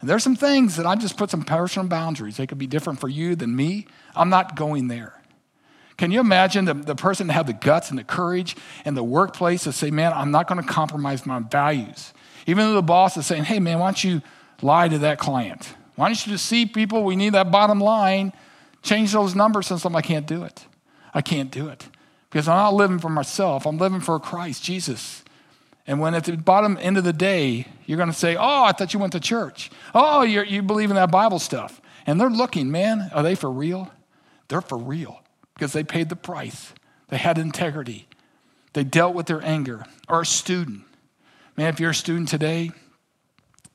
And 0.00 0.08
there's 0.08 0.22
some 0.22 0.34
things 0.34 0.76
that 0.76 0.86
I 0.86 0.94
just 0.94 1.18
put 1.18 1.28
some 1.28 1.42
personal 1.42 1.88
boundaries. 1.88 2.38
They 2.38 2.46
could 2.46 2.56
be 2.56 2.66
different 2.66 3.00
for 3.00 3.08
you 3.08 3.36
than 3.36 3.54
me. 3.54 3.86
I'm 4.16 4.30
not 4.30 4.56
going 4.56 4.88
there. 4.88 5.20
Can 5.96 6.10
you 6.10 6.20
imagine 6.20 6.64
the, 6.64 6.74
the 6.74 6.96
person 6.96 7.28
that 7.28 7.34
have 7.34 7.46
the 7.46 7.52
guts 7.52 7.90
and 7.90 7.98
the 7.98 8.04
courage 8.04 8.56
in 8.84 8.94
the 8.94 9.04
workplace 9.04 9.64
to 9.64 9.72
say, 9.72 9.90
man, 9.90 10.12
I'm 10.12 10.30
not 10.30 10.48
going 10.48 10.60
to 10.60 10.66
compromise 10.66 11.24
my 11.24 11.38
values? 11.38 12.12
Even 12.46 12.66
though 12.66 12.74
the 12.74 12.82
boss 12.82 13.16
is 13.16 13.26
saying, 13.26 13.44
hey, 13.44 13.60
man, 13.60 13.78
why 13.78 13.86
don't 13.86 14.04
you 14.04 14.22
lie 14.60 14.88
to 14.88 14.98
that 14.98 15.18
client? 15.18 15.74
Why 15.94 16.08
don't 16.08 16.26
you 16.26 16.32
deceive 16.32 16.72
people? 16.72 17.04
We 17.04 17.16
need 17.16 17.34
that 17.34 17.50
bottom 17.50 17.80
line. 17.80 18.32
Change 18.82 19.12
those 19.12 19.34
numbers. 19.34 19.70
And 19.70 19.80
something, 19.80 19.96
I 19.96 20.02
can't 20.02 20.26
do 20.26 20.42
it. 20.42 20.66
I 21.14 21.22
can't 21.22 21.50
do 21.50 21.68
it. 21.68 21.88
Because 22.28 22.48
I'm 22.48 22.56
not 22.56 22.74
living 22.74 22.98
for 22.98 23.08
myself, 23.08 23.64
I'm 23.64 23.78
living 23.78 24.00
for 24.00 24.18
Christ, 24.18 24.64
Jesus. 24.64 25.22
And 25.86 26.00
when 26.00 26.14
at 26.14 26.24
the 26.24 26.36
bottom 26.36 26.76
end 26.80 26.96
of 26.98 27.04
the 27.04 27.12
day, 27.12 27.68
you're 27.86 27.98
going 27.98 28.10
to 28.10 28.14
say, 28.14 28.34
Oh, 28.36 28.64
I 28.64 28.72
thought 28.72 28.92
you 28.92 28.98
went 28.98 29.12
to 29.12 29.20
church. 29.20 29.70
Oh, 29.94 30.22
you 30.22 30.62
believe 30.62 30.90
in 30.90 30.96
that 30.96 31.12
Bible 31.12 31.38
stuff. 31.38 31.80
And 32.06 32.20
they're 32.20 32.30
looking, 32.30 32.70
man, 32.70 33.10
are 33.14 33.22
they 33.22 33.34
for 33.34 33.50
real? 33.50 33.92
They're 34.48 34.60
for 34.60 34.76
real 34.76 35.23
because 35.54 35.72
they 35.72 35.84
paid 35.84 36.08
the 36.08 36.16
price. 36.16 36.72
They 37.08 37.16
had 37.16 37.38
integrity. 37.38 38.08
They 38.72 38.84
dealt 38.84 39.14
with 39.14 39.26
their 39.26 39.42
anger. 39.44 39.86
Or 40.08 40.22
a 40.22 40.26
student. 40.26 40.82
Man, 41.56 41.68
if 41.68 41.80
you're 41.80 41.90
a 41.90 41.94
student 41.94 42.28
today, 42.28 42.72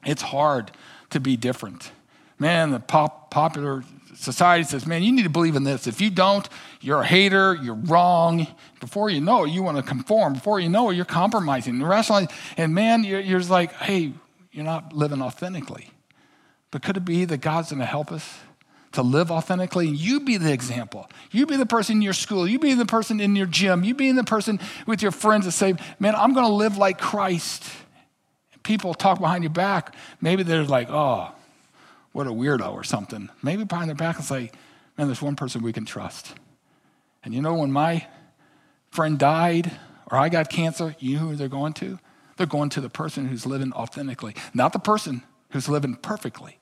it's 0.06 0.22
hard 0.22 0.72
to 1.12 1.20
be 1.20 1.38
different. 1.38 1.92
Man, 2.38 2.72
the 2.72 2.80
pop, 2.80 3.32
popular 3.32 3.84
society 4.16 4.66
says, 4.66 4.86
man, 4.86 5.02
you 5.02 5.12
need 5.12 5.24
to 5.24 5.30
believe 5.30 5.56
in 5.56 5.64
this. 5.64 5.88
If 5.88 6.02
you 6.02 6.10
don't, 6.10 6.48
you're 6.82 7.02
a 7.02 7.06
hater, 7.06 7.58
you're 7.62 7.76
wrong. 7.76 8.48
Before 8.80 9.10
you 9.10 9.22
know 9.22 9.46
it, 9.46 9.50
you 9.50 9.64
want 9.64 9.78
to 9.78 9.84
conform. 9.84 10.34
Before 10.34 10.60
you 10.60 10.70
know 10.70 10.90
it, 10.90 10.96
you're 10.96 11.06
compromising, 11.06 11.82
rationalizing. 11.82 12.30
And 12.58 12.74
man, 12.74 13.04
you're, 13.04 13.22
you're 13.22 13.40
just 13.40 13.52
like, 13.52 13.72
hey, 13.74 14.14
you're 14.52 14.66
not 14.66 14.94
living 14.94 15.22
authentically. 15.22 15.92
But 16.72 16.84
could 16.84 16.98
it 16.98 17.06
be 17.06 17.26
that 17.26 17.38
God's 17.38 17.70
going 17.70 17.80
to 17.80 17.86
help 17.86 18.12
us 18.12 18.40
to 18.94 19.02
live 19.02 19.32
authentically? 19.32 19.88
You 19.88 20.22
be 20.22 20.38
the 20.38 20.52
example. 20.52 21.10
You 21.32 21.46
be 21.46 21.58
the 21.58 21.66
person 21.66 21.98
in 21.98 22.02
your 22.02 22.14
school. 22.14 22.48
You 22.48 22.60
be 22.60 22.74
the 22.74 22.86
person 22.86 23.20
in 23.20 23.36
your 23.36 23.46
gym. 23.46 23.84
You 23.84 23.94
be 23.94 24.12
the 24.12 24.24
person 24.24 24.60
with 24.88 25.02
your 25.02 25.12
friends 25.12 25.46
that 25.46 25.52
say, 25.52 25.76
man, 26.00 26.16
I'm 26.16 26.34
going 26.34 26.46
to 26.46 26.54
live 26.54 26.78
like 26.78 27.00
Christ. 27.00 27.64
People 28.64 28.94
talk 28.94 29.20
behind 29.20 29.44
your 29.44 29.54
back. 29.54 29.96
Maybe 30.22 30.44
they're 30.44 30.64
like, 30.64 30.90
oh, 30.90 31.32
what 32.12 32.28
a 32.28 32.32
weirdo 32.32 32.74
or 32.74 32.84
something. 32.84 33.30
Maybe 33.42 33.64
behind 33.64 33.90
their 33.90 33.96
back 33.96 34.18
and 34.18 34.26
say, 34.26 34.52
man, 34.98 35.08
there's 35.08 35.22
one 35.22 35.36
person 35.36 35.62
we 35.62 35.74
can 35.74 35.86
trust. 35.86 36.36
And 37.24 37.34
you 37.34 37.42
know, 37.42 37.56
when 37.56 37.72
my 37.72 38.06
friend 38.92 39.18
died 39.18 39.72
or 40.12 40.18
I 40.18 40.30
got 40.30 40.50
cancer, 40.50 40.96
you 41.00 41.16
know 41.16 41.28
who 41.28 41.36
they're 41.36 41.48
going 41.48 41.74
to? 41.74 42.00
They're 42.38 42.48
going 42.48 42.70
to 42.70 42.82
the 42.82 42.90
person 42.90 43.28
who's 43.28 43.46
living 43.46 43.74
authentically. 43.74 44.36
Not 44.54 44.74
the 44.74 44.80
person 44.80 45.24
who's 45.50 45.68
living 45.68 45.96
perfectly. 45.96 46.59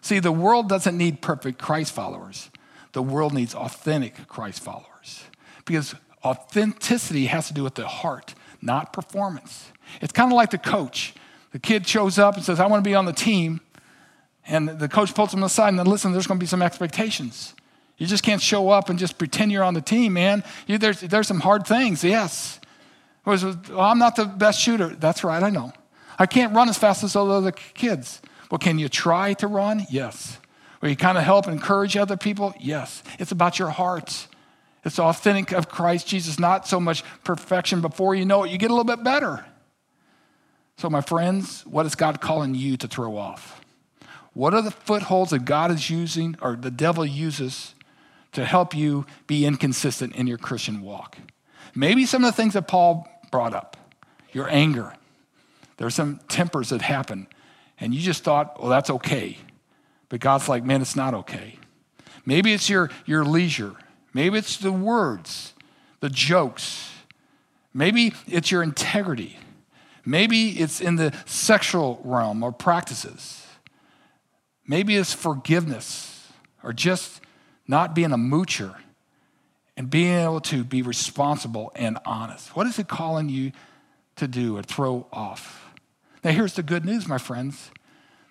See, 0.00 0.18
the 0.18 0.32
world 0.32 0.68
doesn't 0.68 0.96
need 0.96 1.20
perfect 1.20 1.58
Christ 1.58 1.92
followers, 1.92 2.50
the 2.92 3.02
world 3.02 3.32
needs 3.32 3.54
authentic 3.54 4.26
Christ 4.26 4.62
followers. 4.62 5.24
Because 5.64 5.94
authenticity 6.24 7.26
has 7.26 7.48
to 7.48 7.54
do 7.54 7.62
with 7.62 7.74
the 7.74 7.86
heart, 7.86 8.34
not 8.60 8.92
performance. 8.92 9.70
It's 10.00 10.12
kind 10.12 10.32
of 10.32 10.36
like 10.36 10.50
the 10.50 10.58
coach. 10.58 11.14
The 11.52 11.58
kid 11.58 11.86
shows 11.86 12.18
up 12.18 12.36
and 12.36 12.44
says, 12.44 12.60
I 12.60 12.66
want 12.66 12.82
to 12.84 12.88
be 12.88 12.94
on 12.94 13.04
the 13.04 13.12
team. 13.12 13.60
And 14.46 14.68
the 14.68 14.88
coach 14.88 15.14
pulls 15.14 15.32
him 15.34 15.42
aside 15.42 15.68
and 15.68 15.78
then, 15.78 15.86
listen, 15.86 16.12
there's 16.12 16.26
going 16.26 16.38
to 16.38 16.42
be 16.42 16.48
some 16.48 16.62
expectations. 16.62 17.54
You 17.98 18.06
just 18.06 18.22
can't 18.22 18.40
show 18.40 18.70
up 18.70 18.88
and 18.88 18.98
just 18.98 19.18
pretend 19.18 19.52
you're 19.52 19.62
on 19.62 19.74
the 19.74 19.80
team, 19.80 20.14
man. 20.14 20.42
You, 20.66 20.78
there's, 20.78 21.00
there's 21.00 21.28
some 21.28 21.40
hard 21.40 21.66
things, 21.66 22.02
yes. 22.02 22.58
Was, 23.24 23.44
well, 23.44 23.80
I'm 23.80 23.98
not 23.98 24.16
the 24.16 24.24
best 24.24 24.60
shooter. 24.60 24.88
That's 24.88 25.22
right, 25.22 25.42
I 25.42 25.50
know. 25.50 25.72
I 26.18 26.26
can't 26.26 26.54
run 26.54 26.68
as 26.68 26.78
fast 26.78 27.04
as 27.04 27.14
all 27.14 27.26
the 27.26 27.34
other 27.34 27.52
kids. 27.52 28.20
Well, 28.50 28.58
can 28.58 28.78
you 28.78 28.88
try 28.88 29.34
to 29.34 29.46
run? 29.46 29.86
Yes. 29.90 30.38
Will 30.80 30.88
you 30.88 30.96
kind 30.96 31.18
of 31.18 31.24
help 31.24 31.46
encourage 31.46 31.96
other 31.96 32.16
people? 32.16 32.54
Yes. 32.58 33.02
It's 33.18 33.32
about 33.32 33.58
your 33.58 33.70
heart. 33.70 34.26
It's 34.84 34.98
authentic 34.98 35.52
of 35.52 35.68
Christ 35.68 36.06
Jesus, 36.06 36.38
not 36.38 36.66
so 36.66 36.80
much 36.80 37.04
perfection. 37.22 37.80
Before 37.80 38.14
you 38.14 38.24
know 38.24 38.44
it, 38.44 38.50
you 38.50 38.58
get 38.58 38.70
a 38.70 38.74
little 38.74 38.84
bit 38.84 39.04
better. 39.04 39.44
So, 40.78 40.88
my 40.88 41.02
friends, 41.02 41.66
what 41.66 41.84
is 41.84 41.94
God 41.94 42.22
calling 42.22 42.54
you 42.54 42.78
to 42.78 42.88
throw 42.88 43.16
off? 43.16 43.60
What 44.32 44.54
are 44.54 44.62
the 44.62 44.70
footholds 44.70 45.32
that 45.32 45.44
God 45.44 45.70
is 45.70 45.90
using 45.90 46.36
or 46.40 46.56
the 46.56 46.70
devil 46.70 47.04
uses 47.04 47.74
to 48.32 48.44
help 48.44 48.74
you 48.74 49.04
be 49.26 49.44
inconsistent 49.44 50.14
in 50.16 50.26
your 50.26 50.38
Christian 50.38 50.80
walk? 50.80 51.18
Maybe 51.74 52.06
some 52.06 52.24
of 52.24 52.32
the 52.32 52.36
things 52.36 52.54
that 52.54 52.66
Paul 52.66 53.06
brought 53.30 53.54
up 53.54 53.76
your 54.32 54.48
anger. 54.48 54.94
There's 55.76 55.94
some 55.94 56.20
tempers 56.28 56.70
that 56.70 56.82
happen, 56.82 57.26
and 57.80 57.94
you 57.94 58.00
just 58.00 58.22
thought, 58.22 58.60
well, 58.60 58.68
that's 58.68 58.90
okay. 58.90 59.38
But 60.08 60.20
God's 60.20 60.48
like, 60.48 60.64
man, 60.64 60.82
it's 60.82 60.96
not 60.96 61.14
okay. 61.14 61.58
Maybe 62.26 62.52
it's 62.52 62.68
your, 62.68 62.90
your 63.06 63.24
leisure. 63.24 63.74
Maybe 64.12 64.38
it's 64.38 64.58
the 64.58 64.72
words, 64.72 65.54
the 66.00 66.10
jokes. 66.10 66.92
Maybe 67.72 68.12
it's 68.26 68.50
your 68.50 68.62
integrity. 68.62 69.38
Maybe 70.04 70.50
it's 70.50 70.80
in 70.80 70.96
the 70.96 71.14
sexual 71.24 72.00
realm 72.04 72.42
or 72.42 72.52
practices. 72.52 73.46
Maybe 74.66 74.96
it's 74.96 75.12
forgiveness 75.12 76.28
or 76.62 76.72
just 76.72 77.20
not 77.66 77.94
being 77.94 78.12
a 78.12 78.18
moocher 78.18 78.76
and 79.76 79.88
being 79.88 80.18
able 80.18 80.40
to 80.40 80.64
be 80.64 80.82
responsible 80.82 81.72
and 81.74 81.98
honest. 82.04 82.54
What 82.54 82.66
is 82.66 82.78
it 82.78 82.88
calling 82.88 83.28
you 83.28 83.52
to 84.16 84.28
do 84.28 84.56
or 84.56 84.62
throw 84.62 85.06
off? 85.12 85.69
Now, 86.22 86.30
here's 86.30 86.54
the 86.54 86.62
good 86.62 86.84
news, 86.84 87.08
my 87.08 87.18
friends 87.18 87.70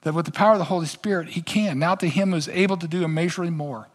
that 0.01 0.13
with 0.13 0.25
the 0.25 0.31
power 0.31 0.53
of 0.53 0.59
the 0.59 0.65
Holy 0.65 0.85
Spirit, 0.85 1.29
He 1.29 1.41
can. 1.41 1.79
Now, 1.79 1.95
to 1.95 2.07
Him 2.07 2.31
who 2.31 2.37
is 2.37 2.47
able 2.49 2.77
to 2.77 2.87
do 2.87 3.03
immeasurably 3.03 3.51
more, 3.51 3.87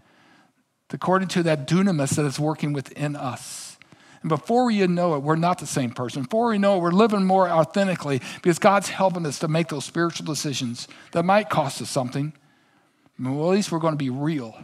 according 0.90 1.28
to 1.28 1.42
that 1.44 1.66
dunamis 1.66 2.16
that 2.16 2.24
is 2.24 2.38
working 2.38 2.72
within 2.72 3.16
us. 3.16 3.78
And 4.22 4.28
before 4.28 4.70
you 4.70 4.86
know 4.86 5.16
it, 5.16 5.18
we're 5.18 5.36
not 5.36 5.58
the 5.58 5.66
same 5.66 5.90
person. 5.90 6.22
Before 6.22 6.48
we 6.48 6.58
know 6.58 6.76
it, 6.76 6.80
we're 6.80 6.92
living 6.92 7.24
more 7.24 7.48
authentically 7.48 8.20
because 8.42 8.58
God's 8.58 8.88
helping 8.88 9.26
us 9.26 9.38
to 9.40 9.48
make 9.48 9.68
those 9.68 9.84
spiritual 9.84 10.24
decisions 10.24 10.88
that 11.12 11.24
might 11.24 11.50
cost 11.50 11.82
us 11.82 11.90
something. 11.90 12.32
Well, 13.18 13.50
at 13.50 13.56
least 13.56 13.70
we're 13.70 13.80
going 13.80 13.92
to 13.94 13.98
be 13.98 14.10
real. 14.10 14.56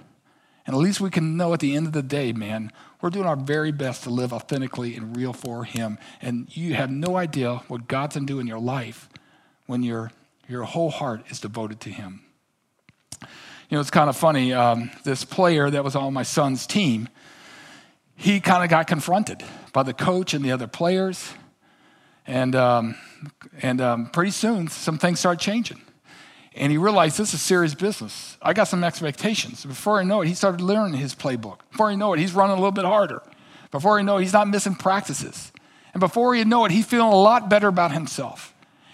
And 0.66 0.76
at 0.76 0.80
least 0.80 1.00
we 1.00 1.10
can 1.10 1.36
know 1.36 1.52
at 1.52 1.60
the 1.60 1.74
end 1.74 1.86
of 1.86 1.92
the 1.92 2.02
day, 2.02 2.32
man, 2.32 2.70
we're 3.02 3.10
doing 3.10 3.26
our 3.26 3.36
very 3.36 3.72
best 3.72 4.04
to 4.04 4.10
live 4.10 4.32
authentically 4.32 4.94
and 4.94 5.16
real 5.16 5.32
for 5.32 5.64
Him. 5.64 5.98
And 6.22 6.54
you 6.56 6.74
have 6.74 6.90
no 6.90 7.16
idea 7.16 7.56
what 7.68 7.88
God's 7.88 8.14
going 8.14 8.26
to 8.26 8.32
do 8.32 8.40
in 8.40 8.46
your 8.46 8.60
life 8.60 9.08
when 9.70 9.84
your, 9.84 10.10
your 10.48 10.64
whole 10.64 10.90
heart 10.90 11.22
is 11.30 11.40
devoted 11.40 11.80
to 11.80 11.90
Him. 11.90 12.22
You 13.22 13.76
know, 13.76 13.80
it's 13.80 13.90
kind 13.90 14.10
of 14.10 14.16
funny. 14.16 14.52
Um, 14.52 14.90
this 15.04 15.24
player 15.24 15.70
that 15.70 15.84
was 15.84 15.94
on 15.94 16.12
my 16.12 16.24
son's 16.24 16.66
team, 16.66 17.08
he 18.16 18.40
kind 18.40 18.64
of 18.64 18.68
got 18.68 18.88
confronted 18.88 19.44
by 19.72 19.84
the 19.84 19.94
coach 19.94 20.34
and 20.34 20.44
the 20.44 20.50
other 20.50 20.66
players. 20.66 21.32
And, 22.26 22.56
um, 22.56 22.96
and 23.62 23.80
um, 23.80 24.06
pretty 24.10 24.32
soon, 24.32 24.66
some 24.66 24.98
things 24.98 25.20
started 25.20 25.40
changing. 25.40 25.80
And 26.56 26.72
he 26.72 26.78
realized 26.78 27.16
this 27.16 27.32
is 27.32 27.40
serious 27.40 27.74
business. 27.74 28.36
I 28.42 28.52
got 28.52 28.64
some 28.64 28.82
expectations. 28.82 29.64
Before 29.64 30.00
I 30.00 30.02
know 30.02 30.20
it, 30.20 30.26
he 30.26 30.34
started 30.34 30.60
learning 30.60 30.98
his 30.98 31.14
playbook. 31.14 31.60
Before 31.70 31.88
I 31.88 31.94
know 31.94 32.12
it, 32.12 32.18
he's 32.18 32.32
running 32.32 32.54
a 32.54 32.60
little 32.60 32.72
bit 32.72 32.84
harder. 32.84 33.22
Before 33.70 34.00
I 34.00 34.02
know 34.02 34.16
it, 34.18 34.22
he's 34.22 34.32
not 34.32 34.48
missing 34.48 34.74
practices. 34.74 35.52
And 35.94 36.00
before 36.00 36.34
you 36.34 36.44
know 36.44 36.64
it, 36.64 36.72
he's 36.72 36.86
feeling 36.86 37.12
a 37.12 37.16
lot 37.16 37.48
better 37.48 37.68
about 37.68 37.92
himself. 37.92 38.52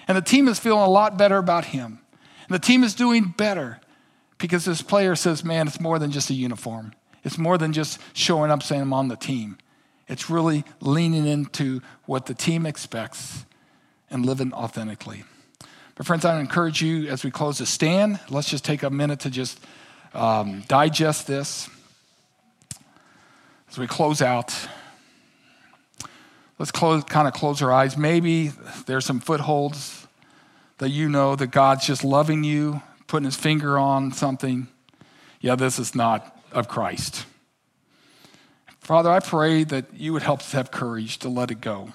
And 0.08 0.16
the 0.16 0.22
team 0.22 0.48
is 0.48 0.58
feeling 0.58 0.82
a 0.82 0.88
lot 0.88 1.16
better 1.16 1.38
about 1.38 1.66
him. 1.66 2.00
And 2.48 2.54
the 2.54 2.58
team 2.58 2.84
is 2.84 2.94
doing 2.94 3.34
better 3.36 3.80
because 4.38 4.64
this 4.64 4.82
player 4.82 5.16
says, 5.16 5.44
man, 5.44 5.66
it's 5.66 5.80
more 5.80 5.98
than 5.98 6.10
just 6.12 6.30
a 6.30 6.34
uniform. 6.34 6.92
It's 7.24 7.38
more 7.38 7.58
than 7.58 7.72
just 7.72 7.98
showing 8.12 8.50
up 8.50 8.62
saying 8.62 8.82
I'm 8.82 8.92
on 8.92 9.08
the 9.08 9.16
team. 9.16 9.58
It's 10.08 10.30
really 10.30 10.64
leaning 10.80 11.26
into 11.26 11.82
what 12.04 12.26
the 12.26 12.34
team 12.34 12.66
expects 12.66 13.44
and 14.10 14.24
living 14.24 14.52
authentically. 14.52 15.24
But, 15.96 16.06
friends, 16.06 16.24
I 16.24 16.38
encourage 16.38 16.82
you 16.82 17.08
as 17.08 17.24
we 17.24 17.30
close 17.30 17.58
to 17.58 17.66
stand, 17.66 18.20
let's 18.28 18.48
just 18.48 18.64
take 18.64 18.82
a 18.82 18.90
minute 18.90 19.20
to 19.20 19.30
just 19.30 19.58
um, 20.14 20.62
digest 20.68 21.26
this. 21.26 21.68
As 23.70 23.78
we 23.78 23.86
close 23.86 24.22
out, 24.22 24.54
let's 26.58 26.70
close, 26.70 27.04
kind 27.04 27.28
of 27.28 27.34
close 27.34 27.62
our 27.62 27.72
eyes. 27.72 27.96
Maybe 27.96 28.52
there's 28.86 29.04
some 29.04 29.20
footholds 29.20 30.06
that 30.78 30.90
you 30.90 31.08
know 31.08 31.36
that 31.36 31.48
God's 31.48 31.86
just 31.86 32.04
loving 32.04 32.44
you, 32.44 32.82
putting 33.06 33.24
his 33.24 33.36
finger 33.36 33.78
on 33.78 34.12
something. 34.12 34.68
Yeah, 35.40 35.54
this 35.54 35.78
is 35.78 35.94
not 35.94 36.38
of 36.52 36.68
Christ. 36.68 37.26
Father, 38.80 39.10
I 39.10 39.20
pray 39.20 39.64
that 39.64 39.86
you 39.94 40.12
would 40.12 40.22
help 40.22 40.40
us 40.40 40.52
have 40.52 40.70
courage 40.70 41.18
to 41.18 41.28
let 41.28 41.50
it 41.50 41.60
go. 41.60 41.92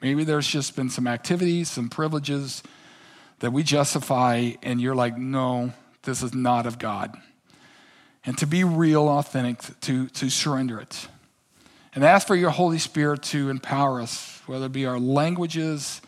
Maybe 0.00 0.24
there's 0.24 0.46
just 0.46 0.76
been 0.76 0.90
some 0.90 1.06
activities, 1.06 1.70
some 1.70 1.88
privileges 1.88 2.62
that 3.40 3.52
we 3.52 3.62
justify, 3.62 4.52
and 4.62 4.80
you're 4.80 4.94
like, 4.94 5.16
no, 5.16 5.72
this 6.02 6.22
is 6.22 6.34
not 6.34 6.66
of 6.66 6.78
God. 6.78 7.14
And 8.24 8.36
to 8.38 8.46
be 8.46 8.64
real, 8.64 9.08
authentic, 9.08 9.60
to, 9.82 10.08
to 10.08 10.28
surrender 10.28 10.80
it. 10.80 11.08
And 11.94 12.04
ask 12.04 12.26
for 12.26 12.36
your 12.36 12.50
Holy 12.50 12.78
Spirit 12.78 13.22
to 13.24 13.50
empower 13.50 14.00
us, 14.00 14.40
whether 14.46 14.66
it 14.66 14.72
be 14.72 14.86
our 14.86 14.98
languages, 14.98 16.00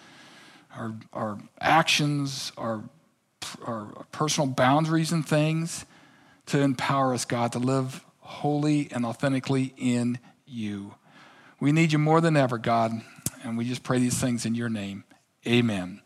our, 0.76 0.94
our 1.12 1.38
actions, 1.60 2.52
our, 2.56 2.82
our 3.64 4.04
personal 4.12 4.48
boundaries 4.48 5.12
and 5.12 5.26
things, 5.26 5.84
to 6.46 6.60
empower 6.60 7.14
us, 7.14 7.24
God, 7.24 7.52
to 7.52 7.58
live 7.58 8.04
holy 8.20 8.88
and 8.92 9.04
authentically 9.04 9.74
in 9.76 10.18
you. 10.46 10.94
We 11.60 11.72
need 11.72 11.92
you 11.92 11.98
more 11.98 12.20
than 12.20 12.36
ever, 12.36 12.58
God, 12.58 12.92
and 13.42 13.58
we 13.58 13.64
just 13.64 13.82
pray 13.82 13.98
these 13.98 14.18
things 14.18 14.46
in 14.46 14.54
your 14.54 14.68
name. 14.68 15.04
Amen. 15.46 16.00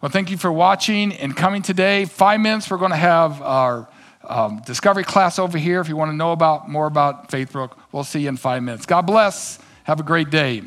Well, 0.00 0.10
thank 0.10 0.30
you 0.30 0.36
for 0.36 0.52
watching 0.52 1.12
and 1.12 1.36
coming 1.36 1.62
today. 1.62 2.04
Five 2.04 2.40
minutes, 2.40 2.70
we're 2.70 2.76
going 2.76 2.90
to 2.92 2.96
have 2.96 3.42
our 3.42 3.88
um, 4.28 4.62
discovery 4.66 5.04
class 5.04 5.38
over 5.38 5.58
here. 5.58 5.80
If 5.80 5.88
you 5.88 5.96
want 5.96 6.10
to 6.10 6.16
know 6.16 6.32
about 6.32 6.68
more 6.68 6.86
about 6.86 7.30
Faithbrook, 7.30 7.72
we'll 7.92 8.04
see 8.04 8.20
you 8.20 8.28
in 8.28 8.36
five 8.36 8.62
minutes. 8.62 8.86
God 8.86 9.02
bless. 9.02 9.58
Have 9.84 10.00
a 10.00 10.04
great 10.04 10.30
day. 10.30 10.62